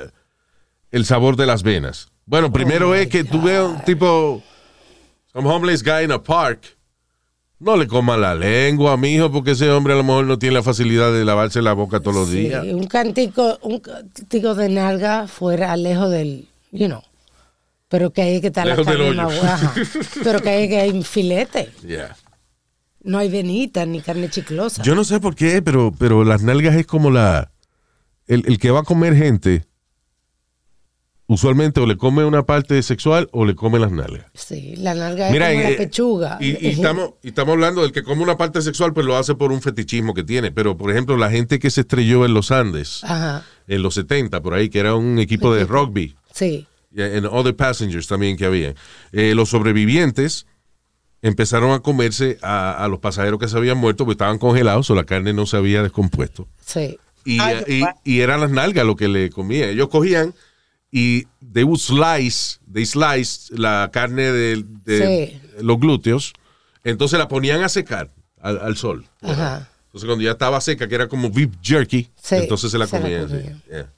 el 0.91 1.05
sabor 1.05 1.35
de 1.37 1.47
las 1.47 1.63
venas. 1.63 2.09
Bueno, 2.27 2.51
primero 2.51 2.93
es 2.93 3.07
que 3.07 3.23
tú 3.23 3.41
ves 3.41 3.59
un 3.61 3.83
tipo, 3.83 4.43
some 5.33 5.49
homeless 5.49 5.81
guy 5.81 6.03
in 6.03 6.11
a 6.11 6.21
park, 6.21 6.77
no 7.57 7.75
le 7.77 7.87
coma 7.87 8.15
la 8.15 8.35
lengua, 8.35 8.95
mijo, 8.95 9.31
porque 9.31 9.51
ese 9.53 9.71
hombre 9.71 9.93
a 9.93 9.97
lo 9.97 10.03
mejor 10.03 10.25
no 10.25 10.37
tiene 10.37 10.53
la 10.53 10.61
facilidad 10.61 11.11
de 11.11 11.25
lavarse 11.25 11.59
la 11.63 11.73
boca 11.73 11.99
todos 11.99 12.15
los 12.15 12.29
Sí, 12.29 12.41
días. 12.49 12.63
un 12.63 12.85
cantico, 12.85 13.57
un 13.63 13.79
cantico 13.79 14.53
de 14.53 14.69
nalga 14.69 15.25
fuera 15.27 15.75
lejos 15.77 16.11
del, 16.11 16.47
you 16.71 16.85
know. 16.85 17.01
Pero 17.89 18.13
que 18.13 18.21
hay 18.21 18.39
que 18.39 18.47
estar 18.47 18.67
la 18.67 18.75
carne 18.75 19.13
guaja. 19.15 19.73
Pero 20.23 20.41
que 20.43 20.49
hay 20.49 20.69
que 20.69 20.79
hay 20.79 21.03
filete. 21.03 21.71
Yeah. 21.83 22.15
No 23.03 23.17
hay 23.17 23.29
venita 23.29 23.85
ni 23.85 24.01
carne 24.01 24.29
chiclosa. 24.29 24.83
Yo 24.83 24.95
no 24.95 25.03
sé 25.03 25.19
por 25.19 25.35
qué, 25.35 25.61
pero, 25.61 25.93
pero 25.97 26.23
las 26.23 26.43
nalgas 26.43 26.75
es 26.75 26.85
como 26.85 27.09
la. 27.09 27.51
El, 28.25 28.43
el 28.47 28.59
que 28.59 28.71
va 28.71 28.81
a 28.81 28.83
comer 28.83 29.15
gente, 29.15 29.65
usualmente 31.27 31.79
o 31.79 31.85
le 31.85 31.97
come 31.97 32.25
una 32.25 32.45
parte 32.45 32.81
sexual 32.81 33.29
o 33.31 33.45
le 33.45 33.55
come 33.55 33.79
las 33.79 33.91
nalgas. 33.91 34.25
Sí, 34.33 34.75
la 34.77 34.93
nalga 34.95 35.29
Mira, 35.29 35.51
es 35.51 35.57
como 35.57 35.67
eh, 35.67 35.71
la 35.71 35.77
pechuga. 35.77 36.37
Y, 36.39 36.65
y 36.65 36.69
estamos, 36.71 37.11
y 37.23 37.29
estamos 37.29 37.53
hablando 37.53 37.81
del 37.81 37.91
que 37.91 38.03
come 38.03 38.23
una 38.23 38.37
parte 38.37 38.61
sexual, 38.61 38.93
pues 38.93 39.05
lo 39.05 39.15
hace 39.15 39.35
por 39.35 39.51
un 39.51 39.61
fetichismo 39.61 40.13
que 40.13 40.23
tiene. 40.23 40.51
Pero, 40.51 40.77
por 40.77 40.91
ejemplo, 40.91 41.17
la 41.17 41.29
gente 41.29 41.59
que 41.59 41.69
se 41.69 41.81
estrelló 41.81 42.25
en 42.25 42.33
los 42.33 42.51
Andes, 42.51 43.03
Ajá, 43.03 43.45
en 43.67 43.81
los 43.81 43.93
70, 43.95 44.41
por 44.41 44.53
ahí, 44.53 44.69
que 44.69 44.79
era 44.79 44.95
un 44.95 45.19
equipo 45.19 45.53
de 45.53 45.65
rugby, 45.65 46.15
sí. 46.33 46.65
en 46.95 47.25
Other 47.25 47.55
Passengers 47.55 48.07
también 48.07 48.37
que 48.37 48.45
había, 48.45 48.73
eh, 49.11 49.33
los 49.35 49.49
sobrevivientes 49.49 50.47
empezaron 51.21 51.71
a 51.71 51.79
comerse 51.79 52.37
a, 52.41 52.83
a 52.83 52.87
los 52.87 52.99
pasajeros 52.99 53.39
que 53.39 53.47
se 53.47 53.57
habían 53.57 53.77
muerto, 53.77 54.05
porque 54.05 54.13
estaban 54.13 54.37
congelados 54.37 54.89
o 54.89 54.95
la 54.95 55.03
carne 55.03 55.33
no 55.33 55.45
se 55.45 55.57
había 55.57 55.83
descompuesto. 55.83 56.47
Sí. 56.65 56.97
Y, 57.25 57.39
Ay, 57.39 57.63
eh, 57.67 57.81
y, 58.05 58.15
y 58.15 58.21
eran 58.21 58.39
las 58.41 58.51
nalgas 58.51 58.85
lo 58.85 58.95
que 58.95 59.07
le 59.07 59.29
comían. 59.29 59.69
Ellos 59.69 59.89
cogían 59.89 60.33
y 60.91 61.25
they 61.53 61.63
would 61.63 61.79
slice, 61.79 62.59
they 62.71 62.85
slice 62.85 63.53
la 63.53 63.89
carne 63.91 64.31
de, 64.31 64.63
de 64.85 65.41
los 65.61 65.79
glúteos, 65.79 66.33
entonces 66.83 67.19
la 67.19 67.27
ponían 67.27 67.63
a 67.63 67.69
secar 67.69 68.09
al, 68.39 68.59
al 68.59 68.77
sol. 68.77 69.05
Ajá. 69.21 69.67
Entonces 69.87 70.05
cuando 70.07 70.23
ya 70.23 70.31
estaba 70.31 70.61
seca, 70.61 70.87
que 70.87 70.95
era 70.95 71.07
como 71.07 71.29
beef 71.29 71.49
jerky, 71.61 72.09
Sí, 72.21 72.35
entonces 72.35 72.71
se 72.71 72.77
la 72.77 72.87
se 72.87 72.97
la 72.97 73.01
comían. 73.01 73.61
Yeah. 73.69 73.89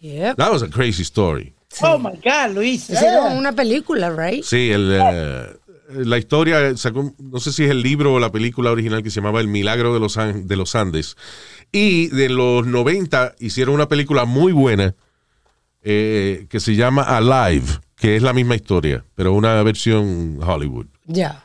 Yep. 0.00 0.36
That 0.36 0.52
was 0.52 0.62
a 0.62 0.68
crazy 0.68 1.02
story. 1.02 1.52
Oh 1.82 1.98
my 1.98 2.12
God, 2.24 2.54
Luis. 2.54 2.88
Hicieron 2.88 3.30
Yeah. 3.30 3.38
una 3.38 3.52
película, 3.52 4.10
right? 4.10 4.42
Sí, 4.44 4.70
el, 4.70 4.90
eh, 4.92 5.46
la 5.90 6.18
historia, 6.18 6.76
sacó, 6.76 7.12
no 7.18 7.38
sé 7.40 7.52
si 7.52 7.64
es 7.64 7.70
el 7.70 7.82
libro 7.82 8.14
o 8.14 8.18
la 8.20 8.30
película 8.32 8.70
original 8.70 9.02
que 9.02 9.10
se 9.10 9.16
llamaba 9.16 9.40
El 9.40 9.48
Milagro 9.48 9.92
de 9.94 10.00
los, 10.00 10.16
An- 10.16 10.46
de 10.48 10.56
los 10.56 10.74
Andes. 10.74 11.16
Y 11.72 12.08
de 12.08 12.28
los 12.28 12.66
90 12.66 13.34
hicieron 13.40 13.74
una 13.74 13.88
película 13.88 14.24
muy 14.24 14.52
buena 14.52 14.94
eh, 15.82 16.46
que 16.48 16.60
se 16.60 16.74
llama 16.74 17.02
Alive, 17.02 17.66
que 17.96 18.16
es 18.16 18.22
la 18.22 18.32
misma 18.32 18.54
historia, 18.56 19.04
pero 19.14 19.32
una 19.32 19.62
versión 19.62 20.38
Hollywood. 20.42 20.86
Ya. 21.04 21.42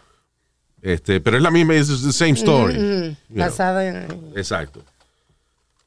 Este, 0.81 1.21
pero 1.21 1.37
es 1.37 1.43
la 1.43 1.51
misma, 1.51 1.75
es 1.75 1.87
the 2.03 2.11
same 2.11 2.31
story. 2.31 2.73
Mm, 2.73 3.15
know. 3.33 3.45
Basada 3.45 3.85
en. 3.87 4.07
Exacto. 4.35 4.83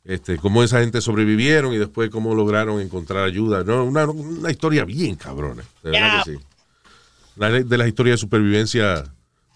Este, 0.05 0.37
cómo 0.37 0.63
esa 0.63 0.81
gente 0.81 1.01
sobrevivieron 1.01 1.73
y 1.73 1.79
después 1.79 2.11
cómo 2.11 2.35
lograron 2.35 2.81
encontrar 2.81 3.25
ayuda. 3.25 3.65
No, 3.65 3.85
una, 3.85 4.05
una 4.05 4.51
historia 4.51 4.85
bien 4.85 5.17
cabrona. 5.17 5.63
De 5.83 5.91
verdad 5.91 6.25
que 6.25 6.33
sí. 6.33 6.39
Una 7.37 7.51
de 7.51 7.79
las 7.79 7.89
historias 7.89 8.15
de 8.15 8.19
supervivencia 8.19 9.05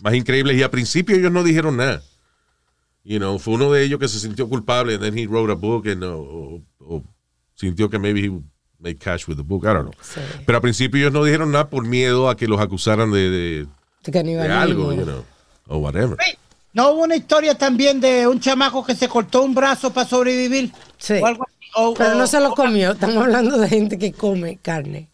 más 0.00 0.14
increíbles. 0.14 0.56
Y 0.56 0.62
al 0.62 0.70
principio 0.70 1.16
ellos 1.16 1.30
no 1.30 1.44
dijeron 1.44 1.76
nada. 1.76 2.02
You 3.04 3.18
know, 3.18 3.38
fue 3.38 3.54
uno 3.54 3.70
de 3.72 3.84
ellos 3.84 4.00
que 4.00 4.08
se 4.08 4.18
sintió 4.18 4.48
culpable 4.48 4.94
and 4.94 5.02
then 5.02 5.16
he 5.16 5.26
wrote 5.26 5.50
a 5.50 5.54
book 5.54 5.86
and, 5.86 6.02
uh, 6.02 6.08
o, 6.08 6.62
o 6.80 7.02
sintió 7.54 7.88
que 7.88 7.98
maybe 7.98 8.26
he 8.26 8.30
make 8.78 8.98
cash 8.98 9.26
with 9.28 9.36
the 9.36 9.42
book. 9.42 9.64
I 9.64 9.68
don't 9.72 9.90
know. 9.90 9.94
Sí. 10.02 10.20
Pero 10.44 10.58
al 10.58 10.62
principio 10.62 11.00
ellos 11.00 11.12
no 11.12 11.24
dijeron 11.24 11.52
nada 11.52 11.68
por 11.68 11.84
miedo 11.86 12.28
a 12.28 12.36
que 12.36 12.46
los 12.46 12.60
acusaran 12.60 13.10
de, 13.10 13.30
de, 13.30 13.66
De 14.04 14.48
algo, 14.48 14.92
you 14.92 15.04
know, 15.04 15.24
o 15.66 15.78
whatever. 15.78 16.16
¿No 16.72 16.90
hubo 16.92 17.02
una 17.04 17.16
historia 17.16 17.56
también 17.56 18.00
de 18.00 18.26
un 18.26 18.40
chamaco 18.40 18.84
que 18.84 18.94
se 18.94 19.08
cortó 19.08 19.42
un 19.42 19.54
brazo 19.54 19.92
para 19.92 20.08
sobrevivir? 20.08 20.72
Sí. 20.98 21.14
O 21.14 21.26
algo 21.26 21.44
así. 21.46 21.54
O- 21.74 21.94
Pero 21.94 22.12
o- 22.12 22.14
no 22.18 22.26
se 22.26 22.40
lo 22.40 22.54
comió. 22.54 22.92
Estamos 22.92 23.16
hablando 23.24 23.58
de 23.58 23.68
gente 23.68 23.98
que 23.98 24.12
come 24.12 24.58
carne. 24.60 25.08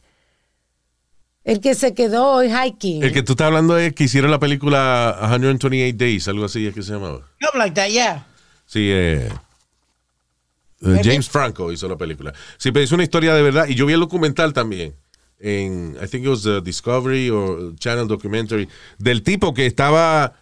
El 1.44 1.61
que 1.61 1.74
se 1.74 1.92
quedó 1.94 2.26
hoy 2.32 2.50
hiking. 2.50 3.02
El 3.02 3.12
que 3.12 3.22
tú 3.22 3.32
estás 3.32 3.46
hablando 3.48 3.76
es 3.76 3.92
que 3.92 4.05
hicieron 4.05 4.30
la 4.30 4.38
película 4.38 5.16
128 5.28 5.94
Days, 5.96 6.26
algo 6.28 6.46
así 6.46 6.66
es 6.66 6.74
que 6.74 6.82
se 6.82 6.92
llamaba. 6.94 7.20
Something 7.40 7.59
like 7.59 7.74
that, 7.74 7.88
yeah. 7.88 8.26
Sí, 8.64 8.88
eh, 8.90 9.28
eh, 10.80 11.00
James 11.05 11.28
Franco 11.28 11.70
hizo 11.70 11.86
la 11.86 11.96
película. 11.96 12.32
Sí, 12.57 12.72
pero 12.72 12.82
es 12.84 12.92
una 12.92 13.02
historia 13.02 13.34
de 13.34 13.42
verdad. 13.42 13.66
Y 13.68 13.74
yo 13.74 13.84
vi 13.84 13.92
el 13.92 14.00
documental 14.00 14.55
también. 14.55 14.94
En, 15.38 15.96
I 16.02 16.07
think 16.09 16.24
it 16.24 16.28
was 16.30 16.46
uh, 16.46 16.62
Discovery 16.62 17.28
o 17.28 17.74
Channel 17.76 18.09
Documentary, 18.09 18.66
del 18.98 19.22
tipo 19.22 19.52
que 19.52 19.66
estaba 19.66 20.32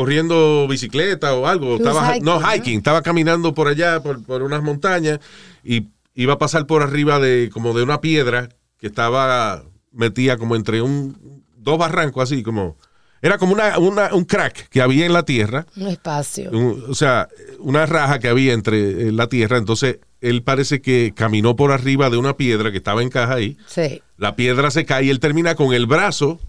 corriendo 0.00 0.66
bicicleta 0.68 1.34
o 1.34 1.46
algo. 1.46 1.76
Estaba, 1.76 2.14
hiking, 2.14 2.24
no, 2.24 2.40
¿no? 2.40 2.46
hiking. 2.54 2.78
Estaba 2.78 3.02
caminando 3.02 3.52
por 3.52 3.68
allá, 3.68 4.02
por, 4.02 4.24
por 4.24 4.42
unas 4.42 4.62
montañas, 4.62 5.20
y 5.62 5.88
iba 6.14 6.32
a 6.34 6.38
pasar 6.38 6.66
por 6.66 6.82
arriba 6.82 7.18
de 7.20 7.50
como 7.52 7.74
de 7.74 7.82
una 7.82 8.00
piedra 8.00 8.48
que 8.78 8.86
estaba 8.86 9.62
metida 9.92 10.38
como 10.38 10.56
entre 10.56 10.80
un 10.80 11.42
dos 11.56 11.76
barrancos 11.78 12.22
así, 12.22 12.42
como... 12.42 12.76
Era 13.22 13.36
como 13.36 13.52
una, 13.52 13.78
una- 13.78 14.14
un 14.14 14.24
crack 14.24 14.70
que 14.70 14.80
había 14.80 15.04
en 15.04 15.12
la 15.12 15.24
tierra 15.24 15.66
Un 15.76 15.88
espacio. 15.88 16.50
un- 16.52 16.82
o 16.88 16.94
sea, 16.94 17.28
una 17.58 17.84
raja 17.84 18.18
que 18.18 18.28
había 18.28 18.54
entre 18.54 19.12
la 19.12 19.26
tierra. 19.26 19.58
Entonces, 19.58 19.98
él 20.22 20.42
parece 20.42 20.80
que 20.80 21.12
caminó 21.14 21.54
por 21.54 21.70
arriba 21.70 22.08
de 22.08 22.16
una 22.16 22.38
piedra 22.38 22.70
que 22.70 22.78
estaba 22.78 23.02
en 23.02 23.10
caja 23.10 23.34
ahí. 23.34 23.58
Sí. 23.66 24.00
La 24.16 24.36
piedra 24.36 24.70
se 24.70 24.86
cae 24.86 25.04
y 25.04 25.10
él 25.10 25.20
termina 25.20 25.54
con 25.54 25.74
el 25.74 25.84
brazo 25.84 26.40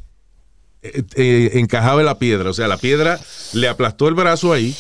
eh, 0.83 1.03
eh, 1.15 1.51
encajado 1.53 1.99
en 1.99 2.05
la 2.05 2.17
piedra. 2.17 2.49
O 2.49 2.53
sea, 2.53 2.67
la 2.67 2.77
piedra 2.77 3.19
le 3.53 3.67
aplastó 3.67 4.07
el 4.07 4.15
brazo 4.15 4.51
ahí 4.51 4.75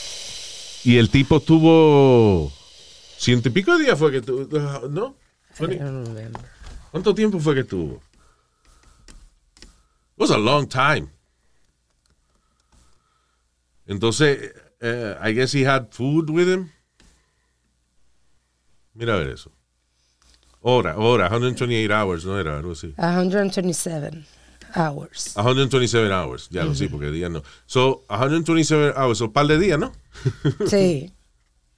y 0.83 0.97
el 0.97 1.09
tipo 1.09 1.37
estuvo 1.37 2.51
ciento 3.17 3.49
y 3.49 3.51
pico 3.51 3.77
de 3.77 3.85
días 3.85 3.99
fue 3.99 4.11
que 4.11 4.21
tuvo. 4.21 4.47
¿No? 4.89 5.15
¿Cuánto 6.91 7.13
tiempo 7.13 7.39
fue 7.39 7.53
que 7.53 7.61
estuvo? 7.61 8.01
It 9.61 10.17
was 10.17 10.31
a 10.31 10.37
long 10.37 10.67
time. 10.67 11.07
Entonces, 13.87 14.53
eh, 14.79 15.15
I 15.21 15.33
guess 15.33 15.53
he 15.53 15.65
had 15.65 15.91
food 15.91 16.29
with 16.29 16.47
him. 16.47 16.71
Mira 18.93 19.15
a 19.15 19.17
ver 19.17 19.29
eso. 19.29 19.51
Hora, 20.61 20.97
hora, 20.97 21.27
128 21.27 21.91
hours, 21.91 22.25
no 22.25 22.39
era 22.39 22.57
algo 22.57 22.73
así. 22.73 22.93
127 22.95 24.40
hours. 24.75 25.33
127 25.35 26.11
hours, 26.13 26.47
ya 26.49 26.63
lo 26.63 26.73
sí, 26.75 26.87
porque 26.87 27.11
días 27.11 27.29
no. 27.31 27.43
So, 27.65 28.03
127 28.09 28.93
hours, 28.99 29.21
un 29.21 29.31
par 29.33 29.47
de 29.47 29.57
días, 29.59 29.79
¿no? 29.79 29.91
Sí. 30.67 31.11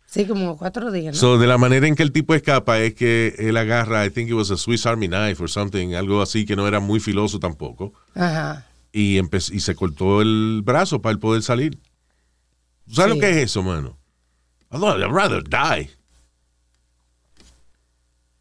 Sí, 0.06 0.26
como 0.28 0.58
cuatro 0.60 0.91
días, 0.91 1.16
¿no? 1.16 1.20
So, 1.20 1.38
de 1.39 1.48
la 1.48 1.58
manera 1.58 1.88
en 1.88 1.96
que 1.96 2.04
el 2.04 2.12
tipo 2.12 2.36
escapa 2.36 2.80
es 2.80 2.94
que 2.94 3.34
él 3.39 3.58
agarra, 3.58 4.06
I 4.06 4.12
think 4.12 4.30
it 4.30 4.36
was 4.36 4.52
a 4.52 4.58
Swiss 4.58 4.86
Army 4.86 5.08
knife 5.08 5.41
or 5.41 5.50
something, 5.50 5.94
algo 5.96 6.22
así 6.22 6.46
que 6.46 6.56
no 6.56 6.68
era 6.68 6.80
muy 6.80 7.00
filoso 7.00 7.39
tampoco. 7.39 7.94
Ajá. 8.16 8.68
y, 8.91 9.20
y 9.20 9.60
se 9.60 9.74
cortó 9.74 10.22
el 10.22 10.62
brazo 10.64 11.02
para 11.02 11.14
él 11.14 11.20
poder 11.20 11.41
salir. 11.41 11.80
¿Tú 12.88 12.94
¿Sabes 12.96 13.14
Sí. 13.14 13.18
lo 13.20 13.22
que 13.26 13.30
es 13.32 13.38
eso, 13.38 13.64
mano? 13.64 13.98
I'd 14.72 14.84
I'd 14.84 15.12
rather 15.12 15.41
die. 15.44 15.89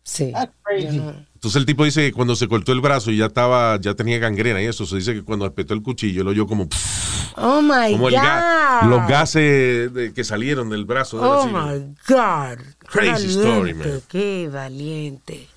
Sí. 0.05 0.31
That's 0.33 0.53
crazy. 0.63 1.01
Entonces 1.43 1.59
el 1.59 1.67
tipo 1.67 1.85
dice 1.85 2.03
que 2.03 2.13
cuando 2.13 2.37
se 2.37 2.47
cortó 2.47 2.71
el 2.71 2.81
brazo 2.81 3.11
y 3.11 3.17
ya 3.17 3.27
estaba, 3.27 3.77
ya 3.81 3.95
tenía 3.95 4.17
gangrena 4.21 4.63
y 4.63 4.67
eso, 4.67 4.87
se 4.87 4.95
dice 4.95 5.13
que 5.13 5.25
cuando 5.25 5.45
espetó 5.45 5.75
el 5.75 5.83
cuchillo, 5.83 6.23
lo 6.23 6.31
oyó 6.31 6.47
como, 6.47 6.69
pff, 6.69 7.33
Oh 7.37 7.61
my 7.61 7.91
como 7.91 8.07
el 8.11 8.15
God. 8.15 8.21
ga- 8.23 8.83
los 8.89 9.09
gases 9.09 9.93
de- 9.93 10.13
que 10.15 10.23
salieron 10.23 10.71
del 10.71 10.85
brazo. 10.85 11.19
de 11.19 11.27
Oh 11.27 11.47
my 11.49 11.97
God. 12.07 12.59
Crazy 12.87 13.25
Qué 13.27 13.31
story, 13.33 13.73
valiente, 13.73 13.89
man. 13.89 14.03
Qué 14.09 14.49
valiente. 14.53 15.49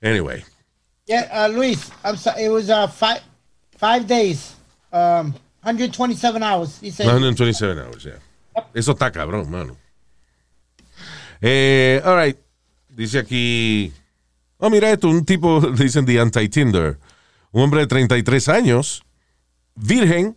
Anyway, 0.00 0.42
Yeah, 1.06 1.44
uh, 1.44 1.48
Luis, 1.52 1.90
I'm 2.02 2.16
sorry. 2.16 2.44
It 2.44 2.50
was 2.50 2.70
uh, 2.70 2.88
five, 2.88 3.20
five 3.78 4.06
days, 4.06 4.54
um, 4.92 5.34
127 5.62 6.42
hours. 6.42 6.78
He 6.80 6.90
said, 6.90 7.04
127 7.04 7.78
hours, 7.78 8.02
yeah. 8.02 8.62
Eso 8.72 8.92
está 8.92 9.12
cabrón, 9.12 9.50
mano. 9.50 9.76
Eh, 11.42 12.00
all 12.02 12.16
right. 12.16 12.38
Dice 12.88 13.18
aquí. 13.18 13.92
Oh, 14.58 14.70
mira 14.70 14.90
esto, 14.90 15.08
un 15.08 15.24
tipo, 15.24 15.60
dicen 15.76 16.06
The 16.06 16.20
Anti-Tinder. 16.20 16.98
un 17.52 17.62
hombre 17.62 17.80
de 17.80 17.86
33 17.86 18.48
años, 18.48 19.02
virgen, 19.74 20.36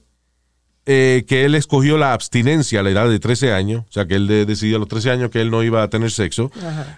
eh, 0.85 1.25
que 1.27 1.45
él 1.45 1.53
escogió 1.55 1.97
la 1.97 2.13
abstinencia 2.13 2.79
a 2.79 2.83
la 2.83 2.89
edad 2.89 3.09
de 3.09 3.19
13 3.19 3.51
años, 3.53 3.85
o 3.87 3.91
sea 3.91 4.05
que 4.07 4.15
él 4.15 4.27
de- 4.27 4.45
decidió 4.45 4.77
a 4.77 4.79
los 4.79 4.87
13 4.87 5.11
años 5.11 5.29
que 5.29 5.39
él 5.41 5.51
no 5.51 5.61
iba 5.63 5.83
a 5.83 5.89
tener 5.89 6.09
sexo. 6.11 6.51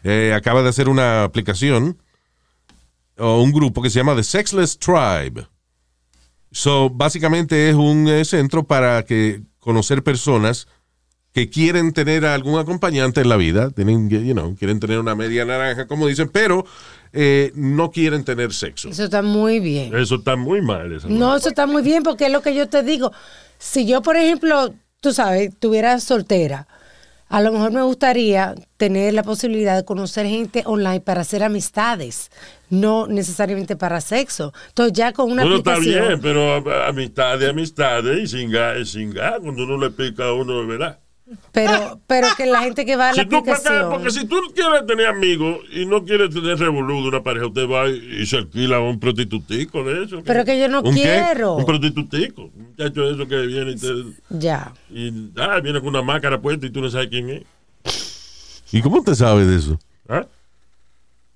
Eh, 0.03 0.33
acaba 0.35 0.61
de 0.63 0.69
hacer 0.69 0.87
una 0.89 1.23
aplicación 1.23 1.97
o 3.17 3.41
un 3.41 3.51
grupo 3.51 3.81
que 3.81 3.89
se 3.89 3.99
llama 3.99 4.15
The 4.15 4.23
Sexless 4.23 4.77
Tribe. 4.79 5.45
So, 6.51 6.89
básicamente 6.89 7.69
es 7.69 7.75
un 7.75 8.07
eh, 8.07 8.23
centro 8.25 8.63
para 8.63 9.03
que 9.03 9.41
conocer 9.59 10.03
personas 10.03 10.67
que 11.33 11.49
quieren 11.49 11.93
tener 11.93 12.25
a 12.25 12.33
algún 12.33 12.59
acompañante 12.59 13.21
en 13.21 13.29
la 13.29 13.37
vida, 13.37 13.69
tienen, 13.71 14.09
you 14.09 14.33
know, 14.33 14.55
quieren 14.55 14.79
tener 14.79 14.99
una 14.99 15.15
media 15.15 15.45
naranja, 15.45 15.87
como 15.87 16.07
dicen, 16.07 16.29
pero 16.29 16.65
eh, 17.13 17.51
no 17.55 17.91
quieren 17.91 18.23
tener 18.25 18.53
sexo. 18.53 18.89
Eso 18.89 19.05
está 19.05 19.21
muy 19.21 19.59
bien. 19.59 19.95
Eso 19.95 20.15
está 20.15 20.35
muy 20.35 20.61
mal. 20.61 20.91
Esa 20.91 21.07
No, 21.07 21.35
eso 21.35 21.49
está 21.49 21.65
muy 21.65 21.81
bien 21.81 22.03
porque 22.03 22.25
es 22.25 22.31
lo 22.31 22.41
que 22.41 22.53
yo 22.53 22.67
te 22.67 22.83
digo. 22.83 23.11
Si 23.57 23.85
yo, 23.85 24.01
por 24.01 24.17
ejemplo, 24.17 24.73
tú 24.99 25.13
sabes, 25.13 25.49
estuviera 25.49 25.99
soltera, 25.99 26.67
a 27.29 27.39
lo 27.39 27.53
mejor 27.53 27.71
me 27.71 27.81
gustaría 27.81 28.53
tener 28.75 29.13
la 29.13 29.23
posibilidad 29.23 29.77
de 29.77 29.85
conocer 29.85 30.25
gente 30.25 30.63
online 30.65 30.99
para 30.99 31.21
hacer 31.21 31.43
amistades, 31.43 32.29
no 32.69 33.07
necesariamente 33.07 33.77
para 33.77 34.01
sexo. 34.01 34.51
Entonces 34.67 34.91
ya 34.91 35.13
con 35.13 35.31
una 35.31 35.43
Bueno, 35.43 35.57
está 35.59 35.79
bien, 35.79 36.19
pero 36.21 36.55
amistades, 36.85 37.49
amistades 37.49 38.23
y 38.23 38.27
sin 38.27 38.51
gas 38.51 38.89
sin 38.89 39.11
gas. 39.11 39.39
Cuando 39.39 39.63
uno 39.63 39.77
le 39.77 39.91
pica 39.91 40.25
a 40.25 40.33
uno, 40.33 40.67
¿verdad? 40.67 40.99
Pero, 41.51 41.99
pero 42.07 42.27
que 42.37 42.45
la 42.45 42.61
gente 42.63 42.85
que 42.85 42.95
va 42.95 43.09
a 43.09 43.13
la 43.13 43.23
Si 43.23 43.29
tú, 43.29 43.29
¿para 43.29 43.43
qué? 43.43 43.51
aplicación... 43.51 43.89
porque 43.91 44.11
si 44.11 44.25
tú 44.25 44.35
quieres 44.55 44.85
tener 44.85 45.07
amigos 45.07 45.59
y 45.71 45.85
no 45.85 46.03
quieres 46.05 46.29
tener 46.33 46.57
revolú 46.59 47.01
de 47.03 47.09
una 47.09 47.23
pareja, 47.23 47.47
usted 47.47 47.67
va 47.69 47.89
y 47.89 48.25
se 48.25 48.37
alquila 48.37 48.79
un 48.79 48.99
prostitutico 48.99 49.83
de 49.83 50.03
eso. 50.05 50.21
Pero 50.25 50.43
que 50.45 50.59
yo 50.59 50.67
no 50.67 50.81
¿Un 50.81 50.95
qué? 50.95 51.01
quiero. 51.01 51.55
Un 51.55 51.65
prostitutico. 51.65 52.43
Un 52.55 52.67
muchacho 52.69 53.01
de 53.01 53.13
eso 53.13 53.27
que 53.27 53.37
viene 53.47 53.71
y, 53.71 53.75
te, 53.75 53.87
Ya. 54.29 54.73
y 54.89 55.31
ah, 55.37 55.59
viene 55.61 55.79
con 55.79 55.89
una 55.89 56.01
máscara 56.01 56.39
puesta 56.41 56.65
y 56.65 56.69
tú 56.69 56.81
no 56.81 56.89
sabes 56.89 57.07
quién 57.09 57.29
es. 57.29 57.43
¿Y 58.71 58.81
cómo 58.81 58.99
usted 58.99 59.15
sabe 59.15 59.45
de 59.45 59.55
eso? 59.57 59.79
¿Ah? 60.07 60.25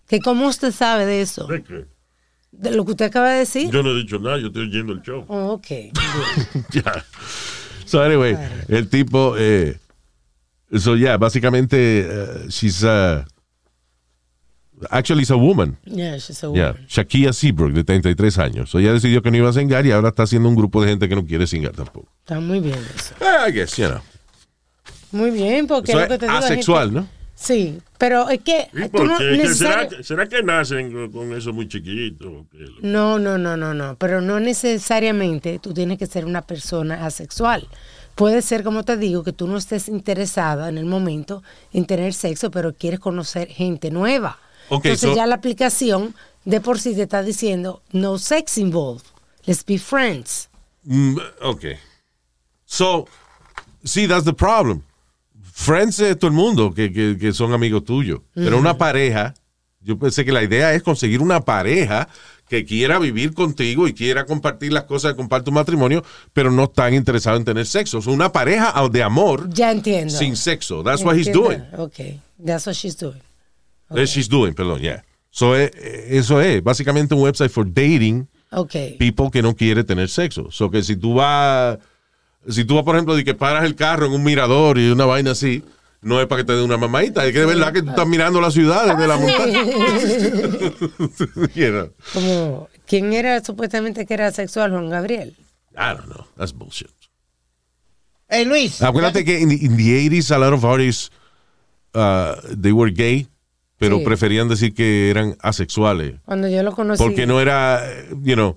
¿Que 0.08 0.20
¿Cómo 0.20 0.48
usted 0.48 0.72
sabe 0.72 1.06
de 1.06 1.22
eso? 1.22 1.48
¿De 1.48 1.64
qué? 1.64 1.86
De 2.52 2.72
lo 2.72 2.86
que 2.86 2.92
usted 2.92 3.06
acaba 3.06 3.32
de 3.32 3.40
decir. 3.40 3.70
Yo 3.70 3.84
no 3.84 3.92
he 3.92 3.96
dicho 3.96 4.18
nada, 4.20 4.38
yo 4.38 4.48
estoy 4.48 4.64
oyendo 4.70 4.94
el 4.94 5.02
show. 5.02 5.26
Oh, 5.28 5.54
ok. 5.54 5.68
Ya. 6.72 7.06
So 7.86 8.02
anyway, 8.02 8.36
el 8.68 8.90
tipo, 8.90 9.36
eh, 9.38 9.78
so 10.78 10.96
yeah, 10.96 11.18
básicamente, 11.18 11.78
eh, 12.08 12.48
she's 12.50 12.84
uh, 12.84 13.24
actually 14.90 15.22
it's 15.24 15.32
a 15.32 15.38
woman. 15.38 15.78
Yeah, 15.86 16.18
she's 16.18 16.44
a 16.44 16.48
Yeah, 16.54 16.72
woman. 16.72 16.88
Shakia 16.88 17.34
Seabrook, 17.34 17.72
de 17.74 17.84
33 17.84 18.38
años. 18.40 18.70
So 18.70 18.80
ella 18.80 18.94
decidió 18.94 19.22
que 19.22 19.32
no 19.32 19.38
iba 19.38 19.50
a 19.50 19.54
cingar 19.54 19.86
y 19.86 19.92
ahora 19.92 20.10
está 20.10 20.24
haciendo 20.24 20.50
un 20.50 20.56
grupo 20.56 20.82
de 20.82 20.90
gente 20.90 21.08
que 21.08 21.16
no 21.16 21.26
quiere 21.26 21.48
cingar 21.48 21.72
tampoco. 21.74 22.08
Está 22.20 22.40
muy 22.40 22.60
bien 22.60 22.80
eso. 22.96 23.14
Eh, 23.22 23.50
I 23.50 23.52
guess, 23.52 23.76
you 23.78 23.88
know. 23.88 24.02
Muy 25.12 25.32
bien, 25.32 25.66
porque 25.68 25.92
Eso 25.92 26.02
es 26.02 26.10
lo 26.10 26.14
que 26.16 26.20
te 26.20 26.26
digo. 26.26 26.38
asexual, 26.38 26.88
gente- 26.92 27.02
¿no? 27.02 27.16
Sí, 27.38 27.80
pero 27.98 28.30
es 28.30 28.40
que 28.42 28.70
¿Y 28.74 28.84
tú 28.84 28.90
por 28.92 29.06
no 29.08 29.18
qué? 29.18 29.38
¿Que 29.42 29.54
¿Será, 29.54 29.90
será 30.04 30.28
que 30.28 30.42
nacen 30.42 31.12
con, 31.12 31.34
eso 31.34 31.52
muy 31.52 31.68
chiquito? 31.68 32.46
No, 32.82 33.20
no, 33.20 33.38
no, 33.38 33.58
no, 33.58 33.74
no. 33.74 33.98
Pero 33.98 34.22
no 34.22 34.40
necesariamente 34.40 35.60
tú 35.60 35.74
tienes 35.74 35.98
que 36.00 36.08
ser 36.08 36.26
una 36.26 36.42
persona 36.44 37.06
asexual. 37.06 37.68
Puede 38.16 38.42
ser, 38.42 38.64
como 38.64 38.84
te 38.84 38.96
digo, 38.98 39.24
que 39.24 39.34
tú 39.34 39.48
no 39.48 39.58
estés 39.58 39.88
interesada 39.90 40.70
en 40.70 40.78
el 40.78 40.86
momento 40.86 41.44
en 41.74 41.86
tener 41.86 42.14
sexo, 42.14 42.50
pero 42.50 42.74
quieres 42.74 43.00
conocer 43.00 43.50
gente 43.50 43.92
nueva. 43.92 44.40
Ok, 44.70 44.86
Entonces 44.86 45.10
so- 45.12 45.16
ya 45.16 45.28
la 45.28 45.36
aplicación 45.36 46.16
de 46.46 46.62
por 46.62 46.80
sí 46.80 46.96
te 46.96 47.04
está 47.04 47.22
diciendo 47.24 47.82
no 47.92 48.18
sex 48.18 48.58
involved. 48.58 49.06
Let's 49.46 49.66
be 49.66 49.78
friends. 49.78 50.50
Mm, 50.86 51.18
okay. 51.42 51.76
So, 52.66 53.06
see, 53.84 54.08
that's 54.08 54.24
the 54.26 54.34
problem. 54.34 54.82
Friends 55.54 55.98
de 55.98 56.16
todo 56.16 56.28
el 56.30 56.34
mundo 56.36 56.74
que, 56.74 56.92
que- 56.92 57.18
que 57.20 57.32
son 57.34 57.54
amigos 57.54 57.84
tuyos. 57.86 58.22
Pero 58.34 58.58
una 58.58 58.78
pareja, 58.78 59.34
yo 59.86 59.98
pensé 59.98 60.26
que 60.26 60.32
la 60.32 60.44
idea 60.44 60.74
es 60.74 60.84
conseguir 60.84 61.22
una 61.22 61.40
pareja 61.42 62.10
que 62.50 62.66
quiera 62.66 63.00
vivir 63.00 63.34
contigo 63.34 63.88
y 63.88 63.94
quiera 63.94 64.26
compartir 64.26 64.74
las 64.74 64.84
cosas 64.84 65.12
que 65.14 65.18
comparte 65.18 65.50
un 65.50 65.56
matrimonio, 65.56 66.04
pero 66.34 66.52
no 66.52 66.66
están 66.66 66.94
interesados 66.94 67.40
en 67.40 67.46
tener 67.46 67.66
sexo. 67.66 68.00
Es 68.00 68.08
una 68.08 68.32
pareja 68.32 68.74
de 68.92 69.02
amor 69.04 69.50
Ya 69.50 69.72
entiendo. 69.72 70.14
sin 70.16 70.36
sexo. 70.36 70.84
That's 70.84 71.04
what 71.04 71.16
he's 71.16 71.32
doing. 71.32 71.64
Ok, 71.78 72.00
that's 72.44 72.68
what 72.68 72.76
she's 72.76 72.98
doing. 72.98 73.22
Eh, 73.92 74.06
She's 74.06 74.28
doing, 74.28 74.54
perdón, 74.54 74.80
yeah. 74.82 75.04
So, 75.30 75.56
eh, 75.56 75.72
eh, 75.76 76.08
eso 76.18 76.42
es 76.42 76.64
básicamente 76.64 77.14
un 77.14 77.22
website 77.22 77.52
for 77.52 77.66
dating 77.66 78.28
people 78.98 79.30
que 79.32 79.42
no 79.42 79.56
quiere 79.56 79.84
tener 79.84 80.10
sexo. 80.10 80.50
So 80.52 80.70
que 80.72 80.82
si 80.82 80.96
tú 80.96 81.14
vas, 81.16 81.78
si 82.50 82.64
tú 82.66 82.76
vas, 82.76 82.84
por 82.84 82.96
ejemplo, 82.96 83.16
de 83.16 83.24
que 83.24 83.34
paras 83.34 83.64
el 83.66 83.76
carro 83.76 84.06
en 84.08 84.14
un 84.14 84.24
mirador 84.24 84.78
y 84.80 84.90
una 84.90 85.06
vaina 85.06 85.32
así, 85.32 85.64
no 86.06 86.22
es 86.22 86.28
para 86.28 86.42
que 86.42 86.46
te 86.46 86.54
dé 86.54 86.62
una 86.62 86.78
mamadita, 86.78 87.26
es 87.26 87.34
que 87.34 87.40
de 87.40 87.46
verdad 87.48 87.74
que 87.74 87.82
tú 87.82 87.90
estás 87.90 88.08
mirando 88.08 88.40
la 88.40 88.52
ciudad 88.52 88.86
desde 88.86 89.08
la 89.08 89.18
montaña. 89.18 89.64
You 91.56 91.70
know? 91.72 91.90
Como, 92.14 92.70
¿quién 92.86 93.12
era 93.12 93.44
supuestamente 93.44 94.06
que 94.06 94.14
era 94.14 94.32
sexual? 94.32 94.70
Juan 94.72 94.90
Gabriel. 94.90 95.36
I 95.76 95.96
don't 95.96 96.06
know. 96.06 96.26
That's 96.38 96.54
bullshit. 96.54 96.92
Hey, 98.30 98.46
Luis. 98.46 98.82
Acuérdate 98.84 99.26
que 99.26 99.40
in 99.40 99.50
the, 99.50 99.56
in 99.66 99.78
the 99.78 100.10
80s 100.10 100.30
a 100.32 100.38
lot 100.38 100.54
of 100.54 100.64
artists 100.64 101.10
uh, 101.96 102.36
they 102.56 102.72
were 102.72 102.92
gay, 102.92 103.28
pero 103.78 103.98
Sí. 103.98 104.06
preferían 104.06 104.48
decir 104.48 104.76
que 104.76 105.10
eran 105.10 105.36
asexuales. 105.42 106.20
Cuando 106.26 106.48
yo 106.48 106.62
lo 106.62 106.72
conocí. 106.74 107.02
Porque 107.04 107.26
no 107.26 107.42
era, 107.42 107.82
you 108.24 108.36
know, 108.36 108.56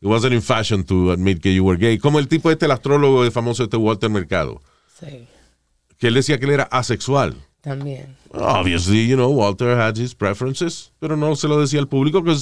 it 0.00 0.08
wasn't 0.08 0.32
in 0.34 0.42
fashion 0.42 0.82
to 0.84 1.12
admit 1.12 1.40
que 1.40 1.54
you 1.54 1.64
were 1.64 1.78
gay. 1.78 1.98
Como 1.98 2.18
el 2.18 2.26
tipo 2.26 2.50
este, 2.50 2.66
el 2.66 2.72
astrólogo 2.72 3.28
famoso 3.30 3.62
este 3.62 3.76
Walter 3.76 4.10
Mercado. 4.10 4.60
Sí, 4.98 5.28
que 6.02 6.08
él 6.08 6.14
decía 6.14 6.36
que 6.36 6.46
él 6.46 6.50
era 6.50 6.64
asexual. 6.64 7.36
también. 7.60 8.16
Obviously, 8.32 9.06
you 9.06 9.14
know, 9.14 9.30
Walter 9.30 9.78
had 9.78 9.96
his 9.96 10.16
preferences, 10.16 10.90
pero 10.98 11.16
no 11.16 11.36
se 11.36 11.46
lo 11.46 11.60
decía 11.60 11.78
al 11.78 11.86
público, 11.86 12.24
que 12.24 12.34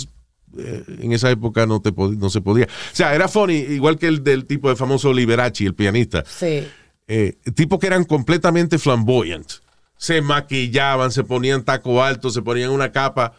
en 1.03 1.13
esa 1.13 1.31
época 1.31 1.67
no, 1.67 1.83
te 1.83 1.93
no 1.93 2.31
se 2.31 2.41
podía. 2.41 2.65
O 2.65 2.97
sea, 2.97 3.15
era 3.15 3.29
funny, 3.29 3.53
igual 3.53 3.99
que 3.99 4.07
el 4.07 4.25
del 4.25 4.47
tipo 4.47 4.71
de 4.71 4.77
famoso 4.77 5.13
Liberace, 5.13 5.67
el 5.67 5.75
pianista. 5.75 6.25
Sí. 6.27 6.67
Eh, 7.07 7.37
tipos 7.55 7.79
que 7.79 7.89
eran 7.89 8.05
completamente 8.05 8.79
flamboyant. 8.79 9.53
Se 9.99 10.23
maquillaban, 10.23 11.13
se 11.13 11.23
ponían 11.23 11.63
taco 11.63 12.03
alto, 12.03 12.31
se 12.31 12.41
ponían 12.41 12.71
una 12.71 12.93
capa, 12.93 13.35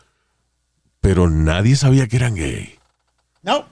pero 0.99 1.31
nadie 1.31 1.75
sabía 1.75 2.07
que 2.07 2.17
eran 2.17 2.35
gay. 2.35 2.75
No. 3.41 3.65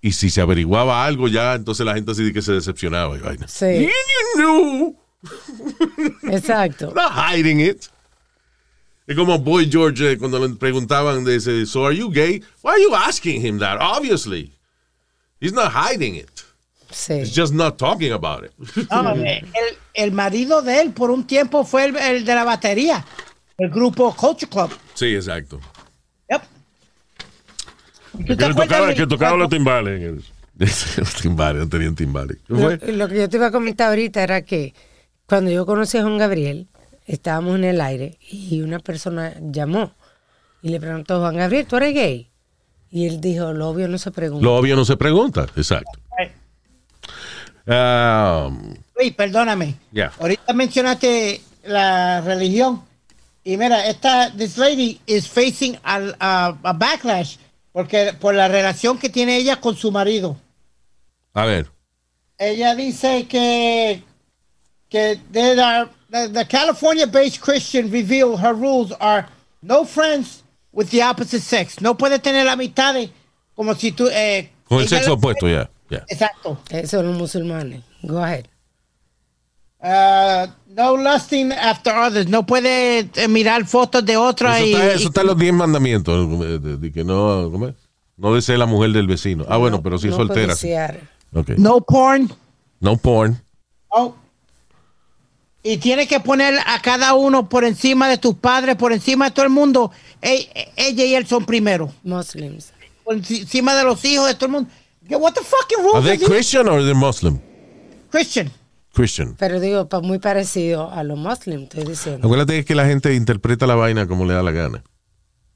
Y 0.00 0.12
si 0.12 0.30
se 0.30 0.40
averiguaba 0.40 1.04
algo 1.04 1.26
ya, 1.26 1.54
entonces 1.54 1.84
la 1.84 1.94
gente 1.94 2.12
así 2.12 2.22
de 2.22 2.32
que 2.32 2.40
se 2.40 2.52
decepcionaba 2.52 3.16
y 3.16 3.20
vaina. 3.20 3.48
Sí. 3.48 3.88
You 3.88 4.36
knew. 4.36 5.05
Exacto. 6.30 6.92
Not 6.94 7.12
hiding 7.12 7.60
it. 7.60 7.88
Es 9.06 9.16
como 9.16 9.38
Boy 9.38 9.68
George 9.70 10.12
eh, 10.12 10.18
cuando 10.18 10.38
le 10.44 10.54
preguntaban 10.56 11.24
de 11.24 11.36
ese, 11.36 11.64
so 11.66 11.86
are 11.86 11.94
you 11.96 12.10
gay? 12.10 12.42
Why 12.62 12.72
are 12.72 12.82
you 12.82 12.94
asking 12.94 13.40
him 13.40 13.58
that? 13.60 13.78
Obviously. 13.80 14.52
He's 15.40 15.52
not 15.52 15.70
hiding 15.72 16.16
it. 16.16 16.42
Sí. 16.90 17.20
He's 17.20 17.32
just 17.34 17.52
not 17.52 17.78
talking 17.78 18.12
about 18.12 18.44
it. 18.44 18.52
No, 18.90 19.10
el, 19.14 19.44
el 19.94 20.12
marido 20.12 20.62
de 20.62 20.80
él 20.80 20.92
por 20.92 21.10
un 21.10 21.24
tiempo 21.26 21.64
fue 21.64 21.84
el, 21.84 21.96
el 21.96 22.24
de 22.24 22.34
la 22.34 22.44
batería, 22.44 23.04
el 23.58 23.70
grupo 23.70 24.14
Culture 24.16 24.50
Club. 24.50 24.70
sí, 24.94 25.14
exacto. 25.14 25.60
Yep. 26.30 26.42
¿Y 28.20 28.24
tú 28.24 28.36
Que, 28.36 28.54
tocaba, 28.54 28.94
que 28.94 29.06
tocaba 29.06 29.36
los 29.36 29.48
timbales. 29.50 30.02
el- 30.02 30.24
Los 30.58 31.14
timbales, 31.20 31.60
no 31.62 31.68
tenían 31.68 31.94
timbales. 31.94 32.38
Lo 32.48 33.08
que 33.08 33.16
yo 33.18 33.28
te 33.28 33.36
iba 33.36 33.48
a 33.48 33.52
comentar 33.52 33.90
ahorita 33.90 34.22
era 34.22 34.40
que 34.42 34.74
cuando 35.26 35.50
yo 35.50 35.66
conocí 35.66 35.98
a 35.98 36.02
Juan 36.02 36.18
Gabriel, 36.18 36.68
estábamos 37.06 37.56
en 37.56 37.64
el 37.64 37.80
aire 37.80 38.18
y 38.30 38.60
una 38.62 38.78
persona 38.78 39.34
llamó 39.40 39.92
y 40.62 40.68
le 40.70 40.80
preguntó, 40.80 41.20
Juan 41.20 41.36
Gabriel, 41.36 41.66
¿tú 41.66 41.76
eres 41.76 41.94
gay? 41.94 42.30
Y 42.90 43.06
él 43.06 43.20
dijo, 43.20 43.52
lo 43.52 43.68
obvio 43.68 43.88
no 43.88 43.98
se 43.98 44.10
pregunta. 44.10 44.44
Lo 44.44 44.56
obvio 44.56 44.76
no 44.76 44.84
se 44.84 44.96
pregunta. 44.96 45.46
Exacto. 45.56 45.98
Um, 47.66 48.74
Luis, 48.96 49.12
perdóname. 49.14 49.74
Yeah. 49.92 50.12
Ahorita 50.20 50.52
mencionaste 50.52 51.40
la 51.64 52.20
religión. 52.20 52.82
Y 53.42 53.56
mira, 53.56 53.86
esta, 53.88 54.32
this 54.36 54.56
lady 54.56 55.00
is 55.06 55.28
facing 55.28 55.78
al- 55.82 56.16
a, 56.20 56.56
a 56.62 56.72
backlash 56.72 57.36
porque 57.72 58.12
por 58.18 58.34
la 58.34 58.48
relación 58.48 58.98
que 58.98 59.08
tiene 59.08 59.36
ella 59.36 59.60
con 59.60 59.76
su 59.76 59.90
marido. 59.92 60.36
a 61.34 61.44
ver. 61.44 61.70
Ella 62.38 62.74
dice 62.74 63.26
que 63.28 64.02
there 65.32 65.60
are, 65.60 65.88
the, 66.10 66.28
the 66.28 66.44
California-based 66.44 67.40
Christian 67.40 67.90
reveal 67.90 68.36
her 68.36 68.54
rules 68.54 68.92
are 69.00 69.26
no 69.62 69.84
friends 69.84 70.42
with 70.72 70.90
the 70.90 71.02
opposite 71.02 71.42
sex. 71.42 71.80
No 71.80 71.94
puede 71.96 72.18
tener 72.18 72.46
amistades 72.48 73.10
como 73.54 73.74
si 73.74 73.92
tú 73.92 74.08
eh, 74.12 74.50
Con 74.68 74.80
el 74.80 74.88
sexo 74.88 75.14
opuesto, 75.14 75.48
ya. 75.48 75.68
ya. 75.90 76.04
Exacto. 76.08 76.58
Eso 76.70 76.98
son 76.98 77.06
los 77.08 77.16
musulmanes. 77.18 77.82
Go 78.02 78.18
ahead. 78.18 78.46
Uh, 79.78 80.46
no 80.68 80.96
lusting 80.96 81.52
after 81.52 81.92
others. 81.94 82.28
No 82.28 82.44
puede 82.44 83.08
eh, 83.14 83.28
mirar 83.28 83.66
fotos 83.66 84.04
de 84.04 84.16
otra 84.16 84.56
Eso 84.58 84.66
y, 84.66 84.72
está, 84.72 84.84
y- 84.86 84.90
eso 84.96 85.08
está 85.08 85.20
en 85.20 85.26
los 85.28 85.38
10 85.38 85.52
mandamientos. 85.54 86.28
eh, 86.44 86.58
De, 86.58 86.76
de 86.76 86.92
que 86.92 87.04
no. 87.04 87.48
¿cómo 87.52 87.68
es? 87.68 87.74
No 88.16 88.34
desee 88.34 88.56
la 88.56 88.66
mujer 88.66 88.90
del 88.92 89.06
vecino. 89.06 89.44
Ah, 89.48 89.58
bueno, 89.58 89.82
pero 89.82 89.98
si 89.98 90.06
es 90.08 90.12
no 90.12 90.16
soltera. 90.18 90.56
sí. 90.56 90.70
No 91.58 91.80
porn. 91.82 92.32
No 92.80 92.96
porn. 92.96 93.40
Oh. 93.88 94.14
Y 95.66 95.78
tienes 95.78 96.06
que 96.08 96.20
poner 96.20 96.54
a 96.66 96.80
cada 96.80 97.14
uno 97.14 97.48
por 97.48 97.64
encima 97.64 98.08
de 98.08 98.18
tus 98.18 98.34
padres, 98.36 98.76
por 98.76 98.92
encima 98.92 99.26
de 99.26 99.30
todo 99.32 99.44
el 99.44 99.50
mundo. 99.50 99.90
Ey- 100.22 100.48
ella 100.76 101.04
y 101.04 101.14
él 101.14 101.26
son 101.26 101.44
primero. 101.44 101.92
Muslims. 102.04 102.72
Por 103.04 103.16
enci- 103.16 103.40
encima 103.40 103.74
de 103.74 103.84
los 103.84 104.04
hijos 104.04 104.26
de 104.28 104.34
todo 104.34 104.46
el 104.46 104.52
mundo. 104.52 104.70
What 105.10 105.32
the 105.34 105.40
fucking 105.40 105.78
Are 105.78 105.88
rules 105.88 106.04
they 106.04 106.14
is 106.14 106.20
this? 106.20 106.28
Christian 106.28 106.68
or 106.68 106.74
are 106.74 106.84
they 106.84 106.94
Muslim? 106.94 107.38
Christian. 108.10 108.50
Christian. 108.92 109.34
Pero 109.38 109.60
digo, 109.60 109.88
muy 110.02 110.18
parecido 110.18 110.90
a 110.90 111.02
los 111.04 111.18
muslims, 111.18 111.64
estoy 111.64 111.84
diciendo. 111.84 112.26
Acuérdate 112.26 112.64
que 112.64 112.74
la 112.74 112.86
gente 112.86 113.14
interpreta 113.14 113.66
la 113.66 113.74
vaina 113.74 114.06
como 114.06 114.24
le 114.24 114.34
da 114.34 114.42
la 114.42 114.52
gana. 114.52 114.82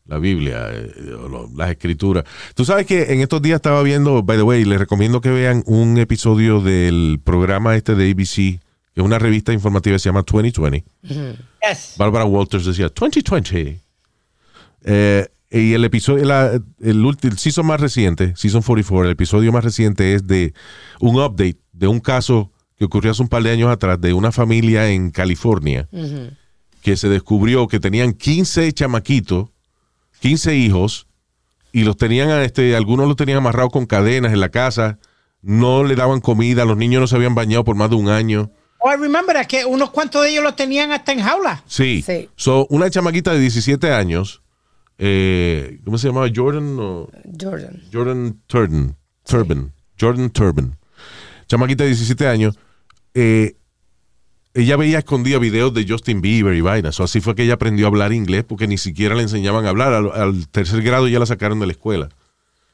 La 0.07 0.19
Biblia, 0.19 0.67
eh, 0.73 1.15
o 1.15 1.29
lo- 1.29 1.49
las 1.57 1.71
escrituras. 1.71 2.25
Tú 2.55 2.65
sabes 2.65 2.85
que 2.85 3.13
en 3.13 3.21
estos 3.21 3.41
días 3.41 3.57
estaba 3.57 3.83
viendo, 3.83 4.23
by 4.23 4.37
the 4.37 4.43
way, 4.43 4.65
les 4.65 4.79
recomiendo 4.79 5.21
que 5.21 5.31
vean 5.31 5.63
un 5.67 5.99
episodio 5.99 6.61
del 6.61 7.21
programa 7.23 7.77
este 7.77 7.95
de 7.95 8.11
ABC, 8.11 8.61
que 8.95 9.01
es 9.01 9.05
una 9.05 9.19
revista 9.19 9.53
informativa 9.53 9.95
que 9.95 9.99
se 10.01 10.09
llama 10.09 10.23
2020. 10.27 10.85
Yes. 11.69 11.95
Barbara 11.97 12.25
Walters 12.25 12.65
decía 12.67 12.89
2020. 12.89 13.81
Eh, 14.85 15.29
y 15.51 15.73
el 15.75 15.85
episodio, 15.85 16.25
la- 16.25 16.61
el, 16.81 17.05
último, 17.05 17.33
el 17.33 17.39
season 17.39 17.67
más 17.67 17.81
reciente, 17.81 18.35
season 18.37 18.63
44, 18.63 19.07
el 19.07 19.13
episodio 19.13 19.53
más 19.53 19.65
reciente 19.65 20.15
es 20.15 20.27
de 20.27 20.55
un 21.01 21.17
update 21.17 21.59
de 21.73 21.87
un 21.89 22.01
caso 22.01 22.51
que 22.79 22.85
ocurrió 22.85 23.11
hace 23.11 23.23
un 23.23 23.29
par 23.29 23.43
de 23.43 23.51
años 23.51 23.69
atrás 23.71 24.01
de 24.01 24.13
una 24.15 24.33
familia 24.33 24.89
en 24.91 25.11
California 25.11 25.89
que 26.83 26.97
se 26.97 27.09
descubrió 27.09 27.69
que 27.69 27.79
tenían 27.81 28.13
15 28.15 28.73
chamaquitos, 28.73 29.51
15 30.21 30.57
hijos, 30.57 31.07
y 31.73 31.85
los 31.85 31.97
tenían, 31.97 32.31
a 32.31 32.43
este, 32.45 32.75
algunos 32.75 33.07
los 33.07 33.17
tenían 33.17 33.39
amarrados 33.39 33.71
con 33.73 33.87
cadenas 33.87 34.33
en 34.33 34.41
la 34.41 34.49
casa, 34.49 34.99
no 35.43 35.85
le 35.85 35.95
daban 35.95 36.21
comida, 36.21 36.65
los 36.65 36.77
niños 36.77 37.01
no 37.03 37.07
se 37.07 37.17
habían 37.17 37.35
bañado 37.35 37.65
por 37.65 37.77
más 37.77 37.91
de 37.91 37.97
un 37.97 38.09
año. 38.09 38.51
Oh, 38.83 38.91
I 38.91 38.97
remember 38.97 39.35
that, 39.35 39.47
que 39.47 39.65
unos 39.65 39.91
cuantos 39.91 40.23
de 40.23 40.31
ellos 40.31 40.43
los 40.45 40.57
tenían 40.57 40.91
hasta 40.93 41.13
en 41.13 41.21
jaula. 41.21 41.63
Sí. 41.67 42.03
Sí. 42.07 42.29
So, 42.37 42.67
una 42.71 42.89
chamaquita 42.91 43.33
de 43.33 43.41
17 43.41 43.93
años, 43.93 44.43
eh, 44.99 45.81
¿cómo 45.85 45.99
se 45.99 46.09
llamaba? 46.09 46.29
Jordan 46.35 46.77
o 46.79 47.09
Jordan. 47.41 47.83
Jordan 47.93 48.41
Turban. 48.47 48.97
Turban. 49.25 49.73
Jordan 50.01 50.31
Turban. 50.31 50.79
Chamaquita 51.47 51.85
de 51.85 51.91
17 51.91 52.27
años. 52.27 52.59
eh, 53.15 53.57
ella 54.53 54.77
veía 54.77 54.99
escondida 54.99 55.39
videos 55.39 55.73
de 55.75 55.87
Justin 55.89 56.21
Bieber 56.21 56.57
y 56.57 56.61
vainas. 56.61 56.97
So, 56.97 57.05
así 57.05 57.21
fue 57.21 57.37
que 57.37 57.45
ella 57.45 57.55
aprendió 57.55 57.87
a 57.87 57.89
hablar 57.89 58.13
inglés 58.13 58.43
porque 58.43 58.67
ni 58.67 58.79
siquiera 58.79 59.15
le 59.15 59.23
enseñaban 59.23 59.65
a 59.65 59.69
hablar. 59.69 59.93
Al, 59.93 60.11
al 60.11 60.49
tercer 60.49 60.83
grado 60.83 61.07
ya 61.07 61.21
la 61.21 61.27
sacaron 61.27 61.61
de 61.61 61.67
la 61.67 61.73
escuela. 61.73 62.09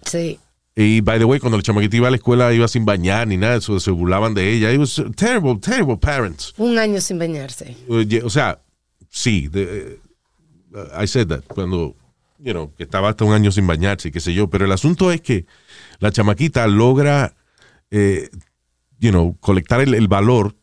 Sí. 0.02 0.38
Y, 0.78 1.00
by 1.00 1.18
the 1.18 1.24
way, 1.24 1.40
cuando 1.40 1.56
la 1.56 1.62
chamaquita 1.62 1.96
iba 1.96 2.08
a 2.08 2.10
la 2.10 2.18
escuela 2.18 2.52
iba 2.52 2.68
sin 2.68 2.84
bañar 2.84 3.26
ni 3.26 3.38
nada. 3.38 3.60
So, 3.62 3.80
se 3.80 3.90
burlaban 3.90 4.34
de 4.34 4.52
ella. 4.52 4.70
It 4.72 4.78
was 4.78 5.02
terrible, 5.16 5.58
terrible 5.58 5.96
parents. 5.96 6.52
Un 6.58 6.78
año 6.78 7.00
sin 7.00 7.18
bañarse. 7.18 7.74
Oye, 7.88 8.22
o 8.22 8.28
sea, 8.28 8.60
sí, 9.08 9.48
de- 9.48 9.98
eh, 10.74 11.02
I 11.02 11.06
said 11.06 11.28
that, 11.28 11.44
cuando, 11.48 11.96
you 12.38 12.52
know, 12.52 12.70
que 12.76 12.82
estaba 12.82 13.08
hasta 13.08 13.24
un 13.24 13.32
año 13.32 13.50
sin 13.50 13.66
bañarse 13.66 14.12
qué 14.12 14.20
sé 14.20 14.34
yo, 14.34 14.50
pero 14.50 14.66
el 14.66 14.72
asunto 14.72 15.10
es 15.10 15.22
que 15.22 15.46
la 15.98 16.10
chamaquita 16.12 16.66
logra, 16.66 17.34
eh, 17.90 18.28
you 18.98 19.10
know, 19.10 19.34
colectar 19.40 19.80
el, 19.80 19.94
el 19.94 20.08
valor 20.08 20.54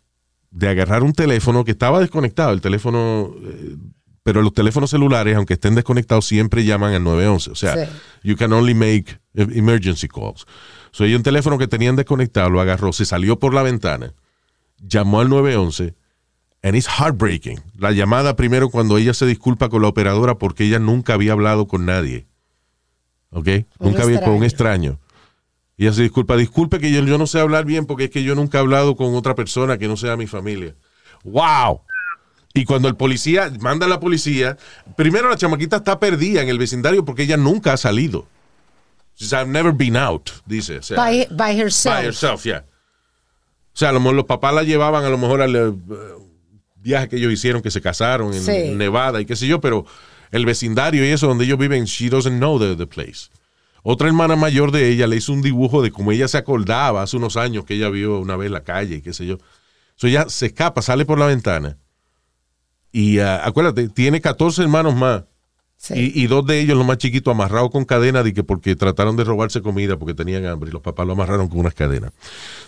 de 0.52 0.70
agarrar 0.70 1.02
un 1.02 1.14
teléfono 1.14 1.66
que 1.66 1.72
estaba 1.72 2.00
desconectado, 2.00 2.52
el 2.54 2.62
teléfono, 2.62 3.34
eh, 3.44 3.76
pero 4.22 4.44
los 4.44 4.54
teléfonos 4.54 4.92
celulares, 4.92 5.36
aunque 5.36 5.54
estén 5.56 5.74
desconectados, 5.74 6.28
siempre 6.28 6.64
llaman 6.64 6.94
al 6.94 7.04
911, 7.04 7.50
o 7.50 7.56
sea, 7.56 7.74
Sí. 7.88 7.92
You 8.24 8.36
can 8.36 8.54
only 8.54 8.74
make 8.74 9.18
emergency 9.34 10.08
calls. 10.08 10.46
So, 10.92 11.06
ella 11.06 11.18
un 11.18 11.24
teléfono 11.24 11.58
que 11.58 11.68
tenían 11.68 11.96
desconectado, 11.96 12.50
lo 12.50 12.62
agarró, 12.62 12.94
se 12.94 13.06
salió 13.06 13.40
por 13.40 13.54
la 13.54 13.64
ventana, 13.64 14.14
llamó 14.78 15.22
al 15.22 15.30
911, 15.30 15.96
And 16.64 16.78
it's 16.78 16.88
heartbreaking. 16.88 17.62
La 17.78 17.92
llamada 17.92 18.38
primero 18.38 18.70
cuando 18.70 18.98
ella 18.98 19.14
se 19.14 19.26
disculpa 19.26 19.68
con 19.68 19.82
la 19.82 19.90
operadora 19.90 20.36
porque 20.36 20.64
ella 20.64 20.80
nunca 20.80 21.14
había 21.14 21.34
hablado 21.34 21.68
con 21.68 21.86
nadie. 21.86 22.26
¿Ok? 23.32 23.48
Un 23.80 23.90
nunca 23.90 24.04
había 24.04 24.22
con 24.22 24.34
un 24.34 24.46
extraño. 24.46 24.92
extraño. 24.92 25.00
Y 25.76 25.84
ella 25.84 25.94
se 25.94 26.04
disculpa. 26.04 26.38
Disculpe 26.38 26.80
que 26.80 26.90
yo, 26.90 27.02
yo 27.02 27.18
no 27.18 27.28
sé 27.28 27.42
hablar 27.42 27.66
bien 27.66 27.86
porque 27.86 28.06
es 28.06 28.10
que 28.12 28.24
yo 28.24 28.34
nunca 28.34 28.58
he 28.60 28.62
hablado 28.62 28.96
con 28.96 29.14
otra 29.14 29.36
persona 29.36 29.78
que 29.78 29.90
no 29.90 29.98
sea 29.98 30.16
mi 30.16 30.26
familia. 30.26 30.74
¡Wow! 31.26 31.82
Y 32.54 32.66
cuando 32.66 32.88
el 32.88 32.96
policía 32.96 33.52
manda 33.62 33.88
a 33.88 33.90
la 33.90 34.00
policía, 34.00 34.58
primero 34.96 35.28
la 35.30 35.36
chamaquita 35.38 35.78
está 35.78 36.00
perdida 36.00 36.42
en 36.42 36.50
el 36.50 36.60
vecindario 36.60 37.04
porque 37.04 37.24
ella 37.24 37.36
nunca 37.38 37.74
ha 37.74 37.78
salido. 37.78 38.28
She 39.16 39.26
says, 39.26 39.34
I've 39.42 39.52
never 39.52 39.72
been 39.74 39.96
out, 39.98 40.30
dice. 40.46 40.78
O 40.78 40.84
sea, 40.84 40.98
By, 40.98 41.28
by 41.32 41.60
herself. 41.60 41.96
By 41.98 42.06
herself, 42.06 42.44
yeah. 42.44 42.66
O 43.74 43.78
sea, 43.78 43.90
a 43.90 43.92
lo 43.92 44.00
mejor 44.00 44.16
los 44.16 44.26
papás 44.26 44.54
la 44.54 44.64
llevaban 44.64 45.04
a 45.04 45.10
lo 45.10 45.18
mejor 45.18 45.42
al 45.42 45.56
eh, 45.56 45.72
viaje 46.76 47.10
que 47.10 47.16
ellos 47.16 47.32
hicieron, 47.34 47.62
que 47.64 47.72
se 47.72 47.82
casaron 47.82 48.34
en, 48.34 48.42
Sí. 48.44 48.52
en 48.52 48.78
Nevada 48.78 49.20
y 49.20 49.26
qué 49.26 49.36
sé 49.36 49.48
yo, 49.48 49.60
pero 49.60 49.86
el 50.32 50.46
vecindario 50.46 51.04
y 51.06 51.10
eso 51.10 51.28
donde 51.28 51.46
ellos 51.46 51.58
viven, 51.58 51.86
she 51.86 52.10
doesn't 52.10 52.38
know 52.38 52.60
the, 52.60 52.76
the 52.76 52.86
place. 52.88 53.30
Otra 53.82 54.08
hermana 54.08 54.36
mayor 54.36 54.72
de 54.72 54.90
ella 54.90 55.08
le 55.08 55.16
hizo 55.16 55.34
un 55.34 55.42
dibujo 55.42 55.82
de 55.82 55.92
cómo 55.92 56.12
ella 56.12 56.28
se 56.28 56.38
acordaba 56.38 57.02
hace 57.02 57.18
unos 57.18 57.36
años 57.36 57.66
que 57.66 57.74
ella 57.76 57.90
vio 57.90 58.20
una 58.20 58.36
vez 58.36 58.52
la 58.52 58.62
calle 58.64 58.98
y 58.98 59.02
qué 59.02 59.12
sé 59.14 59.26
yo. 59.26 59.38
So 59.96 60.08
ella 60.08 60.26
se 60.30 60.48
escapa, 60.48 60.82
sale 60.84 61.06
por 61.06 61.18
la 61.20 61.26
ventana 61.26 61.78
y 62.94 63.20
ah, 63.20 63.46
acuérdate, 63.46 63.90
tiene 63.90 64.22
14 64.22 64.62
hermanos 64.62 64.96
más. 64.96 65.24
Sí. 65.76 66.14
Y, 66.16 66.24
y 66.24 66.28
dos 66.28 66.46
de 66.46 66.62
ellos, 66.62 66.78
los 66.78 66.88
más 66.88 66.98
chiquitos, 66.98 67.30
amarrados 67.34 67.70
con 67.72 67.84
cadenas 67.84 68.24
de 68.24 68.34
que 68.34 68.44
porque 68.44 68.78
trataron 68.78 69.18
de 69.18 69.26
robarse 69.26 69.62
comida 69.62 69.98
porque 69.98 70.14
tenían 70.14 70.46
hambre 70.46 70.70
y 70.70 70.72
los 70.72 70.82
papás 70.82 71.06
lo 71.06 71.12
amarraron 71.12 71.50
con 71.50 71.60
unas 71.60 71.74
cadenas. 71.74 72.14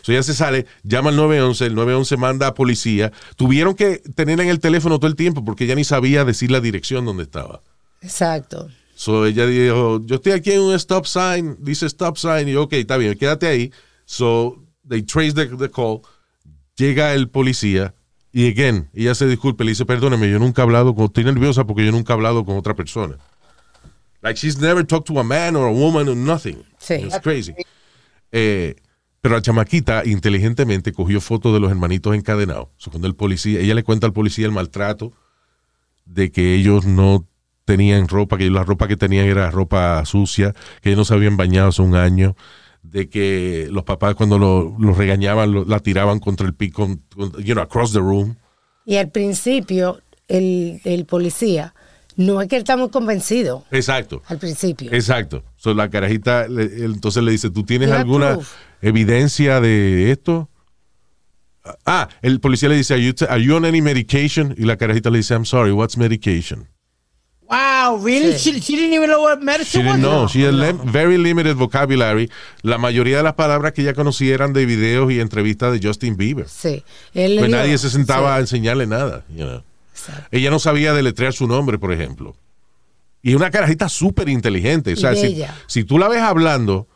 So 0.02 0.12
ella 0.12 0.24
se 0.24 0.34
sale, 0.34 0.66
llama 0.84 1.12
al 1.12 1.16
911, 1.16 1.66
el 1.68 1.76
911 1.76 2.18
manda 2.18 2.48
a 2.48 2.54
policía. 2.54 3.14
Tuvieron 3.38 3.76
que 3.76 4.00
tener 4.16 4.42
en 4.42 4.50
el 4.50 4.60
teléfono 4.60 5.00
todo 5.00 5.08
el 5.08 5.16
tiempo 5.16 5.46
porque 5.46 5.64
ella 5.64 5.76
ni 5.76 5.86
sabía 5.86 6.26
decir 6.26 6.52
la 6.52 6.60
dirección 6.60 7.06
donde 7.06 7.24
estaba. 7.24 7.62
Exacto. 8.02 8.68
So 8.96 9.26
ella 9.26 9.46
dijo, 9.46 10.02
yo 10.04 10.16
estoy 10.16 10.32
aquí 10.32 10.52
en 10.52 10.62
un 10.62 10.74
stop 10.74 11.06
sign, 11.06 11.58
dice 11.60 11.86
stop 11.86 12.18
sign, 12.18 12.50
y 12.50 12.56
ok, 12.56 12.74
está 12.74 12.98
bien, 12.98 13.18
quédate 13.18 13.48
ahí. 13.48 13.72
So 14.06 14.64
they 14.88 15.04
trace 15.04 15.34
the, 15.34 15.46
the 15.58 15.70
call, 15.70 16.02
llega 16.76 17.14
el 17.14 17.30
policía, 17.30 17.94
y 18.36 18.50
again, 18.50 18.90
ella 18.94 19.16
se 19.16 19.28
disculpa, 19.28 19.64
le 19.64 19.72
dice, 19.72 19.86
perdóneme, 19.86 20.30
yo 20.30 20.40
nunca 20.40 20.62
he 20.62 20.64
hablado 20.64 20.94
con, 20.94 21.06
estoy 21.06 21.24
nerviosa 21.24 21.64
porque 21.66 21.86
yo 21.86 21.94
nunca 21.94 22.12
he 22.12 22.16
hablado 22.16 22.44
con 22.44 22.58
otra 22.58 22.76
persona. 22.76 23.16
Like 24.22 24.38
she's 24.38 24.60
never 24.60 24.86
talked 24.86 25.08
to 25.08 25.18
a 25.22 25.24
man 25.24 25.56
or 25.56 25.70
a 25.70 25.72
woman 25.72 26.10
or 26.10 26.18
nothing. 26.18 26.58
Sí. 26.78 26.96
It's 26.96 27.18
crazy. 27.22 27.56
Eh, 28.34 28.76
pero 29.22 29.36
la 29.36 29.42
chamaquita 29.42 30.04
inteligentemente 30.04 30.92
cogió 30.92 31.22
fotos 31.22 31.54
de 31.54 31.62
los 31.62 31.72
hermanitos 31.72 32.14
encadenados. 32.14 32.68
So, 32.76 32.92
cuando 32.92 33.08
el 33.08 33.16
policía, 33.16 33.62
ella 33.62 33.74
le 33.74 33.84
cuenta 33.84 34.06
al 34.06 34.12
policía 34.12 34.46
el 34.46 34.52
maltrato 34.52 35.14
de 36.04 36.30
que 36.30 36.56
ellos 36.56 36.86
no 36.86 37.26
tenían 37.64 38.10
ropa, 38.10 38.38
que 38.38 38.50
la 38.50 38.66
ropa 38.66 38.90
que 38.90 38.98
tenían 38.98 39.28
era 39.28 39.50
ropa 39.50 40.04
sucia, 40.04 40.54
que 40.82 40.90
ellos 40.90 40.98
no 40.98 41.06
se 41.06 41.14
habían 41.14 41.38
bañado 41.38 41.70
hace 41.70 41.82
un 41.82 41.96
año, 41.96 42.36
de 42.96 43.10
que 43.10 43.68
los 43.72 43.84
papás 43.84 44.16
cuando 44.16 44.40
lo- 44.40 44.74
los 44.80 44.98
regañaban 44.98 45.52
lo- 45.52 45.66
la 45.66 45.82
tiraban 45.82 46.20
contra 46.20 46.48
el 46.48 46.54
pico, 46.54 46.88
you 47.44 47.54
know, 47.54 47.62
across 47.62 47.92
the 47.92 48.00
room. 48.00 48.38
Y 48.86 48.96
al 48.96 49.10
principio, 49.12 50.00
el, 50.30 50.80
el 50.86 51.06
policía, 51.06 51.74
no 52.16 52.42
es 52.42 52.48
que 52.48 52.56
él 52.56 52.62
está 52.62 52.78
muy 52.78 52.90
convencido 52.90 53.66
Exacto. 53.72 54.22
al 54.28 54.38
principio. 54.38 54.94
Exacto. 54.94 55.44
So, 55.58 55.74
la 55.74 55.90
carajita, 55.90 56.48
le- 56.48 56.86
entonces 56.86 57.22
le 57.22 57.32
dice, 57.34 57.50
¿tú 57.50 57.64
tienes 57.66 57.92
alguna 57.92 58.36
proof. 58.36 58.54
evidencia 58.82 59.60
de 59.60 60.12
esto? 60.12 60.48
Ah, 61.86 62.08
el 62.22 62.40
policía 62.40 62.70
le 62.70 62.76
dice, 62.78 62.94
are 62.94 63.04
you, 63.04 63.14
are 63.28 63.44
you 63.44 63.56
on 63.56 63.66
any 63.66 63.82
medication? 63.82 64.56
Y 64.58 64.64
la 64.64 64.78
carajita 64.78 65.10
le 65.10 65.18
dice, 65.18 65.34
I'm 65.34 65.46
sorry, 65.46 65.72
what's 65.74 65.98
medication? 65.98 66.70
Wow, 67.50 68.00
really? 68.04 68.34
Sí. 68.34 68.54
She, 68.54 68.62
she 68.62 68.76
didn't 68.76 68.94
even 68.94 69.10
know 69.10 69.22
what 69.22 69.38
She 69.40 69.46
medicine 69.46 69.86
was? 69.86 69.96
didn't 69.98 70.02
know. 70.10 70.28
She 70.28 70.44
had 70.44 70.54
lim- 70.56 70.80
very 70.92 71.18
limited 71.18 71.56
vocabulary. 71.56 72.30
La 72.64 72.78
mayoría 72.78 73.18
de 73.18 73.24
las 73.24 73.34
palabras 73.36 73.74
que 73.74 73.84
ella 73.84 73.94
conocía 73.94 74.34
eran 74.34 74.52
de 74.54 74.66
videos 74.66 75.12
y 75.12 75.20
entrevistas 75.20 75.72
de 75.80 75.86
Justin 75.88 76.18
Bieber. 76.18 76.48
Sí. 76.50 76.84
Él 77.14 77.38
Pues 77.38 77.52
nadie 77.52 77.78
se 77.78 77.90
sentaba 77.92 78.36
a 78.36 78.40
enseñarle 78.40 78.88
nada. 78.88 79.24
you 79.30 79.46
know. 79.46 79.62
Ella 80.32 80.50
no 80.52 80.60
sabía 80.60 80.94
deletrear 80.94 81.34
su 81.34 81.48
nombre, 81.48 81.78
por 81.80 81.92
ejemplo. 81.94 82.36
Y 83.22 83.32
es 83.32 83.36
una 83.36 83.50
carajita 83.52 83.90
súper 83.90 84.30
inteligente. 84.30 84.94
O 84.94 84.96
sea, 84.98 85.14
si 85.68 85.84
tú 85.84 85.98
la 85.98 86.08
ves 86.08 86.22
hablando 86.22 86.88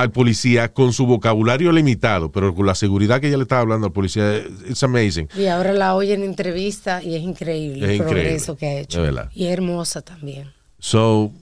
al 0.00 0.12
policía 0.12 0.72
con 0.72 0.92
su 0.92 1.06
vocabulario 1.06 1.72
limitado, 1.72 2.30
pero 2.30 2.54
con 2.54 2.66
la 2.66 2.74
seguridad 2.76 3.20
que 3.20 3.26
ella 3.28 3.36
le 3.36 3.42
estaba 3.42 3.62
hablando 3.62 3.88
al 3.88 3.92
policía, 3.92 4.38
it's 4.68 4.82
amazing. 4.84 5.28
Y 5.36 5.46
ahora 5.46 5.72
la 5.72 5.94
oye 5.96 6.14
en 6.14 6.22
entrevista 6.22 7.02
y 7.02 7.16
es 7.16 7.22
increíble 7.22 7.78
Es 7.84 7.90
el 7.90 7.96
increíble, 7.96 8.22
progreso 8.22 8.56
que 8.56 8.66
ha 8.66 8.78
hecho. 8.78 9.04
Y 9.34 9.46
hermosa 9.46 10.00
también. 10.02 10.52
So, 10.78 11.32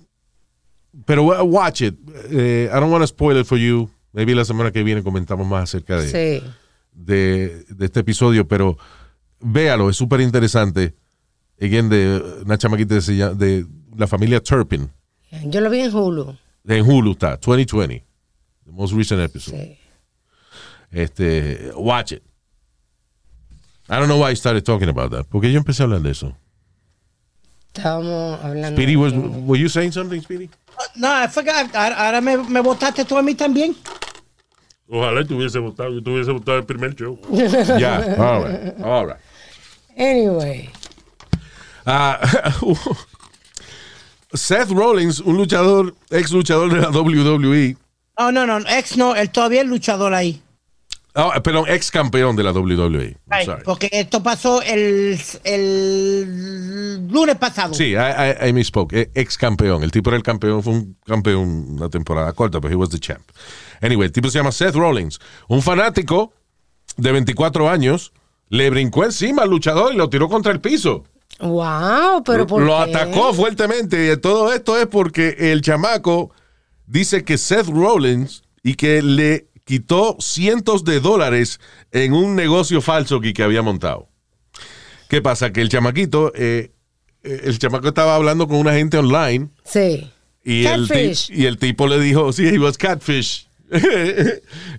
pero 1.04 1.24
wa- 1.24 1.42
watch 1.42 1.82
it. 1.82 1.96
Eh, 2.30 2.70
I 2.72 2.74
don't 2.80 2.90
want 2.90 3.02
to 3.02 3.06
spoil 3.06 3.38
it 3.38 3.44
for 3.46 3.58
you. 3.58 3.90
Maybe 4.14 4.34
la 4.34 4.46
semana 4.46 4.70
que 4.72 4.82
viene 4.82 5.02
comentamos 5.02 5.46
más 5.46 5.64
acerca 5.64 6.00
de, 6.00 6.08
Sí. 6.40 6.46
de, 6.92 7.64
de 7.68 7.84
este 7.84 8.00
episodio, 8.00 8.48
pero 8.48 8.78
véalo, 9.40 9.90
es 9.90 9.96
súper 9.96 10.22
interesante. 10.22 10.94
Again, 11.60 11.90
de 11.90 12.22
una 12.46 12.56
chamaquita 12.56 12.94
de, 12.94 13.34
de 13.34 13.66
la 13.98 14.06
familia 14.06 14.40
Turpin. 14.42 14.88
Yo 15.44 15.60
lo 15.60 15.68
vi 15.68 15.80
en 15.80 15.94
Hulu. 15.94 16.34
En 16.66 16.90
Hulu 16.90 17.12
está, 17.12 17.36
2020. 17.36 18.05
The 18.66 18.72
most 18.72 18.92
recent 18.92 19.20
episode. 19.20 19.54
Sí. 19.54 19.78
Este, 20.92 21.72
watch 21.74 22.12
it. 22.12 22.22
I 23.88 23.98
don't 23.98 24.08
know 24.08 24.18
why 24.18 24.30
I 24.30 24.34
started 24.34 24.64
talking 24.64 24.88
about 24.88 25.10
that. 25.12 25.26
Porque 25.30 25.52
yo 25.52 25.60
empecé 25.60 25.80
a 25.80 25.84
hablar 25.84 26.02
de 26.02 26.10
eso. 26.10 26.34
Estábamos 27.72 28.42
hablando. 28.42 28.76
Speedy, 28.76 28.96
was, 28.96 29.12
de- 29.12 29.18
were 29.18 29.56
you 29.58 29.68
saying 29.68 29.92
something, 29.92 30.20
Speedy? 30.20 30.48
No, 30.96 31.08
I 31.12 31.26
forgot. 31.28 31.74
Ahora 31.74 32.20
me, 32.20 32.36
me 32.36 32.60
votaste 32.60 33.04
tú 33.04 33.16
a 33.16 33.22
mí 33.22 33.34
también. 33.34 33.76
Ojalá 34.88 35.24
te 35.26 35.34
hubiese 35.34 35.58
votado. 35.58 35.92
Yo 35.92 36.02
te 36.02 36.10
hubiese 36.10 36.32
votado 36.32 36.58
el 36.58 36.64
primer 36.64 36.94
show. 36.94 37.18
Yeah, 37.30 38.14
all 38.18 38.42
right, 38.44 38.80
all 38.82 39.06
right. 39.06 39.16
Anyway. 39.96 40.70
Ah, 41.86 42.18
Seth 44.34 44.70
Rollins, 44.70 45.20
un 45.20 45.36
luchador, 45.36 45.94
ex 46.10 46.32
luchador 46.32 46.72
de 46.72 46.80
la 46.80 46.90
WWE, 46.90 47.76
No, 48.18 48.32
no, 48.32 48.46
no. 48.46 48.58
Ex 48.68 48.96
no. 48.96 49.14
Él 49.14 49.30
todavía 49.30 49.60
es 49.62 49.66
luchador 49.66 50.14
ahí. 50.14 50.42
oh, 51.14 51.32
perdón, 51.42 51.64
ex 51.68 51.90
campeón 51.90 52.36
de 52.36 52.42
la 52.42 52.52
WWE. 52.52 53.16
Ay, 53.30 53.46
porque 53.64 53.88
esto 53.92 54.22
pasó 54.22 54.62
el, 54.62 55.18
el 55.44 57.06
lunes 57.08 57.36
pasado. 57.36 57.74
Sí, 57.74 57.92
I, 57.92 57.96
I, 57.96 58.48
I 58.48 58.52
misspoke. 58.52 58.92
Eh, 58.94 59.10
Ex 59.14 59.36
campeón. 59.36 59.82
El 59.82 59.90
tipo 59.90 60.10
era 60.10 60.16
el 60.16 60.22
campeón, 60.22 60.62
fue 60.62 60.72
un 60.72 60.96
campeón 61.06 61.66
una 61.76 61.88
temporada 61.88 62.32
corta, 62.32 62.60
pero 62.60 62.72
he 62.72 62.76
was 62.76 62.90
the 62.90 62.98
champ. 62.98 63.22
Anyway, 63.80 64.06
el 64.06 64.12
tipo 64.12 64.30
se 64.30 64.38
llama 64.38 64.52
Seth 64.52 64.74
Rollins. 64.74 65.18
Un 65.48 65.62
fanático 65.62 66.32
de 66.96 67.12
24 67.12 67.68
años 67.68 68.12
le 68.48 68.70
brincó 68.70 69.04
encima 69.04 69.42
al 69.42 69.50
luchador 69.50 69.92
y 69.92 69.96
lo 69.96 70.08
tiró 70.08 70.28
contra 70.28 70.52
el 70.52 70.60
piso. 70.60 71.04
Wow, 71.40 72.22
pero 72.24 72.46
¿por 72.46 72.62
lo 72.62 72.76
qué? 72.84 72.94
atacó 72.94 73.34
fuertemente. 73.34 74.10
Y 74.12 74.16
todo 74.18 74.52
esto 74.54 74.78
es 74.78 74.86
porque 74.86 75.36
el 75.38 75.60
chamaco 75.60 76.30
dice 76.86 77.24
que 77.24 77.38
Seth 77.38 77.66
Rollins 77.68 78.42
y 78.62 78.74
que 78.74 79.02
le 79.02 79.48
quitó 79.64 80.16
cientos 80.20 80.84
de 80.84 81.00
dólares 81.00 81.60
en 81.92 82.12
un 82.12 82.36
negocio 82.36 82.80
falso 82.80 83.20
que, 83.20 83.32
que 83.34 83.42
había 83.42 83.62
montado. 83.62 84.08
¿Qué 85.08 85.22
pasa? 85.22 85.52
Que 85.52 85.60
el 85.60 85.68
chamaquito, 85.68 86.32
eh, 86.34 86.72
eh, 87.22 87.40
el 87.44 87.58
chamaco 87.58 87.88
estaba 87.88 88.14
hablando 88.14 88.48
con 88.48 88.56
una 88.58 88.72
gente 88.74 88.96
online 88.98 89.48
Sí. 89.64 90.10
y 90.44 90.66
el, 90.66 90.88
y 91.30 91.46
el 91.46 91.58
tipo 91.58 91.86
le 91.88 92.00
dijo, 92.00 92.32
sí, 92.32 92.46
he 92.46 92.58
was 92.58 92.76
catfish. 92.78 93.48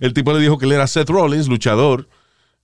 el 0.00 0.12
tipo 0.14 0.32
le 0.32 0.40
dijo 0.40 0.58
que 0.58 0.66
él 0.66 0.72
era 0.72 0.86
Seth 0.86 1.10
Rollins, 1.10 1.48
luchador, 1.48 2.08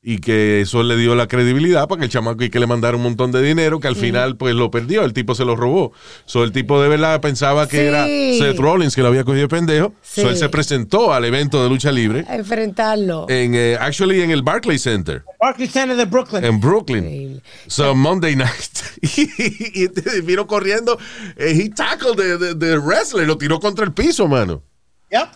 y 0.07 0.19
que 0.19 0.61
eso 0.61 0.83
le 0.83 0.97
dio 0.99 1.15
la 1.15 1.27
credibilidad 1.29 1.89
para 1.89 2.01
que 2.01 2.05
el 2.05 2.11
chamaco 2.11 2.45
y 2.45 2.51
que 2.51 2.61
le 2.61 2.67
mandara 2.67 2.95
un 2.97 3.03
montón 3.03 3.33
de 3.33 3.41
dinero, 3.43 3.81
que 3.81 3.89
al 3.89 3.97
final 3.97 4.37
pues 4.37 4.55
lo 4.55 4.71
perdió, 4.71 5.03
el 5.03 5.15
tipo 5.15 5.35
se 5.35 5.47
lo 5.47 5.57
robó. 5.57 5.93
So, 6.27 6.45
el 6.45 6.53
tipo 6.53 6.83
de 6.83 6.91
verdad 6.91 7.23
pensaba 7.23 7.67
que 7.67 7.79
Sí. 7.79 7.83
era 7.87 8.05
Seth 8.07 8.59
Rollins 8.61 8.95
que 8.95 9.01
lo 9.01 9.09
había 9.09 9.25
cogido 9.25 9.43
de 9.43 9.49
pendejo. 9.49 9.95
Sí. 10.03 10.21
So, 10.21 10.29
él 10.29 10.37
se 10.37 10.49
presentó 10.51 11.15
al 11.15 11.25
evento 11.25 11.63
de 11.63 11.71
lucha 11.71 11.91
libre 11.91 12.27
A 12.29 12.37
enfrentarlo. 12.37 13.25
en, 13.31 13.55
eh, 13.55 13.79
actually 13.81 14.21
en 14.21 14.31
el 14.31 14.43
Barclays 14.43 14.83
Center 14.83 15.25
Barclays 15.41 15.73
Center 15.73 15.97
de 15.97 16.05
Brooklyn. 16.05 16.45
en 16.45 16.61
Brooklyn. 16.61 17.05
Increíble. 17.05 17.43
So 17.67 17.95
Monday 17.95 18.37
night. 18.37 18.51
y, 19.01 19.85
y 19.85 20.21
vino 20.23 20.47
corriendo. 20.47 20.99
eh, 21.37 21.55
he 21.59 21.71
tackled 21.71 22.17
the, 22.17 22.37
the- 22.39 22.55
the 22.55 22.79
wrestler, 22.79 23.27
lo 23.27 23.39
tiró 23.39 23.59
contra 23.59 23.85
el 23.85 23.93
piso, 23.93 24.29
mano. 24.29 24.63
Yep. 25.11 25.29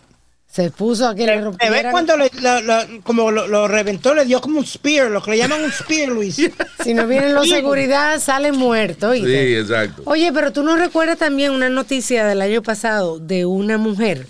Se 0.59 0.71
puso 0.73 1.07
a 1.07 1.15
que 1.15 1.21
le 1.25 1.27
¿Te 1.27 1.37
ves 1.37 1.45
rompieran. 1.45 1.93
cuando 1.93 2.17
le, 2.17 2.31
lo- 2.41 2.61
lo- 2.63 3.03
como 3.05 3.31
lo, 3.31 3.47
lo 3.47 3.69
reventó? 3.69 4.13
Le 4.13 4.25
dio 4.25 4.41
como 4.41 4.59
un 4.59 4.67
spear, 4.67 5.09
lo 5.09 5.23
que 5.23 5.31
le 5.31 5.39
llaman 5.39 5.63
un 5.63 5.71
spear, 5.71 6.09
Luis. 6.09 6.37
Si 6.83 6.95
no 6.95 7.07
vienen 7.07 7.33
los 7.33 7.49
seguridad, 7.49 8.19
sale 8.19 8.51
muerto. 8.51 9.13
Sí, 9.15 9.21
exacto. 9.55 10.03
Oye, 10.07 10.33
pero 10.33 10.53
tú 10.53 10.65
no 10.65 10.77
recuerdas 10.77 11.17
también 11.19 11.53
una 11.53 11.69
noticia 11.69 12.27
del 12.27 12.41
año 12.43 12.61
pasado 12.63 13.21
de 13.21 13.47
una 13.47 13.79
mujer 13.79 14.27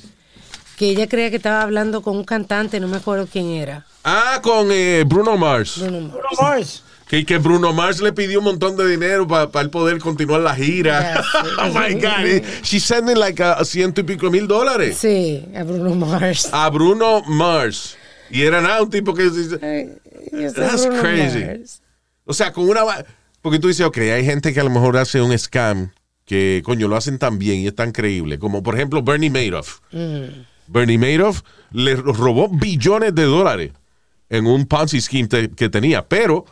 que 0.76 0.90
ella 0.90 1.08
creía 1.08 1.30
que 1.30 1.36
estaba 1.36 1.62
hablando 1.62 2.02
con 2.02 2.14
un 2.18 2.24
cantante, 2.24 2.78
no 2.78 2.88
me 2.88 2.98
acuerdo 2.98 3.26
quién 3.32 3.50
era. 3.52 3.86
Ah, 4.04 4.40
con 4.42 4.68
eh, 4.70 5.04
Bruno 5.06 5.36
Mars. 5.38 5.78
Bruno 5.78 6.00
Mars. 6.00 6.12
Bruno 6.12 6.28
Mars. 6.42 6.82
Que, 7.08 7.24
que 7.24 7.38
Bruno 7.38 7.72
Mars 7.72 8.00
le 8.02 8.12
pidió 8.12 8.38
un 8.40 8.44
montón 8.44 8.76
de 8.76 8.86
dinero 8.86 9.26
para 9.26 9.60
él 9.62 9.70
poder 9.70 9.98
continuar 9.98 10.40
la 10.42 10.54
gira. 10.54 11.22
Oh 11.58 11.66
my 11.68 11.94
God. 11.94 12.26
eh, 12.26 12.42
She's 12.62 12.84
sending 12.84 13.18
like 13.18 13.42
a, 13.42 13.64
ciento 13.64 14.00
y 14.02 14.04
pico 14.04 14.30
mil 14.30 14.46
dólares 14.46 14.98
Sí, 14.98 15.44
a 15.56 15.62
Bruno 15.64 15.94
Mars. 15.94 16.48
a 16.52 16.68
Bruno 16.70 17.22
Mars. 17.26 17.96
Y 18.30 18.42
era 18.42 18.60
nada, 18.60 18.82
un 18.82 18.90
tipo 18.90 19.14
que. 19.14 19.30
Sé 19.30 19.58
That's 20.54 20.86
Bruno 20.86 21.00
crazy. 21.00 21.44
Mars. 21.44 21.82
O 22.26 22.34
sea, 22.34 22.52
con 22.52 22.68
una. 22.68 22.82
Porque 23.40 23.58
tú 23.58 23.68
dices, 23.68 23.86
ok, 23.86 23.96
hay 23.98 24.24
gente 24.24 24.52
que 24.52 24.60
a 24.60 24.64
lo 24.64 24.70
mejor 24.70 24.96
hace 24.98 25.22
un 25.22 25.36
scam 25.38 25.90
que, 26.26 26.60
coño, 26.64 26.88
lo 26.88 26.96
hacen 26.96 27.18
tan 27.18 27.38
bien 27.38 27.60
y 27.60 27.68
es 27.68 27.74
tan 27.74 27.92
creíble. 27.92 28.38
Como 28.38 28.62
por 28.62 28.74
ejemplo 28.74 29.02
Bernie 29.02 29.30
Madoff. 29.30 29.78
Bernie 30.66 30.98
Madoff 30.98 31.40
le 31.72 31.96
robó 31.96 32.48
billones 32.50 33.14
de 33.14 33.22
dólares 33.24 33.72
en 34.28 34.46
un 34.46 34.66
Ponzi 34.66 35.00
scheme 35.00 35.28
que 35.56 35.68
tenía. 35.70 36.06
Pero 36.06 36.44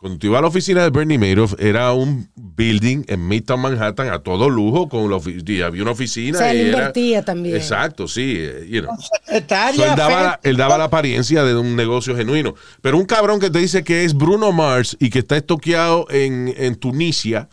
cuando 0.00 0.18
tú 0.18 0.28
ibas 0.28 0.38
a 0.38 0.42
la 0.42 0.48
oficina 0.48 0.82
de 0.82 0.88
Bernie 0.90 1.18
Madoff, 1.18 1.54
era 1.58 1.92
un 1.92 2.28
building 2.34 3.04
en 3.06 3.28
Midtown 3.28 3.60
Manhattan 3.60 4.08
a 4.08 4.20
todo 4.20 4.48
lujo. 4.48 4.88
con 4.88 5.10
la 5.10 5.16
ofi- 5.16 5.46
y 5.46 5.60
había 5.60 5.82
una 5.82 5.90
oficina. 5.92 6.38
O 6.38 6.40
sea, 6.40 6.52
él 6.52 6.56
y 6.56 6.60
era- 6.62 6.70
invertía 6.78 7.22
también. 7.24 7.56
Exacto, 7.56 8.08
sí. 8.08 8.36
eh, 8.38 8.66
you 8.70 8.80
know. 8.80 8.96
So, 8.96 9.08
Secretaria, 9.26 9.90
él, 9.90 9.96
daba 9.96 10.22
la, 10.22 10.30
Fed- 10.32 10.50
él 10.50 10.56
daba 10.56 10.78
la 10.78 10.84
apariencia 10.84 11.44
de 11.44 11.54
un 11.54 11.76
negocio 11.76 12.16
genuino. 12.16 12.54
Pero 12.80 12.96
un 12.96 13.04
cabrón 13.04 13.40
que 13.40 13.50
te 13.50 13.58
dice 13.58 13.84
que 13.84 14.04
es 14.04 14.14
Bruno 14.14 14.52
Mars 14.52 14.96
y 15.00 15.10
que 15.10 15.18
está 15.20 15.36
estoqueado 15.36 16.06
en, 16.10 16.52
en 16.56 16.76
Tunisia, 16.76 17.48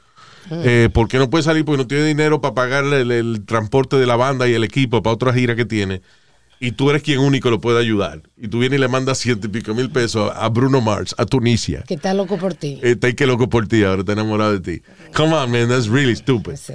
eh, 0.50 0.88
¿por 0.94 1.10
qué 1.10 1.18
no 1.18 1.30
puede 1.30 1.44
salir? 1.44 1.66
Porque 1.66 1.82
no 1.84 1.88
tiene 1.88 2.06
dinero 2.06 2.40
para 2.40 2.54
pagarle 2.56 3.02
el, 3.02 3.12
el 3.12 3.46
transporte 3.46 3.98
de 3.98 4.06
la 4.06 4.16
banda 4.16 4.48
y 4.48 4.54
el 4.54 4.64
equipo 4.64 5.04
para 5.04 5.14
otra 5.16 5.34
gira 5.34 5.56
que 5.58 5.66
tiene. 5.66 6.02
Y 6.60 6.72
tú 6.72 6.90
eres 6.90 7.04
quien 7.04 7.20
único 7.20 7.50
lo 7.50 7.62
puede 7.62 7.80
ayudar. 7.80 8.22
Y 8.36 8.48
tú 8.48 8.60
vienes 8.60 8.78
y 8.78 8.82
le 8.82 8.88
mandas 8.88 9.20
ciento 9.20 9.48
y 9.48 9.50
pico 9.50 9.74
mil 9.76 9.92
pesos 9.92 10.32
a 10.36 10.50
Bruno 10.50 10.82
Mars, 10.82 11.14
a 11.18 11.26
Tunisia. 11.26 11.84
Que 11.88 11.94
está 11.94 12.14
loco 12.14 12.38
por 12.38 12.56
ti. 12.56 12.80
Está 12.82 13.08
ahí 13.08 13.14
que 13.14 13.28
loco 13.28 13.48
por 13.48 13.68
ti, 13.68 13.84
ahora 13.84 14.00
está 14.00 14.14
enamorado 14.14 14.58
de 14.58 14.60
ti. 14.60 14.84
Come 15.16 15.36
on, 15.36 15.52
man, 15.52 15.70
that's 15.70 15.88
really 15.88 16.16
stupid. 16.16 16.56
Sí. 16.56 16.74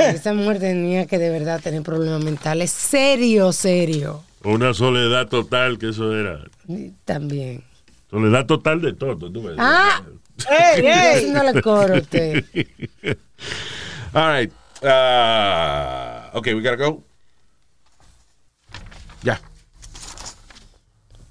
Esa 0.00 0.34
mujer 0.34 0.58
tenía 0.58 1.06
que 1.06 1.18
de 1.18 1.30
verdad 1.30 1.60
tener 1.60 1.82
problemas 1.82 2.22
mentales. 2.22 2.70
Serio, 2.70 3.52
serio. 3.52 4.22
Una 4.44 4.74
soledad 4.74 5.28
total, 5.28 5.78
que 5.78 5.90
eso 5.90 6.14
era. 6.14 6.40
También. 7.04 7.64
Soledad 8.10 8.46
total 8.46 8.80
de 8.80 8.92
todo. 8.92 9.30
tú 9.30 9.42
ves. 9.42 9.56
Ah, 9.58 10.02
¡Ey, 10.50 10.86
ey! 10.86 11.14
haciéndole 11.16 11.62
coro 11.62 11.94
a 11.94 11.98
usted. 11.98 12.44
All 14.12 14.32
right. 14.32 14.52
Uh, 14.82 16.36
okay, 16.38 16.54
we 16.54 16.62
gotta 16.62 16.76
go. 16.76 17.02
Ya. 19.26 19.40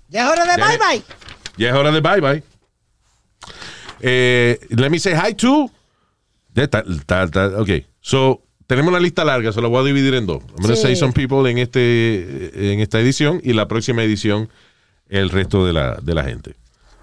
Ya 0.09 0.25
es 0.25 0.29
hora 0.31 0.43
de 0.45 0.57
Ya 0.61 0.65
bye 0.67 0.75
es- 0.75 0.79
bye. 0.79 1.15
Ya 1.57 1.69
es 1.69 1.73
hora 1.75 1.91
de 1.91 2.01
bye 2.01 2.19
bye. 2.21 2.43
Eh, 4.01 4.59
let 4.69 4.89
me 4.89 4.99
say 4.99 5.13
hi 5.15 5.33
to. 5.33 5.71
De 6.53 6.67
ta- 6.67 6.83
ta- 7.05 7.27
ta- 7.29 7.61
ok, 7.61 7.69
so 8.01 8.41
tenemos 8.67 8.89
una 8.91 8.99
lista 8.99 9.23
larga, 9.23 9.51
se 9.51 9.61
la 9.61 9.67
voy 9.67 9.81
a 9.81 9.85
dividir 9.85 10.13
en 10.15 10.25
dos. 10.25 10.41
I'm 10.43 10.55
going 10.57 10.69
to 10.69 10.75
Sí. 10.75 10.81
say 10.83 10.95
some 10.95 11.13
people 11.13 11.49
en, 11.49 11.57
este, 11.57 12.73
en 12.73 12.79
esta 12.79 12.99
edición 12.99 13.41
y 13.43 13.53
la 13.53 13.67
próxima 13.67 14.03
edición 14.03 14.49
el 15.09 15.29
resto 15.29 15.65
de 15.65 15.73
la, 15.73 15.95
de 16.01 16.13
la 16.15 16.23
gente. 16.23 16.55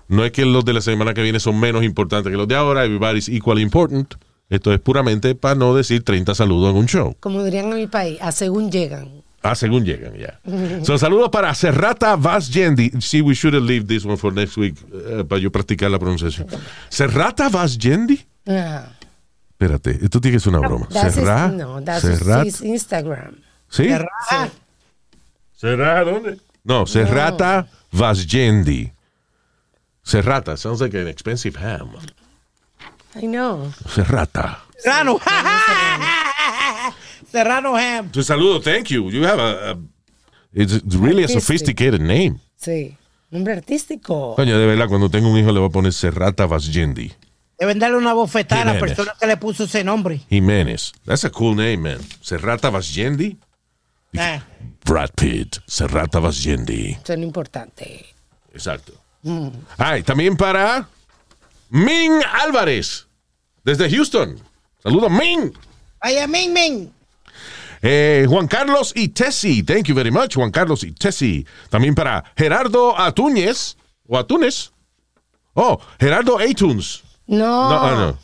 No 0.08 0.24
es 0.24 0.32
que 0.32 0.44
los 0.44 0.64
de 0.64 0.72
la 0.72 0.80
semana 0.80 1.14
que 1.14 1.22
viene 1.22 1.38
son 1.40 1.58
menos 1.60 1.84
importantes 1.84 2.30
que 2.30 2.36
los 2.36 2.48
de 2.48 2.56
ahora, 2.56 2.84
everybody's 2.84 3.28
equally 3.28 3.62
important. 3.62 4.14
Esto 4.50 4.72
es 4.72 4.80
puramente 4.80 5.34
para 5.34 5.54
no 5.54 5.74
decir 5.74 6.02
30 6.04 6.34
saludos 6.34 6.70
en 6.70 6.76
un 6.76 6.86
show. 6.86 7.16
Como 7.20 7.42
dirían 7.44 7.66
en 7.72 7.76
mi 7.76 7.86
país, 7.86 8.18
a 8.20 8.32
según 8.32 8.70
llegan. 8.70 9.22
Ah, 9.44 9.54
según 9.56 9.84
llegan, 9.84 10.14
ya. 10.14 10.38
So, 10.84 10.96
saludos 10.98 11.28
para 11.30 11.52
Serrata 11.54 12.14
Vasgendi. 12.16 12.90
Sí, 13.00 13.20
we 13.20 13.34
should 13.34 13.54
have 13.54 13.64
leave 13.64 13.86
this 13.86 14.04
one 14.04 14.16
for 14.16 14.32
next 14.32 14.56
week 14.56 14.76
eh, 14.92 15.24
para 15.28 15.40
yo 15.40 15.50
practicar 15.50 15.90
la 15.90 15.98
pronunciación. 15.98 16.46
Serrata 16.88 17.48
Vasgendi. 17.48 18.24
Ah, 18.46 18.86
Espérate, 19.50 19.98
esto 20.02 20.20
tiene 20.20 20.36
que 20.36 20.40
ser 20.40 20.54
una 20.54 20.66
broma. 20.66 20.86
that's 20.88 21.06
his- 21.08 21.14
Serra. 21.24 21.48
no, 21.48 21.82
that's 21.82 22.04
Serrat- 22.04 22.46
his 22.46 22.60
Instagram. 22.62 23.36
¿Sí? 23.68 23.88
Ah, 24.30 24.48
¿Será 25.56 26.04
dónde? 26.04 26.38
No, 26.64 26.86
Serrata 26.86 27.66
Vasgendi. 27.92 28.92
Serrata, 30.04 30.56
sounds 30.56 30.80
like 30.80 30.96
an 30.98 31.06
expensive 31.08 31.56
ham. 31.56 31.90
I 33.14 33.26
know. 33.26 33.72
Serrata. 33.88 34.58
Serrano. 34.78 35.20
Serrano 37.30 37.76
Ham. 37.76 38.10
Tu 38.10 38.22
saludo, 38.22 38.60
thank 38.60 38.88
you. 38.88 39.10
You 39.10 39.24
have 39.24 39.40
a, 39.40 39.72
a- 39.72 39.78
it's 40.52 40.82
really 40.96 41.24
a 41.24 41.28
sophisticated 41.28 42.00
name. 42.00 42.38
Sí. 42.56 42.96
Nombre 43.30 43.54
artístico. 43.54 44.34
Coño, 44.36 44.58
de 44.58 44.66
verdad, 44.66 44.88
cuando 44.88 45.08
tengo 45.08 45.30
un 45.30 45.38
hijo 45.38 45.52
le 45.52 45.60
voy 45.60 45.68
a 45.68 45.72
poner 45.72 45.92
Serrata 45.92 46.46
Vasgendi. 46.46 47.12
Deben 47.58 47.78
darle 47.78 47.96
una 47.96 48.12
bofetada 48.12 48.62
a 48.62 48.74
la 48.74 48.80
persona 48.80 49.14
que 49.18 49.26
le 49.26 49.36
puso 49.36 49.64
ese 49.64 49.84
nombre. 49.84 50.20
Jiménez. 50.28 50.92
That's 51.06 51.24
a 51.24 51.30
cool 51.30 51.54
name, 51.56 51.76
man. 51.78 51.98
Serrata 52.20 52.70
Vasgendi. 52.70 53.38
Ah, 54.18 54.42
Brad 54.84 55.10
Pitt. 55.16 55.58
Serrata 55.66 56.18
Vasgendi. 56.18 56.96
Lo 57.08 57.14
importante. 57.14 58.04
Exacto. 58.52 58.92
Ah, 59.78 59.96
y 59.96 60.02
también 60.02 60.36
para 60.36 60.86
Ming 61.70 62.20
Álvarez, 62.42 63.06
desde 63.64 63.88
Houston. 63.88 64.38
Saludos, 64.82 65.10
Ming. 65.10 65.52
Vaya, 66.02 66.26
Ming 66.26 66.52
Ming. 66.52 66.92
Eh, 67.82 68.26
Juan 68.28 68.46
Carlos 68.46 68.92
y 68.94 69.08
Tessie, 69.08 69.64
thank 69.64 69.86
you 69.86 69.94
very 69.94 70.12
much, 70.12 70.36
Juan 70.36 70.52
Carlos 70.52 70.84
y 70.84 70.92
Tessie. 70.92 71.44
También 71.68 71.94
para 71.96 72.22
Gerardo 72.36 72.96
Atúñez, 72.98 73.76
o 74.06 74.16
Atúnez. 74.16 74.72
Oh, 75.54 75.80
Gerardo 75.98 76.38
Atunes. 76.38 77.02
No. 77.26 77.68
No, 77.68 77.80
ah, 77.80 77.94
no. 77.98 78.18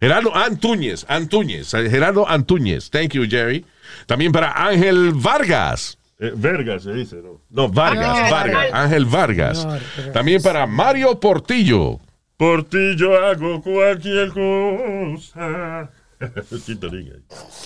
Gerardo 0.00 0.34
Antúñez, 0.36 1.06
Antúñez, 1.08 1.72
eh, 1.74 1.90
Gerardo 1.90 2.28
Antúñez. 2.28 2.90
Thank 2.90 3.14
you, 3.14 3.24
Jerry. 3.28 3.64
También 4.06 4.30
para 4.30 4.52
Ángel 4.52 5.12
Vargas. 5.14 5.98
Eh, 6.20 6.32
verga 6.34 6.78
se 6.78 6.92
dice, 6.92 7.16
¿no? 7.16 7.40
No, 7.50 7.68
Vargas, 7.68 8.24
No, 8.24 8.30
Vargas. 8.30 8.70
Ángel 8.72 9.04
Vargas. 9.06 9.66
No, 9.66 10.12
También 10.12 10.42
para 10.42 10.66
Mario 10.66 11.18
Portillo. 11.18 11.98
Por 12.36 12.64
ti 12.64 12.94
yo 12.96 13.16
hago 13.16 13.62
cualquier 13.62 14.30
cosa. 14.32 15.90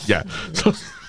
Ya. 0.07 0.25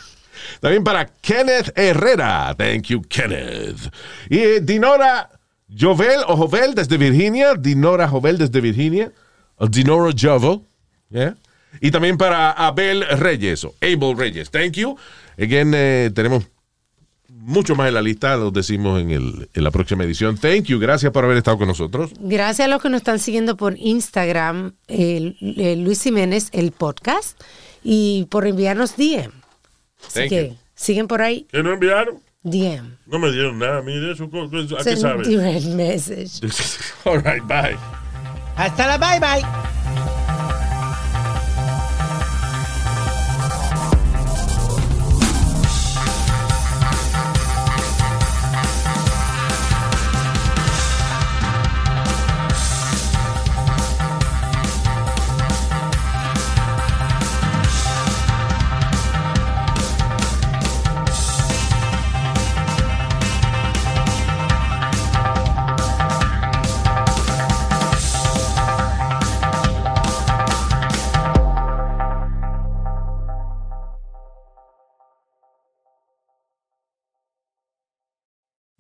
También 0.59 0.83
para 0.83 1.05
Kenneth 1.05 1.71
Herrera. 1.75 2.55
Thank 2.57 2.83
you, 2.87 3.01
Kenneth. 3.01 3.91
Y 4.29 4.59
Dinora 4.61 5.29
Jovel 5.69 6.21
o 6.27 6.35
Jovel 6.37 6.75
desde 6.75 6.97
Virginia. 6.97 7.55
Dinora 7.55 8.07
Jovel 8.07 8.37
desde 8.37 8.61
Virginia. 8.61 9.11
O 9.57 9.67
Dinora 9.67 10.13
Jovel. 10.19 10.61
Yeah. 11.09 11.35
Y 11.81 11.91
también 11.91 12.17
para 12.17 12.51
Abel 12.51 13.05
Reyes 13.19 13.63
o 13.63 13.75
Abel 13.81 14.17
Reyes. 14.17 14.49
Thank 14.49 14.73
you. 14.73 14.97
Again, 15.37 15.73
eh, 15.75 16.11
tenemos 16.13 16.43
mucho 17.27 17.75
más 17.75 17.87
en 17.87 17.95
la 17.95 18.01
lista. 18.01 18.35
Lo 18.37 18.51
decimos 18.51 19.01
en, 19.01 19.11
el, 19.11 19.49
en 19.53 19.63
la 19.63 19.71
próxima 19.71 20.03
edición. 20.03 20.37
Thank 20.37 20.65
you. 20.65 20.79
Gracias 20.79 21.11
por 21.11 21.25
haber 21.25 21.37
estado 21.37 21.57
con 21.57 21.67
nosotros. 21.67 22.11
Gracias 22.19 22.67
a 22.67 22.69
los 22.69 22.81
que 22.81 22.89
nos 22.89 22.99
están 22.99 23.19
siguiendo 23.19 23.57
por 23.57 23.75
Instagram, 23.77 24.73
Luis 24.87 26.03
Jiménez, 26.03 26.49
el 26.51 26.71
podcast, 26.71 27.39
y 27.83 28.27
por 28.29 28.47
enviarnos 28.47 28.95
DM. 28.95 29.42
Así 30.07 30.19
Thank 30.19 30.29
que 30.29 30.47
you. 30.49 30.55
siguen 30.75 31.07
por 31.07 31.21
ahí, 31.21 31.47
¿Qué 31.51 31.63
no 31.63 31.73
enviaron? 31.73 32.19
DM. 32.43 32.97
No 33.07 33.19
me 33.19 33.31
dieron 33.31 33.57
nada, 33.57 33.81
mire, 33.81 34.11
eso, 34.11 34.25
¿a 34.25 34.29
qué 34.49 34.83
Send 34.83 34.97
sabe? 34.97 35.23
direct 35.27 35.65
message. 35.65 36.41
All 37.05 37.21
right, 37.21 37.41
bye. 37.47 37.77
Hasta 38.55 38.85
la 38.87 38.97
bye 38.97 39.19
bye. 39.19 39.72